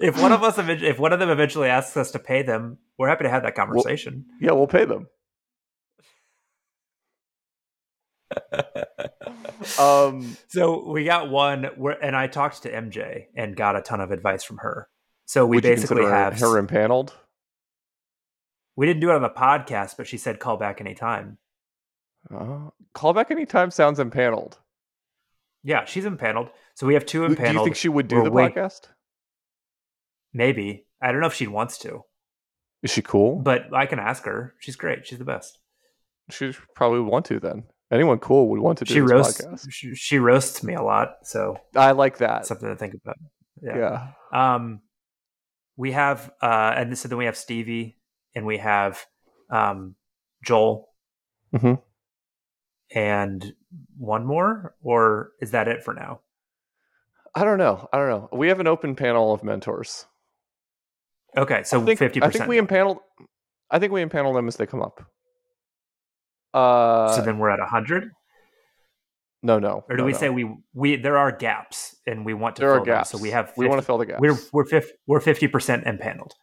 if 0.00 0.20
one 0.20 0.32
of 0.32 0.42
us, 0.42 0.58
if 0.58 0.98
one 0.98 1.12
of 1.12 1.20
them 1.20 1.30
eventually 1.30 1.68
asks 1.68 1.96
us 1.96 2.10
to 2.10 2.18
pay 2.18 2.42
them, 2.42 2.78
we're 2.98 3.08
happy 3.08 3.24
to 3.24 3.30
have 3.30 3.44
that 3.44 3.54
conversation. 3.54 4.26
Yeah, 4.40 4.52
we'll 4.52 4.66
pay 4.66 4.84
them. 4.84 5.06
um, 9.78 10.36
so 10.48 10.88
we 10.90 11.04
got 11.04 11.30
one, 11.30 11.64
where, 11.76 12.02
and 12.02 12.16
I 12.16 12.26
talked 12.26 12.62
to 12.62 12.72
MJ 12.72 13.26
and 13.36 13.56
got 13.56 13.76
a 13.76 13.82
ton 13.82 14.00
of 14.00 14.10
advice 14.10 14.42
from 14.42 14.58
her. 14.58 14.88
So 15.32 15.46
we 15.46 15.56
would 15.56 15.62
basically 15.62 16.04
have 16.04 16.38
her 16.40 16.58
impaneled. 16.58 17.14
we 18.76 18.84
didn't 18.84 19.00
do 19.00 19.08
it 19.08 19.14
on 19.14 19.22
the 19.22 19.30
podcast, 19.30 19.96
but 19.96 20.06
she 20.06 20.18
said 20.18 20.38
call 20.38 20.58
back 20.58 20.78
anytime. 20.78 21.38
Uh, 22.30 22.68
call 22.92 23.14
back 23.14 23.30
anytime 23.30 23.70
sounds 23.70 23.98
impaneled. 23.98 24.58
Yeah, 25.62 25.86
she's 25.86 26.04
impaneled. 26.04 26.50
So 26.74 26.86
we 26.86 26.92
have 26.92 27.06
two 27.06 27.24
impaneled. 27.24 27.54
Do 27.54 27.58
you 27.60 27.64
think 27.64 27.76
she 27.76 27.88
would 27.88 28.08
do 28.08 28.16
We're 28.16 28.24
the 28.24 28.30
wait- 28.30 28.54
podcast? 28.54 28.88
Maybe 30.34 30.84
I 31.00 31.12
don't 31.12 31.22
know 31.22 31.28
if 31.28 31.34
she 31.34 31.46
wants 31.46 31.78
to, 31.78 32.02
Is 32.82 32.90
she 32.90 33.00
cool? 33.00 33.36
but 33.36 33.72
I 33.72 33.86
can 33.86 33.98
ask 33.98 34.24
her. 34.24 34.52
She's 34.58 34.76
great. 34.76 35.06
She's 35.06 35.18
the 35.18 35.24
best. 35.24 35.58
she 36.28 36.52
probably 36.74 37.00
would 37.00 37.08
want 37.10 37.24
to 37.26 37.40
then. 37.40 37.64
Anyone 37.90 38.18
cool 38.18 38.50
would 38.50 38.60
want 38.60 38.76
to 38.80 38.84
do 38.84 38.92
She 38.92 39.00
roasts. 39.00 39.40
podcast. 39.40 39.66
She, 39.70 39.94
she 39.94 40.18
roasts 40.18 40.62
me 40.62 40.74
a 40.74 40.82
lot, 40.82 41.14
so 41.24 41.56
I 41.74 41.92
like 41.92 42.18
that. 42.18 42.44
something 42.44 42.68
to 42.68 42.76
think 42.76 42.92
about. 42.92 43.16
yeah. 43.62 44.08
Um, 44.30 44.82
we 45.76 45.92
have, 45.92 46.30
uh, 46.42 46.74
and 46.76 46.96
so 46.96 47.08
then 47.08 47.18
we 47.18 47.24
have 47.26 47.36
Stevie, 47.36 47.98
and 48.34 48.46
we 48.46 48.58
have 48.58 49.04
um, 49.50 49.94
Joel, 50.44 50.88
Mhm. 51.54 51.82
and 52.94 53.54
one 53.98 54.24
more, 54.26 54.74
or 54.82 55.32
is 55.40 55.50
that 55.52 55.68
it 55.68 55.82
for 55.82 55.94
now? 55.94 56.20
I 57.34 57.44
don't 57.44 57.58
know. 57.58 57.88
I 57.92 57.96
don't 57.98 58.08
know. 58.08 58.28
We 58.32 58.48
have 58.48 58.60
an 58.60 58.66
open 58.66 58.94
panel 58.94 59.32
of 59.32 59.42
mentors. 59.42 60.06
Okay, 61.36 61.62
so 61.62 61.80
I 61.80 61.84
think, 61.84 61.98
fifty 61.98 62.22
I 62.22 62.28
think 62.28 62.46
we 62.46 62.58
impanel. 62.58 62.98
I 63.70 63.78
think 63.78 63.92
we 63.92 64.04
impanel 64.04 64.34
them 64.34 64.48
as 64.48 64.56
they 64.56 64.66
come 64.66 64.82
up. 64.82 65.02
Uh, 66.52 67.16
so 67.16 67.22
then 67.22 67.38
we're 67.38 67.48
at 67.48 67.60
hundred, 67.60 68.10
no, 69.42 69.58
no. 69.58 69.84
or 69.88 69.96
do 69.96 70.02
no, 70.02 70.04
we 70.04 70.12
no. 70.12 70.18
say 70.18 70.28
we 70.30 70.54
we 70.72 70.96
there 70.96 71.18
are 71.18 71.32
gaps 71.32 71.96
and 72.06 72.24
we 72.24 72.34
want 72.34 72.56
to 72.56 72.60
there 72.60 72.70
fill 72.70 72.82
are 72.82 72.84
them, 72.84 72.94
gaps? 72.94 73.10
so 73.10 73.18
we 73.18 73.30
have 73.30 73.52
we 73.56 73.66
want 73.66 73.80
to 73.80 73.84
fill 73.84 73.98
the 73.98 74.06
gaps. 74.06 74.20
we're 74.20 74.38
we're 74.52 74.64
fif- 74.64 74.92
we're 75.06 75.20
fifty 75.20 75.48
percent 75.48 75.84
impaneled. 75.86 76.34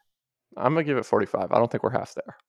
I'm 0.57 0.73
gonna 0.73 0.83
give 0.83 0.97
it 0.97 1.05
45. 1.05 1.51
I 1.51 1.57
don't 1.57 1.71
think 1.71 1.83
we're 1.83 1.91
half 1.91 2.13
there. 2.15 2.37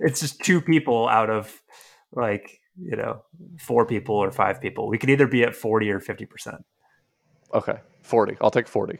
It's 0.00 0.20
just 0.20 0.40
two 0.40 0.60
people 0.60 1.08
out 1.08 1.30
of 1.30 1.62
like 2.12 2.60
you 2.78 2.96
know 2.96 3.22
four 3.58 3.86
people 3.86 4.16
or 4.16 4.30
five 4.30 4.60
people. 4.60 4.88
We 4.88 4.98
could 4.98 5.08
either 5.08 5.26
be 5.26 5.42
at 5.42 5.54
forty 5.54 5.90
or 5.90 6.00
fifty 6.00 6.26
percent. 6.26 6.64
Okay, 7.54 7.78
40. 8.02 8.36
I'll 8.40 8.50
take 8.50 8.66
40. 8.66 8.98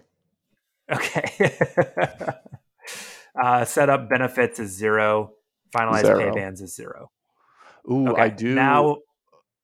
Okay. 0.93 1.59
uh, 3.43 3.65
setup 3.65 4.09
benefits 4.09 4.61
is 4.61 4.71
zero. 4.71 5.33
Finalize 5.75 6.03
pay 6.03 6.31
bands 6.31 6.61
is 6.61 6.75
zero. 6.75 7.11
Ooh, 7.91 8.09
Okay. 8.09 8.23
I 8.23 8.29
do. 8.29 8.55
Now, 8.55 8.99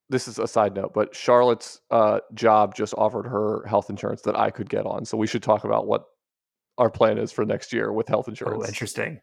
this 0.08 0.26
is 0.28 0.38
a 0.38 0.46
side 0.48 0.74
note, 0.74 0.92
but 0.92 1.14
Charlotte's 1.14 1.80
uh, 1.90 2.20
job 2.34 2.74
just 2.74 2.94
offered 2.98 3.26
her 3.26 3.64
health 3.66 3.90
insurance 3.90 4.22
that 4.22 4.36
I 4.38 4.50
could 4.50 4.68
get 4.68 4.84
on. 4.86 5.04
So 5.04 5.16
we 5.16 5.26
should 5.26 5.42
talk 5.42 5.64
about 5.64 5.86
what 5.86 6.04
our 6.78 6.90
plan 6.90 7.18
is 7.18 7.30
for 7.32 7.44
next 7.44 7.72
year 7.72 7.92
with 7.92 8.08
health 8.08 8.26
insurance. 8.28 8.64
oh, 8.64 8.68
interesting. 8.68 9.20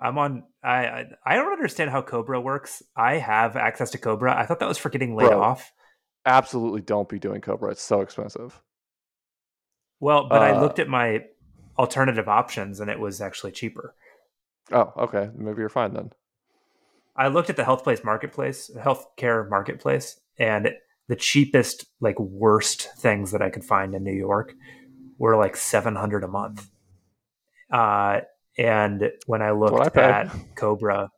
I'm 0.00 0.16
on. 0.18 0.44
I, 0.62 0.86
I 0.86 1.04
I 1.26 1.34
don't 1.34 1.52
understand 1.52 1.90
how 1.90 2.00
Cobra 2.00 2.40
works. 2.40 2.82
I 2.96 3.16
have 3.16 3.56
access 3.56 3.90
to 3.90 3.98
Cobra. 3.98 4.34
I 4.38 4.46
thought 4.46 4.60
that 4.60 4.68
was 4.68 4.78
for 4.78 4.88
getting 4.88 5.16
laid 5.16 5.28
Bro. 5.30 5.42
off. 5.42 5.72
Absolutely 6.24 6.80
don't 6.82 7.08
be 7.08 7.18
doing 7.18 7.40
Cobra. 7.40 7.72
It's 7.72 7.82
so 7.82 8.00
expensive. 8.00 8.62
Well, 9.98 10.28
but 10.28 10.42
I 10.42 10.52
Uh, 10.52 10.60
looked 10.60 10.78
at 10.78 10.88
my 10.88 11.24
alternative 11.78 12.28
options 12.28 12.78
and 12.80 12.88
it 12.90 13.00
was 13.00 13.20
actually 13.20 13.52
cheaper. 13.52 13.94
Oh, 14.70 14.92
okay. 14.96 15.30
Maybe 15.34 15.58
you're 15.60 15.68
fine 15.68 15.92
then. 15.94 16.12
I 17.16 17.28
looked 17.28 17.50
at 17.50 17.56
the 17.56 17.64
health 17.64 17.82
place 17.84 18.02
marketplace, 18.04 18.70
healthcare 18.76 19.48
marketplace, 19.48 20.20
and 20.38 20.70
the 21.08 21.16
cheapest, 21.16 21.86
like 22.00 22.18
worst 22.18 22.88
things 22.98 23.32
that 23.32 23.42
I 23.42 23.50
could 23.50 23.64
find 23.64 23.94
in 23.94 24.04
New 24.04 24.14
York 24.14 24.54
were 25.18 25.36
like 25.36 25.56
seven 25.56 25.96
hundred 25.96 26.24
a 26.24 26.28
month. 26.28 26.70
Uh, 27.70 28.20
and 28.56 29.10
when 29.26 29.42
I 29.42 29.52
what 29.52 29.72
I 29.72 29.84
looked 29.84 29.96
at 29.96 30.30
Cobra, 30.56 31.10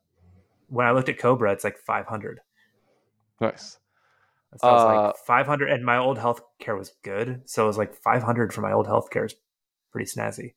when 0.68 0.86
I 0.86 0.92
looked 0.92 1.08
at 1.08 1.18
Cobra, 1.18 1.52
it's 1.52 1.64
like 1.64 1.78
five 1.78 2.06
hundred. 2.06 2.40
Nice. 3.40 3.78
So 4.58 4.68
I 4.68 4.72
was 4.72 4.82
Uh, 4.82 4.86
like 5.06 5.16
five 5.26 5.46
hundred, 5.46 5.70
and 5.70 5.84
my 5.84 5.98
old 5.98 6.18
healthcare 6.18 6.76
was 6.76 6.92
good, 7.02 7.42
so 7.46 7.64
it 7.64 7.66
was 7.66 7.78
like 7.78 7.94
five 7.94 8.22
hundred 8.22 8.52
for 8.52 8.60
my 8.60 8.72
old 8.72 8.86
healthcare 8.86 9.26
is 9.26 9.34
pretty 9.92 10.10
snazzy. 10.10 10.54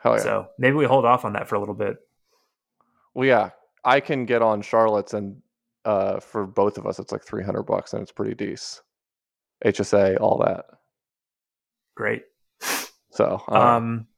Hell 0.00 0.16
yeah. 0.16 0.22
So 0.22 0.46
maybe 0.58 0.76
we 0.76 0.84
hold 0.86 1.04
off 1.04 1.24
on 1.24 1.32
that 1.32 1.48
for 1.48 1.54
a 1.54 1.60
little 1.60 1.74
bit. 1.74 1.96
well, 3.14 3.26
yeah. 3.26 3.50
I 3.86 4.00
can 4.00 4.26
get 4.26 4.42
on 4.42 4.60
Charlotte's, 4.62 5.14
and 5.14 5.40
uh, 5.84 6.18
for 6.18 6.44
both 6.44 6.76
of 6.76 6.86
us, 6.86 6.98
it's 6.98 7.12
like 7.12 7.22
300 7.22 7.62
bucks, 7.62 7.92
and 7.92 8.02
it's 8.02 8.12
pretty 8.12 8.34
decent. 8.34 8.82
HSA, 9.64 10.20
all 10.20 10.42
that. 10.44 10.66
Great. 11.94 12.24
So, 13.12 13.42
I. 13.48 13.76
Um. 13.76 14.08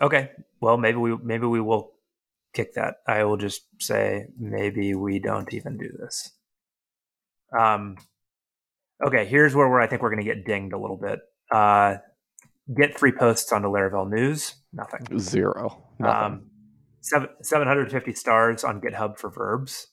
Okay. 0.00 0.30
Well, 0.60 0.78
maybe 0.78 0.96
we 0.96 1.16
maybe 1.22 1.46
we 1.46 1.60
will 1.60 1.92
kick 2.54 2.72
that. 2.74 2.96
I 3.06 3.24
will 3.24 3.36
just 3.36 3.62
say 3.80 4.28
maybe 4.38 4.94
we 4.94 5.18
don't 5.18 5.52
even 5.52 5.76
do 5.76 5.90
this. 5.98 6.30
Um. 7.58 7.98
Okay. 9.04 9.26
Here's 9.26 9.54
where, 9.54 9.68
where 9.68 9.80
I 9.80 9.86
think 9.86 10.00
we're 10.00 10.14
going 10.14 10.24
to 10.24 10.34
get 10.34 10.46
dinged 10.46 10.72
a 10.72 10.78
little 10.78 10.96
bit. 10.96 11.18
Uh, 11.50 11.96
get 12.74 12.96
three 12.98 13.12
posts 13.12 13.52
onto 13.52 13.68
Laravel 13.68 14.08
News. 14.08 14.54
Nothing. 14.72 15.18
zero. 15.18 15.84
Nothing. 15.98 16.24
Um, 16.24 16.50
seven, 17.04 17.28
750 17.42 18.14
stars 18.14 18.64
on 18.64 18.80
GitHub 18.80 19.18
for 19.18 19.30
verbs. 19.30 19.88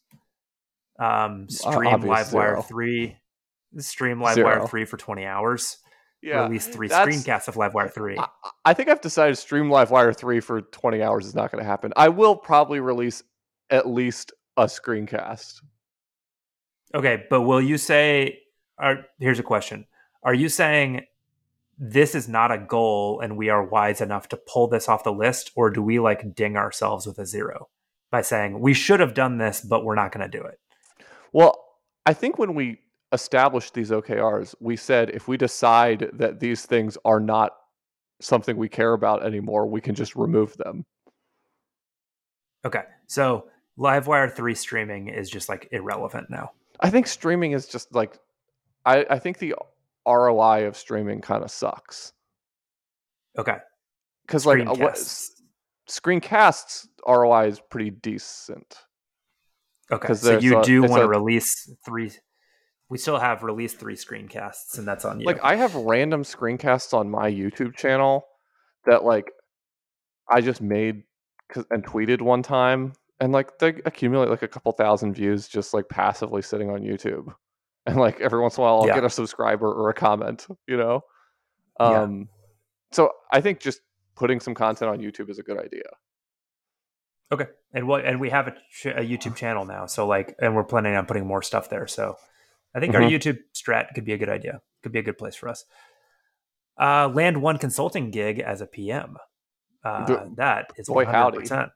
Um, 0.99 1.49
stream 1.49 1.87
obvious 1.87 2.29
zero. 2.29 2.61
Livewire 2.61 2.65
3. 2.67 3.17
Stream 3.77 4.19
Livewire 4.19 4.33
Zero. 4.35 4.67
3 4.67 4.85
for 4.85 4.97
20 4.97 5.25
hours. 5.25 5.77
Yeah, 6.21 6.43
Release 6.43 6.67
three 6.67 6.87
that's- 6.87 7.07
screencasts 7.07 7.47
of 7.47 7.55
Livewire 7.55 7.91
3. 7.91 8.17
I, 8.19 8.27
I 8.63 8.73
think 8.73 8.89
I've 8.89 9.01
decided 9.01 9.37
Stream 9.37 9.65
Livewire 9.69 10.15
3 10.15 10.39
for 10.39 10.61
20 10.61 11.01
hours 11.01 11.25
is 11.25 11.33
not 11.33 11.51
going 11.51 11.63
to 11.63 11.67
happen. 11.67 11.91
I 11.95 12.09
will 12.09 12.35
probably 12.35 12.79
release 12.79 13.23
at 13.71 13.87
least 13.87 14.31
a 14.55 14.65
screencast. 14.65 15.61
Okay, 16.93 17.23
but 17.29 17.41
will 17.41 17.61
you 17.61 17.77
say? 17.77 18.39
Are, 18.77 19.05
here's 19.19 19.39
a 19.39 19.43
question: 19.43 19.85
Are 20.23 20.33
you 20.33 20.49
saying 20.49 21.05
this 21.83 22.13
is 22.13 22.29
not 22.29 22.51
a 22.51 22.59
goal, 22.59 23.19
and 23.21 23.35
we 23.35 23.49
are 23.49 23.65
wise 23.65 24.01
enough 24.01 24.29
to 24.29 24.37
pull 24.37 24.67
this 24.67 24.87
off 24.87 25.03
the 25.03 25.11
list, 25.11 25.49
or 25.55 25.71
do 25.71 25.81
we 25.81 25.99
like 25.99 26.35
ding 26.35 26.55
ourselves 26.55 27.07
with 27.07 27.17
a 27.17 27.25
zero 27.25 27.69
by 28.11 28.21
saying 28.21 28.59
we 28.59 28.75
should 28.75 28.99
have 28.99 29.15
done 29.15 29.39
this, 29.39 29.61
but 29.61 29.83
we're 29.83 29.95
not 29.95 30.11
going 30.11 30.29
to 30.29 30.37
do 30.37 30.45
it? 30.45 30.59
Well, 31.33 31.65
I 32.05 32.13
think 32.13 32.37
when 32.37 32.53
we 32.53 32.81
established 33.11 33.73
these 33.73 33.89
OKRs, 33.89 34.53
we 34.59 34.75
said 34.75 35.09
if 35.09 35.27
we 35.27 35.37
decide 35.37 36.11
that 36.13 36.39
these 36.39 36.67
things 36.67 36.99
are 37.03 37.19
not 37.19 37.53
something 38.21 38.57
we 38.57 38.69
care 38.69 38.93
about 38.93 39.25
anymore, 39.25 39.65
we 39.65 39.81
can 39.81 39.95
just 39.95 40.15
remove 40.15 40.55
them. 40.57 40.85
Okay, 42.63 42.83
so 43.07 43.45
Livewire 43.79 44.31
three 44.31 44.53
streaming 44.53 45.07
is 45.07 45.31
just 45.31 45.49
like 45.49 45.67
irrelevant 45.71 46.29
now. 46.29 46.51
I 46.79 46.91
think 46.91 47.07
streaming 47.07 47.53
is 47.53 47.65
just 47.65 47.91
like, 47.95 48.19
I, 48.85 49.03
I 49.09 49.17
think 49.17 49.39
the 49.39 49.55
ROI 50.07 50.65
of 50.67 50.75
streaming 50.77 51.21
kind 51.21 51.43
of 51.43 51.51
sucks. 51.51 52.13
Okay, 53.37 53.57
Because, 54.25 54.45
like, 54.45 54.67
uh, 54.67 54.73
what, 54.73 54.95
Screencasts. 54.95 55.27
screencasts 55.89 56.87
ROI 57.07 57.47
is 57.47 57.59
pretty 57.69 57.89
decent. 57.91 58.77
Okay. 59.91 60.13
so 60.13 60.37
you 60.37 60.59
a- 60.59 60.63
do 60.63 60.81
want 60.83 61.01
to 61.01 61.07
release 61.07 61.69
three. 61.85 62.11
We 62.89 62.97
still 62.97 63.19
have 63.19 63.43
released 63.43 63.77
three 63.79 63.95
screencasts, 63.95 64.77
and 64.77 64.87
that's 64.87 65.05
on 65.05 65.19
you. 65.19 65.25
Like 65.25 65.43
I 65.43 65.55
have 65.55 65.73
random 65.75 66.23
screencasts 66.23 66.93
on 66.93 67.09
my 67.09 67.29
YouTube 67.31 67.75
channel 67.75 68.25
that 68.85 69.03
like 69.03 69.31
I 70.29 70.41
just 70.41 70.61
made 70.61 71.03
and 71.69 71.85
tweeted 71.85 72.21
one 72.21 72.41
time, 72.43 72.93
and 73.19 73.31
like 73.33 73.59
they 73.59 73.69
accumulate 73.85 74.29
like 74.29 74.43
a 74.43 74.47
couple 74.47 74.71
thousand 74.73 75.13
views 75.13 75.47
just 75.47 75.73
like 75.73 75.87
passively 75.89 76.41
sitting 76.41 76.69
on 76.69 76.81
YouTube, 76.81 77.33
and 77.85 77.97
like 77.97 78.19
every 78.21 78.39
once 78.41 78.57
in 78.57 78.61
a 78.61 78.65
while 78.65 78.81
I'll 78.81 78.87
Yeah. 78.87 78.95
get 78.95 79.03
a 79.03 79.09
subscriber 79.09 79.71
or 79.71 79.89
a 79.89 79.93
comment, 79.93 80.47
you 80.67 80.77
know. 80.77 81.01
Yeah. 81.79 82.01
Um, 82.03 82.29
so 82.91 83.11
I 83.31 83.41
think 83.41 83.59
just 83.59 83.81
putting 84.15 84.39
some 84.39 84.53
content 84.53 84.91
on 84.91 84.99
YouTube 84.99 85.29
is 85.29 85.39
a 85.39 85.43
good 85.43 85.57
idea. 85.57 85.83
Okay, 87.31 87.47
and 87.73 87.87
what 87.87 88.03
and 88.05 88.19
we 88.19 88.29
have 88.29 88.47
a, 88.49 88.51
a 88.89 89.03
YouTube 89.05 89.35
channel 89.37 89.63
now, 89.65 89.85
so 89.85 90.05
like, 90.05 90.35
and 90.41 90.53
we're 90.53 90.65
planning 90.65 90.95
on 90.95 91.05
putting 91.05 91.25
more 91.25 91.41
stuff 91.41 91.69
there. 91.69 91.87
So, 91.87 92.17
I 92.75 92.81
think 92.81 92.93
our 92.93 92.99
Mhm. 93.01 93.09
YouTube 93.11 93.37
strat 93.55 93.93
could 93.95 94.03
be 94.03 94.11
a 94.11 94.17
good 94.17 94.27
idea. 94.27 94.61
Could 94.83 94.91
be 94.91 94.99
a 94.99 95.03
good 95.03 95.17
place 95.17 95.35
for 95.35 95.47
us. 95.47 95.63
Uh, 96.77 97.07
land 97.07 97.41
one 97.41 97.57
consulting 97.57 98.11
gig 98.11 98.39
as 98.39 98.59
a 98.59 98.67
PM. 98.67 99.15
Uh, 99.83 100.05
Do- 100.05 100.33
that 100.35 100.71
is 100.75 100.87
boy, 100.89 101.05
hundred 101.05 101.39
percent. 101.39 101.71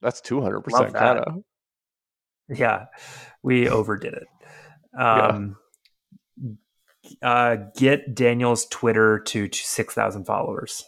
That's 0.00 0.22
two 0.22 0.40
hundred 0.40 0.62
percent 0.62 0.94
kind 0.94 1.18
of. 1.18 1.44
Yeah, 2.48 2.86
we 3.42 3.68
overdid 3.68 4.14
it. 4.14 4.26
Yeah. 4.96 5.26
Um, 5.26 5.56
uh, 7.22 7.56
get 7.76 8.14
Daniel's 8.14 8.66
Twitter 8.66 9.18
to 9.18 9.48
six 9.52 9.94
thousand 9.94 10.24
followers. 10.24 10.84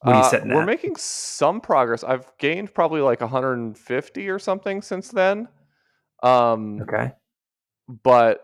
What 0.00 0.14
are 0.14 0.18
you 0.18 0.24
Uh, 0.24 0.54
we're 0.54 0.62
at? 0.62 0.66
making 0.66 0.96
some 0.96 1.60
progress. 1.60 2.04
I've 2.04 2.30
gained 2.38 2.72
probably 2.74 3.00
like 3.00 3.20
150 3.20 4.28
or 4.28 4.38
something 4.38 4.82
since 4.82 5.08
then. 5.08 5.48
Um, 6.22 6.80
okay, 6.82 7.12
but 7.88 8.42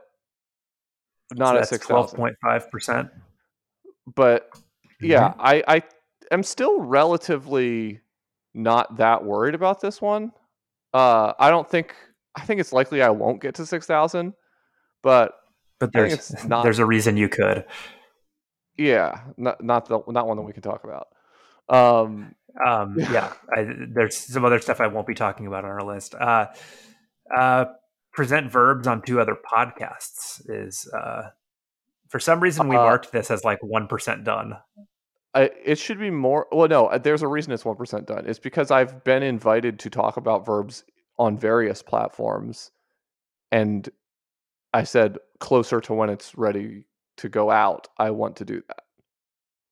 not 1.34 1.50
so 1.52 1.56
at 1.56 1.58
that's 1.60 1.70
six 1.70 1.86
twelve 1.86 2.06
thousand. 2.06 2.18
point 2.18 2.36
five 2.42 2.70
percent. 2.70 3.08
But 4.14 4.50
yeah, 5.00 5.30
Mm-hmm. 5.30 5.40
I 5.40 5.64
I 5.68 5.82
am 6.30 6.42
still 6.42 6.80
relatively 6.80 8.00
not 8.54 8.98
that 8.98 9.24
worried 9.24 9.54
about 9.54 9.80
this 9.80 10.00
one. 10.02 10.32
Uh, 10.92 11.32
I 11.38 11.48
don't 11.50 11.68
think 11.68 11.94
I 12.36 12.42
think 12.42 12.60
it's 12.60 12.72
likely 12.72 13.00
I 13.02 13.10
won't 13.10 13.40
get 13.40 13.54
to 13.56 13.66
six 13.66 13.86
thousand, 13.86 14.34
but 15.02 15.34
But 15.78 15.92
there's 15.92 16.44
not- 16.46 16.62
there's 16.62 16.78
a 16.78 16.86
reason 16.86 17.16
you 17.16 17.28
could. 17.28 17.64
yeah, 18.76 19.20
not 19.36 19.62
not 19.62 19.86
the 19.86 20.00
not 20.08 20.26
one 20.26 20.36
that 20.36 20.42
we 20.42 20.52
can 20.52 20.62
talk 20.62 20.84
about. 20.84 21.08
Um, 21.68 22.34
Um, 22.66 22.96
yeah, 22.98 23.32
I, 23.56 23.66
there's 23.94 24.16
some 24.16 24.44
other 24.44 24.60
stuff 24.60 24.80
I 24.80 24.86
won't 24.86 25.06
be 25.06 25.14
talking 25.14 25.46
about 25.46 25.64
on 25.64 25.70
our 25.70 25.82
list. 25.84 26.14
Uh, 26.14 26.46
uh, 27.34 27.64
present 28.12 28.50
verbs 28.52 28.86
on 28.86 29.00
two 29.02 29.20
other 29.20 29.34
podcasts 29.36 30.42
is 30.48 30.86
uh, 30.92 31.30
for 32.10 32.20
some 32.20 32.40
reason 32.40 32.68
we 32.68 32.76
Uh, 32.76 32.82
marked 32.82 33.10
this 33.12 33.30
as 33.30 33.42
like 33.44 33.62
one 33.62 33.86
percent 33.88 34.24
done. 34.24 34.58
I, 35.34 35.50
it 35.64 35.78
should 35.78 35.98
be 35.98 36.10
more. 36.10 36.46
Well, 36.52 36.68
no, 36.68 36.86
uh, 36.88 36.98
there's 36.98 37.22
a 37.22 37.26
reason 37.28 37.52
it's 37.54 37.64
one 37.64 37.76
percent 37.76 38.06
done. 38.06 38.26
It's 38.26 38.38
because 38.38 38.70
I've 38.70 39.02
been 39.02 39.22
invited 39.22 39.78
to 39.80 39.88
talk 39.90 40.18
about 40.18 40.44
verbs 40.44 40.84
on 41.18 41.38
various 41.38 41.82
platforms, 41.82 42.70
and 43.50 43.88
I 44.72 44.84
said 44.84 45.18
closer 45.40 45.80
to 45.82 45.94
when 45.94 46.08
it's 46.10 46.36
ready 46.36 46.86
to 47.18 47.28
go 47.28 47.50
out, 47.50 47.88
I 47.98 48.10
want 48.10 48.36
to 48.36 48.44
do 48.44 48.62
that. 48.68 48.84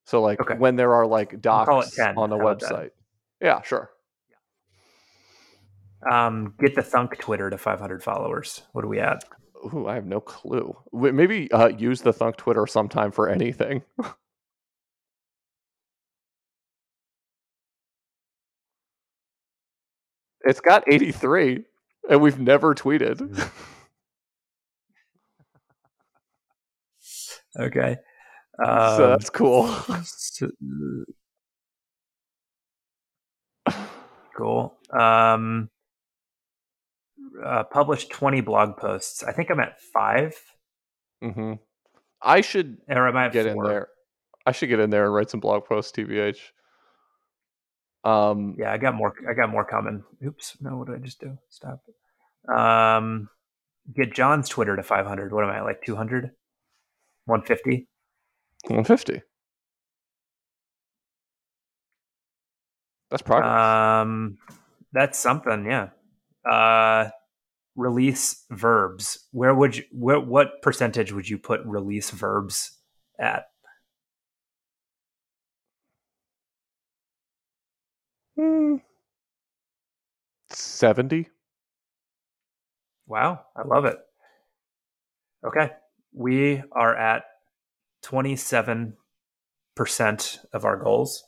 So, 0.07 0.21
like 0.21 0.41
Okay. 0.41 0.55
when 0.57 0.77
there 0.77 0.95
are 0.95 1.07
like 1.07 1.41
docs 1.41 1.95
10. 1.97 2.17
on 2.19 2.31
the 2.31 2.37
How 2.37 2.43
about 2.43 2.61
that? 2.61 2.73
website. 2.73 2.91
Yeah, 3.41 3.63
sure. 3.63 3.91
Um, 6.11 6.55
get 6.59 6.75
the 6.75 6.83
Thunk 6.83 7.19
Twitter 7.19 7.51
to 7.51 7.59
500 7.59 8.03
followers. 8.03 8.63
What 8.73 8.83
do 8.83 8.89
we 8.89 8.99
at? 9.01 9.23
Ooh, 9.75 9.87
I 9.87 9.95
have 9.95 10.07
no 10.07 10.21
clue. 10.21 10.75
Maybe 10.93 11.51
uh, 11.53 11.69
use 11.69 12.01
the 12.01 12.13
Thunk 12.13 12.37
Twitter 12.37 12.67
sometime 12.67 13.13
for 13.13 13.29
anything. 13.29 13.83
it's 20.45 20.61
got 20.61 20.85
83, 20.91 21.65
and 22.09 22.21
we've 22.23 22.39
never 22.39 22.75
tweeted. 22.75 23.51
Okay. 27.59 27.97
so 28.59 29.05
Um, 29.05 29.11
that's 29.11 29.31
cool. 29.31 29.75
cool. 34.37 34.79
Um, 34.93 35.71
uh, 37.45 37.65
published 37.65 38.11
20 38.11 38.41
blog 38.41 38.77
posts. 38.77 39.23
I 39.23 39.33
think 39.33 39.51
I'm 39.51 39.61
at 39.61 39.81
five, 39.81 40.35
hmm 41.23 41.55
I 42.23 42.41
should 42.43 42.79
or 42.89 43.09
am 43.09 43.17
I 43.17 43.29
get 43.29 43.47
in 43.47 43.63
there. 43.63 43.89
I 44.45 44.53
should 44.53 44.69
get 44.69 44.81
in 44.81 44.91
there 44.91 45.05
and 45.05 45.15
write 45.15 45.31
some 45.31 45.41
blog 45.41 45.65
posts, 45.65 45.93
TBH. 45.93 46.39
Um, 48.05 48.57
Yeah, 48.59 48.73
I 48.73 48.79
got 48.79 48.95
more. 48.95 49.15
I 49.29 49.35
got 49.35 49.51
more 49.51 49.65
coming. 49.65 50.03
Oops, 50.25 50.57
no. 50.61 50.77
What 50.77 50.89
did 50.89 50.97
I 50.97 50.99
just 50.99 51.21
do? 51.21 51.39
Stop. 51.49 51.83
Um, 52.55 53.29
get 53.95 54.15
John's 54.15 54.49
Twitter 54.49 54.77
to 54.77 54.83
500. 54.83 55.33
What 55.33 55.45
am 55.45 55.51
I 55.51 55.63
like 55.63 55.83
200, 55.85 56.31
150? 57.31 57.89
150. 58.65 59.23
That's 63.11 63.23
progress. 63.23 63.51
Um, 63.51 64.39
that's 64.93 65.19
something. 65.19 65.67
Yeah. 65.67 65.89
Uh, 66.49 67.11
release 67.77 68.45
verbs. 68.51 69.27
Where 69.33 69.55
would 69.55 69.77
you? 69.79 69.85
Where, 69.93 70.21
what 70.21 70.63
percentage 70.63 71.13
would 71.13 71.29
you 71.29 71.39
put 71.39 71.61
release 71.65 72.11
verbs 72.11 72.79
at? 73.19 73.47
Hmm. 78.37 78.77
70. 80.51 81.29
Wow, 83.07 83.41
I 83.57 83.67
love 83.67 83.85
it. 83.85 83.99
Okay, 85.45 85.71
we 86.13 86.63
are 86.73 86.95
at 86.97 87.25
27% 88.05 88.95
of 90.53 90.65
our 90.65 90.77
goals, 90.77 91.23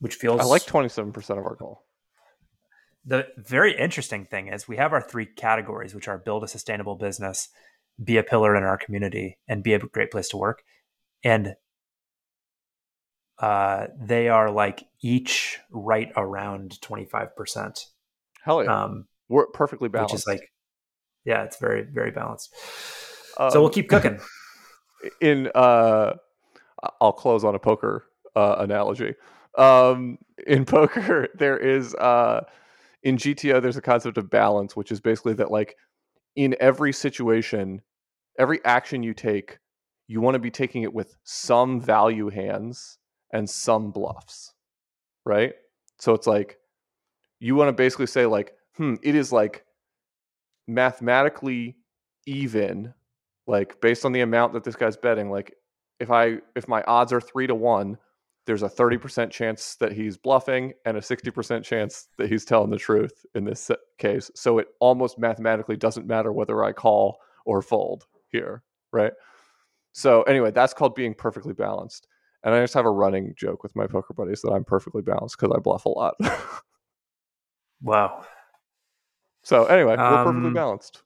which 0.00 0.14
feels 0.14 0.40
I 0.40 0.44
like 0.44 0.62
27% 0.62 1.30
of 1.30 1.38
our 1.38 1.56
goal. 1.56 1.84
the 3.04 3.26
very 3.38 3.76
interesting 3.78 4.24
thing 4.24 4.48
is 4.48 4.68
we 4.68 4.76
have 4.76 4.92
our 4.92 5.00
three 5.00 5.26
categories, 5.26 5.94
which 5.94 6.08
are 6.08 6.18
build 6.18 6.44
a 6.44 6.48
sustainable 6.48 6.96
business, 6.96 7.48
be 8.02 8.16
a 8.16 8.22
pillar 8.22 8.54
in 8.54 8.64
our 8.64 8.76
community, 8.78 9.38
and 9.48 9.62
be 9.62 9.74
a 9.74 9.78
great 9.78 10.10
place 10.10 10.28
to 10.28 10.36
work. 10.36 10.62
And 11.24 11.54
uh, 13.38 13.86
they 13.98 14.28
are 14.28 14.50
like 14.50 14.84
each 15.00 15.58
right 15.70 16.10
around 16.16 16.78
25%. 16.82 17.80
Hell 18.42 18.64
yeah. 18.64 18.84
Um, 18.84 19.06
We're 19.28 19.46
perfectly 19.46 19.88
balanced. 19.88 20.12
which 20.12 20.20
is 20.20 20.26
like, 20.26 20.52
yeah, 21.24 21.44
it's 21.44 21.58
very, 21.58 21.82
very 21.82 22.10
balanced. 22.10 22.52
Um, 23.38 23.50
so 23.50 23.60
we'll 23.60 23.70
keep 23.70 23.88
cooking. 23.88 24.20
in 25.20 25.48
uh 25.54 26.14
I'll 27.00 27.12
close 27.12 27.44
on 27.44 27.54
a 27.54 27.58
poker 27.58 28.04
uh, 28.36 28.56
analogy. 28.58 29.14
um, 29.56 30.18
in 30.46 30.64
poker, 30.66 31.28
there 31.34 31.58
is 31.58 31.94
uh, 31.96 32.44
in 33.02 33.16
GTO, 33.16 33.60
there's 33.60 33.76
a 33.76 33.82
concept 33.82 34.18
of 34.18 34.30
balance, 34.30 34.76
which 34.76 34.92
is 34.92 35.00
basically 35.00 35.34
that 35.34 35.50
like 35.50 35.76
in 36.36 36.54
every 36.60 36.92
situation, 36.92 37.82
every 38.38 38.64
action 38.64 39.02
you 39.02 39.14
take, 39.14 39.58
you 40.06 40.20
want 40.20 40.34
to 40.34 40.38
be 40.38 40.50
taking 40.50 40.82
it 40.82 40.92
with 40.92 41.16
some 41.24 41.80
value 41.80 42.28
hands 42.28 42.98
and 43.32 43.48
some 43.48 43.90
bluffs, 43.90 44.54
right? 45.24 45.54
So 45.98 46.14
it's 46.14 46.26
like 46.26 46.58
you 47.40 47.56
want 47.56 47.68
to 47.68 47.72
basically 47.72 48.06
say 48.06 48.26
like, 48.26 48.52
hmm, 48.76 48.94
it 49.02 49.14
is 49.14 49.32
like 49.32 49.64
mathematically 50.66 51.76
even, 52.26 52.94
like 53.48 53.80
based 53.80 54.04
on 54.04 54.12
the 54.12 54.20
amount 54.20 54.52
that 54.52 54.62
this 54.62 54.76
guy's 54.76 54.96
betting. 54.96 55.30
Like 55.30 55.54
if 55.98 56.10
I 56.10 56.36
if 56.54 56.68
my 56.68 56.82
odds 56.82 57.12
are 57.12 57.20
three 57.20 57.48
to 57.48 57.54
one, 57.54 57.98
there's 58.46 58.62
a 58.62 58.68
30% 58.68 59.30
chance 59.30 59.74
that 59.76 59.92
he's 59.92 60.16
bluffing 60.16 60.72
and 60.84 60.96
a 60.96 61.00
60% 61.00 61.64
chance 61.64 62.08
that 62.18 62.30
he's 62.30 62.44
telling 62.44 62.70
the 62.70 62.78
truth 62.78 63.26
in 63.34 63.44
this 63.44 63.70
case. 63.98 64.30
So 64.34 64.58
it 64.58 64.68
almost 64.80 65.18
mathematically 65.18 65.76
doesn't 65.76 66.06
matter 66.06 66.32
whether 66.32 66.62
I 66.62 66.72
call 66.72 67.18
or 67.44 67.60
fold 67.62 68.06
here, 68.28 68.62
right? 68.92 69.12
So 69.92 70.22
anyway, 70.22 70.50
that's 70.50 70.72
called 70.74 70.94
being 70.94 71.14
perfectly 71.14 71.54
balanced. 71.54 72.06
And 72.44 72.54
I 72.54 72.60
just 72.60 72.74
have 72.74 72.86
a 72.86 72.90
running 72.90 73.34
joke 73.36 73.62
with 73.62 73.74
my 73.74 73.86
poker 73.86 74.14
buddies 74.14 74.42
that 74.42 74.52
I'm 74.52 74.64
perfectly 74.64 75.02
balanced 75.02 75.36
because 75.38 75.52
I 75.54 75.58
bluff 75.58 75.86
a 75.86 75.88
lot. 75.88 76.14
wow. 77.82 78.24
So 79.42 79.64
anyway, 79.64 79.96
we're 79.96 80.24
perfectly 80.24 80.48
Um, 80.48 80.54
balanced. 80.54 81.02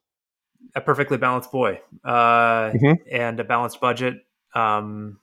A 0.75 0.81
perfectly 0.81 1.17
balanced 1.17 1.51
boy, 1.51 1.81
uh, 2.03 2.71
Mhm. 2.71 2.97
and 3.11 3.39
a 3.39 3.43
balanced 3.43 3.79
budget. 3.79 4.25
Um, 4.55 5.19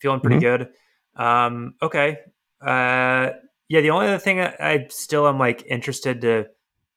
feeling 0.00 0.20
pretty 0.20 0.38
good. 0.40 0.72
Um, 1.16 1.74
okay. 1.82 2.20
Uh, 2.60 3.30
yeah. 3.68 3.80
The 3.80 3.90
only 3.90 4.06
other 4.06 4.18
thing 4.18 4.40
I, 4.40 4.54
I 4.60 4.86
still 4.90 5.26
am 5.28 5.38
like 5.38 5.64
interested 5.66 6.20
to, 6.22 6.46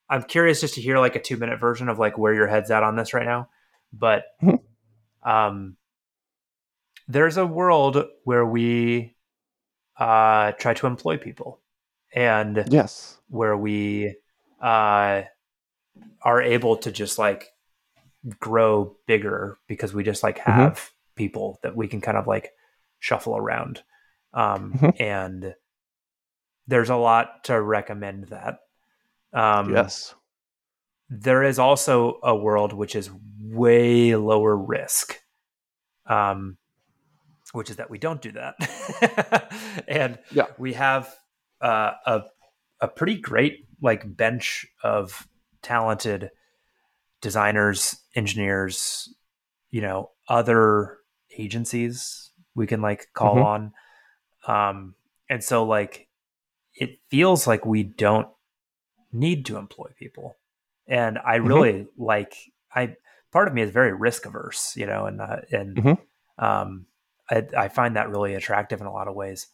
I'm 0.09 0.23
curious 0.23 0.61
just 0.61 0.75
to 0.75 0.81
hear 0.81 0.99
like 0.99 1.15
a 1.15 1.21
two 1.21 1.37
minute 1.37 1.59
version 1.59 1.89
of 1.89 1.97
like 1.99 2.17
where 2.17 2.33
your 2.33 2.47
head's 2.47 2.69
at 2.71 2.83
on 2.83 2.95
this 2.95 3.13
right 3.13 3.25
now. 3.25 3.49
But, 3.93 4.25
Mhm. 4.41 4.59
um, 5.23 5.77
there's 7.07 7.37
a 7.37 7.45
world 7.45 8.05
where 8.23 8.45
we 8.45 9.15
uh, 9.97 10.53
try 10.53 10.73
to 10.73 10.87
employ 10.87 11.17
people, 11.17 11.59
and 12.13 12.63
Yes. 12.69 13.19
where 13.27 13.55
we 13.57 14.15
uh, 14.61 15.23
are 16.21 16.41
able 16.41 16.77
to 16.77 16.91
just 16.91 17.19
like 17.19 17.53
grow 18.39 18.95
bigger 19.07 19.57
because 19.67 19.93
we 19.93 20.03
just 20.03 20.23
like 20.23 20.37
Mhm. 20.39 20.43
have 20.53 20.91
people 21.15 21.59
that 21.63 21.75
we 21.75 21.87
can 21.87 22.01
kind 22.01 22.17
of 22.17 22.27
like 22.27 22.51
shuffle 22.99 23.35
around 23.35 23.81
um, 24.33 24.73
Mhm. 24.73 24.99
and 25.01 25.55
there's 26.67 26.89
a 26.89 26.95
lot 26.95 27.43
to 27.45 27.59
recommend 27.61 28.25
that 28.25 28.59
um, 29.33 29.71
yes. 29.71 30.13
there 31.09 31.43
is 31.43 31.57
also 31.59 32.19
a 32.23 32.35
world 32.35 32.73
which 32.73 32.95
is 32.95 33.09
way 33.39 34.15
lower 34.15 34.55
risk 34.55 35.19
um, 36.05 36.57
which 37.53 37.69
is 37.69 37.77
that 37.77 37.89
we 37.89 37.97
don't 37.97 38.21
do 38.21 38.31
that 38.33 38.55
and 39.87 40.19
Yeah. 40.31 40.45
we 40.57 40.73
have 40.73 41.13
uh, 41.59 41.91
a, 42.05 42.21
a 42.79 42.87
pretty 42.87 43.17
great 43.19 43.67
like 43.81 44.15
bench 44.15 44.65
of 44.83 45.27
talented 45.61 46.29
designers 47.21 48.01
engineers 48.15 49.13
you 49.69 49.81
know 49.81 50.09
other 50.27 50.97
agencies 51.37 52.31
we 52.55 52.67
can 52.67 52.81
like 52.81 53.07
call 53.13 53.35
Mhm. 53.35 53.45
on 53.45 53.73
um 54.47 54.95
and 55.29 55.43
so 55.43 55.63
like 55.63 56.07
it 56.73 56.99
feels 57.09 57.47
like 57.47 57.65
we 57.65 57.83
don't 57.83 58.27
need 59.13 59.45
to 59.45 59.57
employ 59.57 59.87
people 59.97 60.37
and 60.87 61.19
i 61.19 61.37
Mhm. 61.37 61.47
really 61.47 61.87
like 61.97 62.35
i 62.73 62.95
part 63.31 63.47
of 63.47 63.53
me 63.53 63.61
is 63.61 63.71
very 63.71 63.93
risk 63.93 64.25
averse 64.25 64.75
you 64.75 64.85
know 64.85 65.05
and 65.05 65.21
uh, 65.21 65.41
and 65.51 65.77
Mhm. 65.77 65.97
um 66.37 66.85
I, 67.29 67.47
I 67.55 67.67
find 67.69 67.95
that 67.95 68.09
really 68.09 68.33
attractive 68.35 68.81
in 68.81 68.87
a 68.87 68.91
lot 68.91 69.07
of 69.07 69.15
ways 69.15 69.47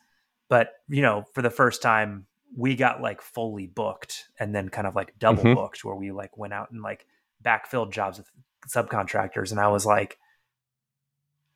but 0.47 0.73
you 0.87 1.01
know 1.01 1.25
for 1.33 1.41
the 1.41 1.49
first 1.51 1.81
time 1.81 2.27
we 2.55 2.75
got 2.75 3.01
like 3.01 3.21
fully 3.21 3.67
booked 3.67 4.29
and 4.39 4.55
then 4.55 4.69
kind 4.69 4.87
of 4.87 4.95
like 4.95 5.19
double 5.19 5.43
Mhm. 5.43 5.53
booked 5.55 5.83
where 5.83 5.95
we 5.95 6.11
like 6.11 6.37
went 6.37 6.53
out 6.53 6.71
and 6.71 6.81
like 6.81 7.05
backfilled 7.43 7.91
jobs 7.91 8.17
with 8.17 8.27
subcontractors 8.67 9.51
and 9.51 9.59
i 9.59 9.67
was 9.67 9.85
like 9.85 10.17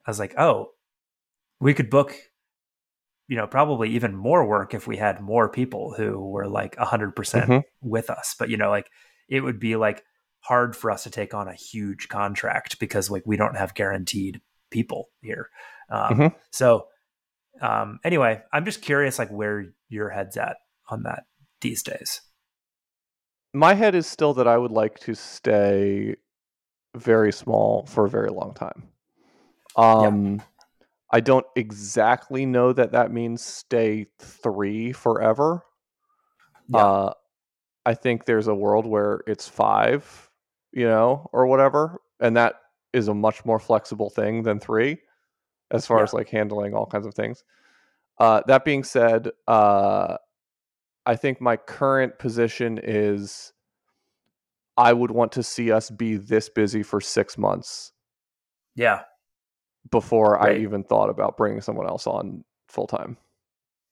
i 0.05 0.09
was 0.09 0.19
like 0.19 0.33
oh 0.37 0.69
we 1.59 1.73
could 1.73 1.89
book 1.89 2.15
you 3.27 3.35
know 3.37 3.47
probably 3.47 3.89
even 3.89 4.15
more 4.15 4.45
work 4.45 4.73
if 4.73 4.87
we 4.87 4.97
had 4.97 5.21
more 5.21 5.49
people 5.49 5.93
who 5.95 6.19
were 6.29 6.47
like 6.47 6.75
100% 6.77 7.13
Mhm. 7.47 7.63
with 7.81 8.09
us 8.09 8.35
but 8.37 8.49
you 8.49 8.57
know 8.57 8.69
like 8.69 8.89
it 9.27 9.41
would 9.41 9.59
be 9.59 9.75
like 9.75 10.03
hard 10.41 10.75
for 10.75 10.89
us 10.91 11.03
to 11.03 11.09
take 11.09 11.33
on 11.33 11.47
a 11.47 11.53
huge 11.53 12.07
contract 12.09 12.79
because 12.79 13.09
like 13.09 13.23
we 13.25 13.37
don't 13.37 13.55
have 13.57 13.73
guaranteed 13.75 14.41
people 14.71 15.09
here 15.21 15.49
um, 15.89 16.17
Mhm. 16.17 16.35
so 16.51 16.87
um, 17.61 17.99
anyway 18.03 18.41
i'm 18.53 18.65
just 18.65 18.81
curious 18.81 19.19
like 19.19 19.29
where 19.29 19.65
your 19.89 20.09
head's 20.09 20.37
at 20.37 20.57
on 20.89 21.03
that 21.03 21.23
these 21.61 21.83
days 21.83 22.21
My 23.53 23.73
head 23.73 23.95
is 23.95 24.07
still 24.07 24.33
that 24.35 24.47
I 24.47 24.57
would 24.57 24.71
like 24.71 24.99
to 24.99 25.13
stay 25.13 26.15
very 26.95 27.31
small 27.33 27.85
for 27.85 28.05
a 28.05 28.09
very 28.09 28.29
long 28.29 28.53
time. 28.53 28.89
Um, 29.75 30.41
I 31.11 31.19
don't 31.19 31.45
exactly 31.55 32.45
know 32.45 32.73
that 32.73 32.91
that 32.93 33.11
means 33.11 33.41
stay 33.43 34.07
three 34.19 34.93
forever. 34.93 35.63
Yeah. 36.69 36.79
Uh, 36.79 37.13
I 37.85 37.93
think 37.93 38.25
there's 38.25 38.47
a 38.47 38.55
world 38.55 38.85
where 38.85 39.21
it's 39.27 39.47
five, 39.47 40.29
you 40.71 40.85
know, 40.85 41.29
or 41.33 41.47
whatever, 41.47 42.01
and 42.19 42.37
that 42.37 42.55
is 42.93 43.07
a 43.07 43.13
much 43.13 43.43
more 43.43 43.59
flexible 43.59 44.09
thing 44.09 44.43
than 44.43 44.59
three, 44.59 44.97
as 45.71 45.85
far 45.87 45.97
Yeah. 45.97 46.03
as 46.03 46.13
like 46.13 46.29
handling 46.29 46.73
all 46.73 46.85
kinds 46.85 47.07
of 47.07 47.13
things. 47.13 47.43
Uh, 48.19 48.41
that 48.47 48.63
being 48.63 48.83
said, 48.83 49.31
uh, 49.47 50.17
I 51.05 51.15
think 51.15 51.41
my 51.41 51.57
current 51.57 52.19
position 52.19 52.79
is 52.81 53.53
I 54.77 54.93
would 54.93 55.11
want 55.11 55.31
to 55.33 55.43
see 55.43 55.71
us 55.71 55.89
be 55.89 56.15
this 56.17 56.49
busy 56.49 56.83
for 56.83 57.01
six 57.01 57.37
months 57.37 57.91
yeah 58.75 59.01
before 59.91 60.41
I 60.41 60.55
even 60.57 60.83
thought 60.83 61.09
about 61.09 61.37
bringing 61.37 61.61
someone 61.61 61.87
else 61.87 62.05
on 62.07 62.43
full 62.67 62.87
time. 62.87 63.17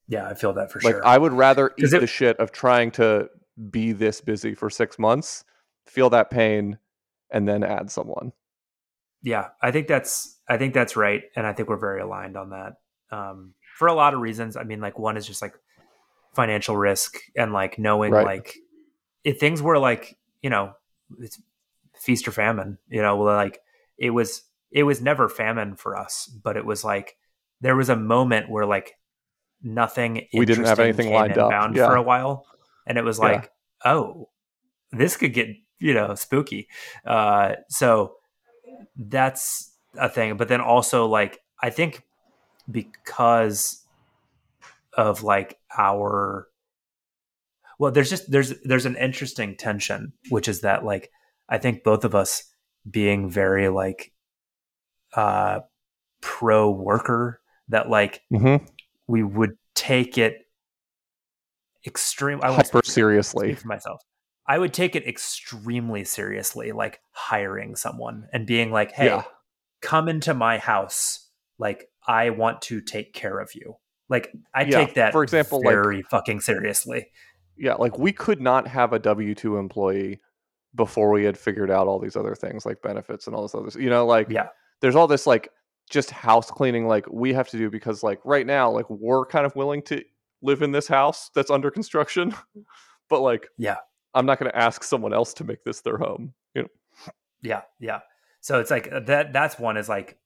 yeah 0.07 0.27
i 0.27 0.33
feel 0.33 0.53
that 0.53 0.71
for 0.71 0.79
sure. 0.79 0.91
Like 0.91 0.95
sure 1.03 1.07
I 1.07 1.17
would 1.17 1.33
rather 1.33 1.71
eat 1.77 1.91
it- 1.93 1.99
the 1.99 2.07
shit 2.07 2.37
of 2.37 2.51
trying 2.51 2.91
to 2.91 3.29
be 3.69 3.91
this 3.91 4.21
busy 4.21 4.53
for 4.55 4.69
six 4.69 4.97
months, 4.97 5.43
feel 5.85 6.09
that 6.11 6.29
pain, 6.31 6.77
and 7.29 7.45
then 7.47 7.63
add 7.63 7.91
someone. 7.91 8.31
yeah 9.21 9.49
i 9.61 9.69
think 9.71 9.87
that's 9.87 10.39
i 10.47 10.57
think 10.57 10.73
that's 10.73 10.95
right 10.95 11.23
and 11.35 11.45
i 11.45 11.51
think 11.53 11.67
we're 11.67 11.75
very 11.77 11.99
aligned 12.01 12.37
on 12.37 12.51
that 12.51 12.73
um, 13.11 13.53
for 13.77 13.87
a 13.89 13.93
lot 13.93 14.13
of 14.13 14.21
reasons 14.21 14.55
i 14.55 14.63
mean 14.63 14.79
like 14.79 14.97
one 14.97 15.17
is 15.17 15.27
just 15.27 15.41
like 15.41 15.55
financial 16.33 16.77
risk 16.77 17.17
and 17.35 17.53
like 17.53 17.77
knowing 17.79 18.11
Right. 18.11 18.25
like 18.25 18.55
if 19.23 19.39
things 19.39 19.61
were 19.61 19.77
like 19.79 20.17
you 20.41 20.49
know 20.49 20.73
it's 21.19 21.41
feast 21.99 22.27
or 22.27 22.31
famine 22.31 22.77
you 22.87 23.01
know 23.01 23.17
like 23.17 23.59
it 23.97 24.11
was 24.11 24.43
it 24.71 24.83
was 24.83 25.01
never 25.01 25.27
famine 25.27 25.75
for 25.75 25.97
us 25.97 26.27
but 26.43 26.55
it 26.55 26.65
was 26.65 26.83
like 26.83 27.17
there 27.61 27.75
was 27.75 27.89
a 27.89 27.95
moment 27.95 28.49
where 28.49 28.65
like 28.65 28.93
nothing 29.61 30.27
We 30.33 30.45
didn't 30.45 30.65
have 30.65 30.79
anything 30.79 31.11
lined 31.11 31.37
up, 31.37 31.51
yeah. 31.75 31.87
for 31.87 31.95
a 31.95 32.01
while 32.01 32.45
and 32.87 32.97
it 32.97 33.03
was 33.03 33.17
Yeah. 33.17 33.25
like 33.25 33.51
oh 33.83 34.29
this 34.91 35.17
could 35.17 35.33
get 35.33 35.49
you 35.79 35.93
know 35.93 36.15
spooky 36.15 36.67
uh 37.05 37.55
so 37.69 38.15
that's 38.95 39.73
a 39.97 40.07
thing 40.07 40.37
but 40.37 40.47
then 40.47 40.61
also 40.61 41.05
like 41.07 41.39
i 41.61 41.69
think 41.69 42.03
because 42.69 43.83
of 44.97 45.23
like 45.23 45.57
our 45.77 46.47
well 47.77 47.91
there's 47.91 48.09
just 48.09 48.29
there's 48.31 48.53
there's 48.63 48.85
an 48.85 48.95
interesting 48.97 49.55
tension 49.55 50.13
which 50.29 50.47
is 50.47 50.61
that 50.61 50.83
like 50.83 51.09
i 51.47 51.57
think 51.57 51.83
both 51.83 52.03
of 52.03 52.15
us 52.15 52.43
being 52.89 53.29
very 53.29 53.69
like 53.69 54.11
uh 55.15 55.59
pro 56.21 56.69
worker 56.71 57.39
that 57.69 57.89
like 57.89 58.21
Mm-hmm. 58.31 58.65
we 59.07 59.23
would 59.23 59.57
take 59.75 60.17
it 60.17 60.39
extreme 61.85 62.39
I 62.43 62.51
Hyper 62.53 62.81
seriously. 62.83 63.53
for 63.55 63.67
myself 63.67 64.01
i 64.47 64.57
would 64.57 64.73
take 64.73 64.95
it 64.95 65.07
extremely 65.07 66.03
seriously 66.03 66.71
like 66.71 66.99
hiring 67.11 67.75
someone 67.75 68.27
and 68.33 68.45
being 68.45 68.71
like 68.71 68.91
hey 68.91 69.05
Yeah. 69.05 69.23
come 69.81 70.09
into 70.09 70.33
my 70.33 70.57
house 70.57 71.29
like 71.57 71.85
i 72.07 72.29
want 72.31 72.61
to 72.63 72.81
take 72.81 73.13
care 73.13 73.39
of 73.39 73.51
you 73.55 73.75
like 74.09 74.31
i 74.53 74.63
Yeah, 74.63 74.85
take 74.85 74.95
that 74.95 75.11
for 75.11 75.23
example, 75.23 75.59
like- 75.59 75.73
very 75.73 76.01
fucking 76.03 76.41
seriously 76.41 77.07
Yeah, 77.57 77.75
like 77.75 77.97
we 77.97 78.11
could 78.11 78.41
not 78.41 78.67
have 78.67 78.93
a 78.93 78.99
W 78.99 79.35
two 79.35 79.57
employee 79.57 80.19
before 80.75 81.09
we 81.11 81.23
had 81.23 81.37
figured 81.37 81.71
out 81.71 81.87
all 81.87 81.99
these 81.99 82.15
other 82.15 82.35
things 82.35 82.65
like 82.65 82.81
benefits 82.81 83.25
and 83.27 83.35
all 83.35 83.41
this 83.43 83.55
others. 83.55 83.75
You 83.75 83.89
know, 83.89 84.05
like 84.05 84.27
yeah 84.29 84.47
there's 84.81 84.95
all 84.95 85.07
this 85.07 85.25
like 85.27 85.49
just 85.89 86.11
house 86.11 86.51
cleaning 86.51 86.87
like 86.87 87.05
we 87.11 87.33
have 87.33 87.49
to 87.49 87.57
do 87.57 87.69
because 87.69 88.03
like 88.03 88.19
right 88.23 88.45
now 88.45 88.69
like 88.71 88.89
we're 88.89 89.25
kind 89.25 89.45
of 89.45 89.55
willing 89.55 89.81
to 89.83 90.03
live 90.41 90.61
in 90.61 90.71
this 90.71 90.87
house 90.87 91.29
that's 91.35 91.49
under 91.51 91.69
construction, 91.69 92.33
but 93.09 93.19
like, 93.21 93.47
Yeah. 93.57 93.77
I'm 94.13 94.25
not 94.25 94.39
going 94.39 94.49
to 94.51 94.57
ask 94.57 94.83
someone 94.83 95.13
else 95.13 95.33
to 95.35 95.43
make 95.43 95.63
this 95.65 95.81
their 95.81 95.97
home. 95.97 96.33
You 96.55 96.61
know, 96.63 96.67
Yeah, 97.41 97.61
yeah. 97.79 97.99
So 98.41 98.59
it's 98.59 98.71
like 98.71 98.89
uh, 98.91 99.01
that. 99.01 99.33
That's 99.33 99.59
one 99.59 99.75
is 99.77 99.89
like, 99.89 100.17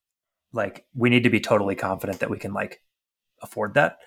like 0.54 0.86
we 0.94 1.10
need 1.10 1.24
to 1.24 1.30
be 1.30 1.40
totally 1.40 1.76
confident 1.76 2.20
that 2.20 2.30
we 2.30 2.38
can 2.38 2.54
like 2.54 2.82
afford 3.44 3.76
that. 3.76 3.98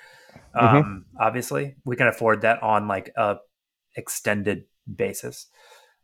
Mhm. 0.54 0.74
Um, 0.74 1.06
obviously, 1.18 1.76
we 1.84 1.96
can 1.96 2.08
afford 2.08 2.40
that 2.42 2.62
on 2.62 2.88
like 2.88 3.12
a 3.16 3.36
extended 3.96 4.64
basis. 4.92 5.46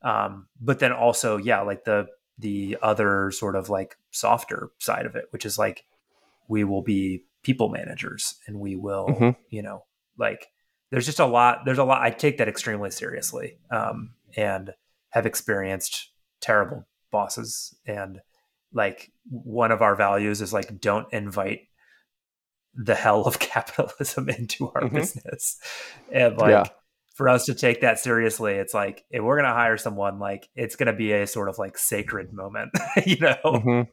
Um, 0.03 0.49
but 0.61 0.79
then 0.79 0.93
also, 0.93 1.37
yeah, 1.37 1.61
like 1.63 1.85
the 1.85 2.07
the 2.39 2.79
other 2.83 3.31
sort 3.31 3.55
of 3.57 3.69
like 3.69 3.97
softer 4.11 4.71
side 4.79 5.07
of 5.07 5.15
it, 5.17 5.27
which 5.31 5.45
is 5.45 5.59
like 5.59 5.85
we 6.49 6.65
will 6.65 6.83
be 6.83 7.25
people 7.43 7.69
managers 7.69 8.35
and 8.47 8.59
we 8.59 8.75
will, 8.75 9.09
Mhm. 9.09 9.37
you 9.49 9.63
know, 9.63 9.85
like 10.19 10.49
there's 10.91 11.07
just 11.07 11.21
a 11.21 11.27
lot. 11.27 11.65
There's 11.65 11.79
a 11.79 11.85
lot. 11.85 12.03
I 12.03 12.11
take 12.11 12.39
that 12.39 12.49
extremely 12.49 12.91
seriously, 12.91 13.59
um, 13.71 14.15
and 14.37 14.75
have 15.11 15.27
experienced 15.27 16.11
terrible 16.41 16.87
bosses 17.11 17.75
and 17.87 18.21
like 18.73 19.13
one 19.29 19.71
of 19.71 19.83
our 19.83 19.95
values 19.95 20.41
is 20.41 20.53
like 20.53 20.81
don't 20.81 21.13
invite 21.13 21.69
the 22.75 22.95
hell 22.95 23.23
of 23.23 23.39
capitalism 23.55 24.29
into 24.29 24.71
our 24.75 24.83
Mhm. 24.83 24.95
business 24.95 25.59
and 26.13 26.37
like 26.39 26.51
Yeah. 26.53 26.65
for 27.15 27.29
us 27.29 27.45
to 27.47 27.55
take 27.55 27.83
that 27.83 27.99
seriously 27.99 28.55
it's 28.55 28.73
like 28.75 29.05
if 29.11 29.23
we're 29.23 29.37
gonna 29.37 29.53
hire 29.53 29.77
someone 29.77 30.19
like 30.19 30.49
it's 30.57 30.77
gonna 30.77 30.93
be 30.95 31.13
a 31.13 31.27
sort 31.27 31.49
of 31.49 31.59
like 31.59 31.77
sacred 31.77 32.33
moment 32.33 32.71
you 33.07 33.19
know 33.21 33.37
Mhm. 33.45 33.89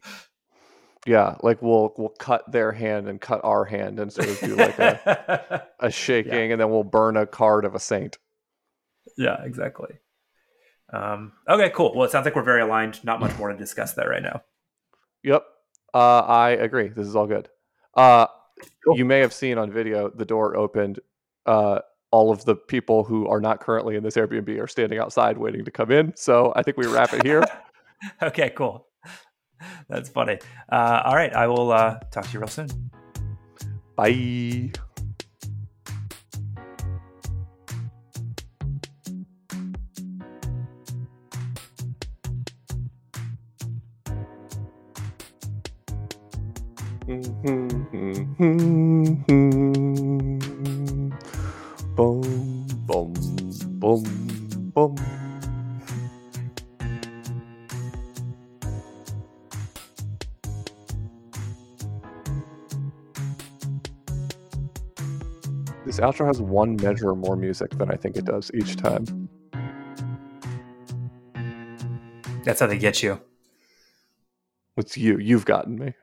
yeah, 1.06 1.36
like 1.42 1.62
we'll 1.62 1.94
we'll 1.96 2.10
cut 2.18 2.50
their 2.52 2.72
hand 2.72 3.08
and 3.08 3.20
cut 3.20 3.40
our 3.42 3.64
hand 3.64 3.98
and 3.98 4.12
sort 4.12 4.28
of 4.28 4.38
do 4.40 4.54
like 4.54 4.78
a, 4.78 5.66
a 5.80 5.90
shaking, 5.90 6.52
and 6.52 6.60
then 6.60 6.70
we'll 6.70 6.84
burn 6.84 7.16
a 7.16 7.26
card 7.26 7.64
of 7.64 7.74
a 7.74 7.80
saint. 7.80 8.18
yeah 9.16 9.42
exactly 9.44 9.94
um 10.92 11.32
okay 11.48 11.70
cool 11.70 11.94
well 11.94 12.04
it 12.04 12.10
sounds 12.10 12.24
like 12.24 12.34
we're 12.36 12.42
very 12.42 12.60
aligned 12.62 13.02
not 13.04 13.18
much 13.20 13.36
more 13.38 13.48
to 13.50 13.56
discuss 13.56 13.94
there 13.94 14.08
right 14.08 14.22
now 14.22 14.42
Yep, 15.22 15.44
uh, 15.92 16.20
I 16.20 16.50
agree. 16.50 16.88
This 16.88 17.06
is 17.06 17.14
all 17.14 17.26
good. 17.26 17.48
Uh, 17.94 18.26
Cool. 18.84 18.96
You 18.96 19.04
may 19.04 19.20
have 19.20 19.32
seen 19.32 19.58
on 19.58 19.70
video 19.70 20.10
the 20.10 20.24
door 20.24 20.56
opened. 20.56 21.00
Uh, 21.46 21.80
all 22.12 22.32
of 22.32 22.44
the 22.44 22.56
people 22.56 23.04
who 23.04 23.28
are 23.28 23.40
not 23.40 23.60
currently 23.60 23.94
in 23.94 24.02
this 24.02 24.16
Airbnb 24.16 24.60
are 24.60 24.66
standing 24.66 24.98
outside 24.98 25.38
waiting 25.38 25.64
to 25.64 25.70
come 25.70 25.92
in. 25.92 26.12
So 26.16 26.52
I 26.56 26.62
think 26.62 26.76
we 26.76 26.86
wrap 26.86 27.12
it 27.12 27.24
here. 27.24 27.44
okay 28.22 28.50
cool 28.56 28.86
that's 29.88 30.08
funny 30.08 30.38
uh 30.72 31.02
all 31.04 31.14
right 31.14 31.34
i 31.34 31.46
will 31.46 31.70
uh 31.70 31.98
talk 32.10 32.24
to 32.24 32.32
you 32.32 32.38
real 32.38 32.48
soon 32.48 32.90
Bye. 33.96 34.72
Outro 66.20 66.26
has 66.26 66.40
one 66.40 66.76
measure 66.76 67.14
more 67.14 67.36
music 67.36 67.70
than 67.78 67.90
I 67.90 67.96
think 67.96 68.16
it 68.16 68.26
does 68.26 68.50
each 68.52 68.76
time. 68.76 69.28
that's 72.44 72.60
how 72.60 72.66
they 72.66 72.78
get 72.78 73.02
you 73.02 73.20
It's 74.76 74.96
you. 74.96 75.18
You've 75.18 75.44
gotten 75.44 75.78
me. 75.78 75.94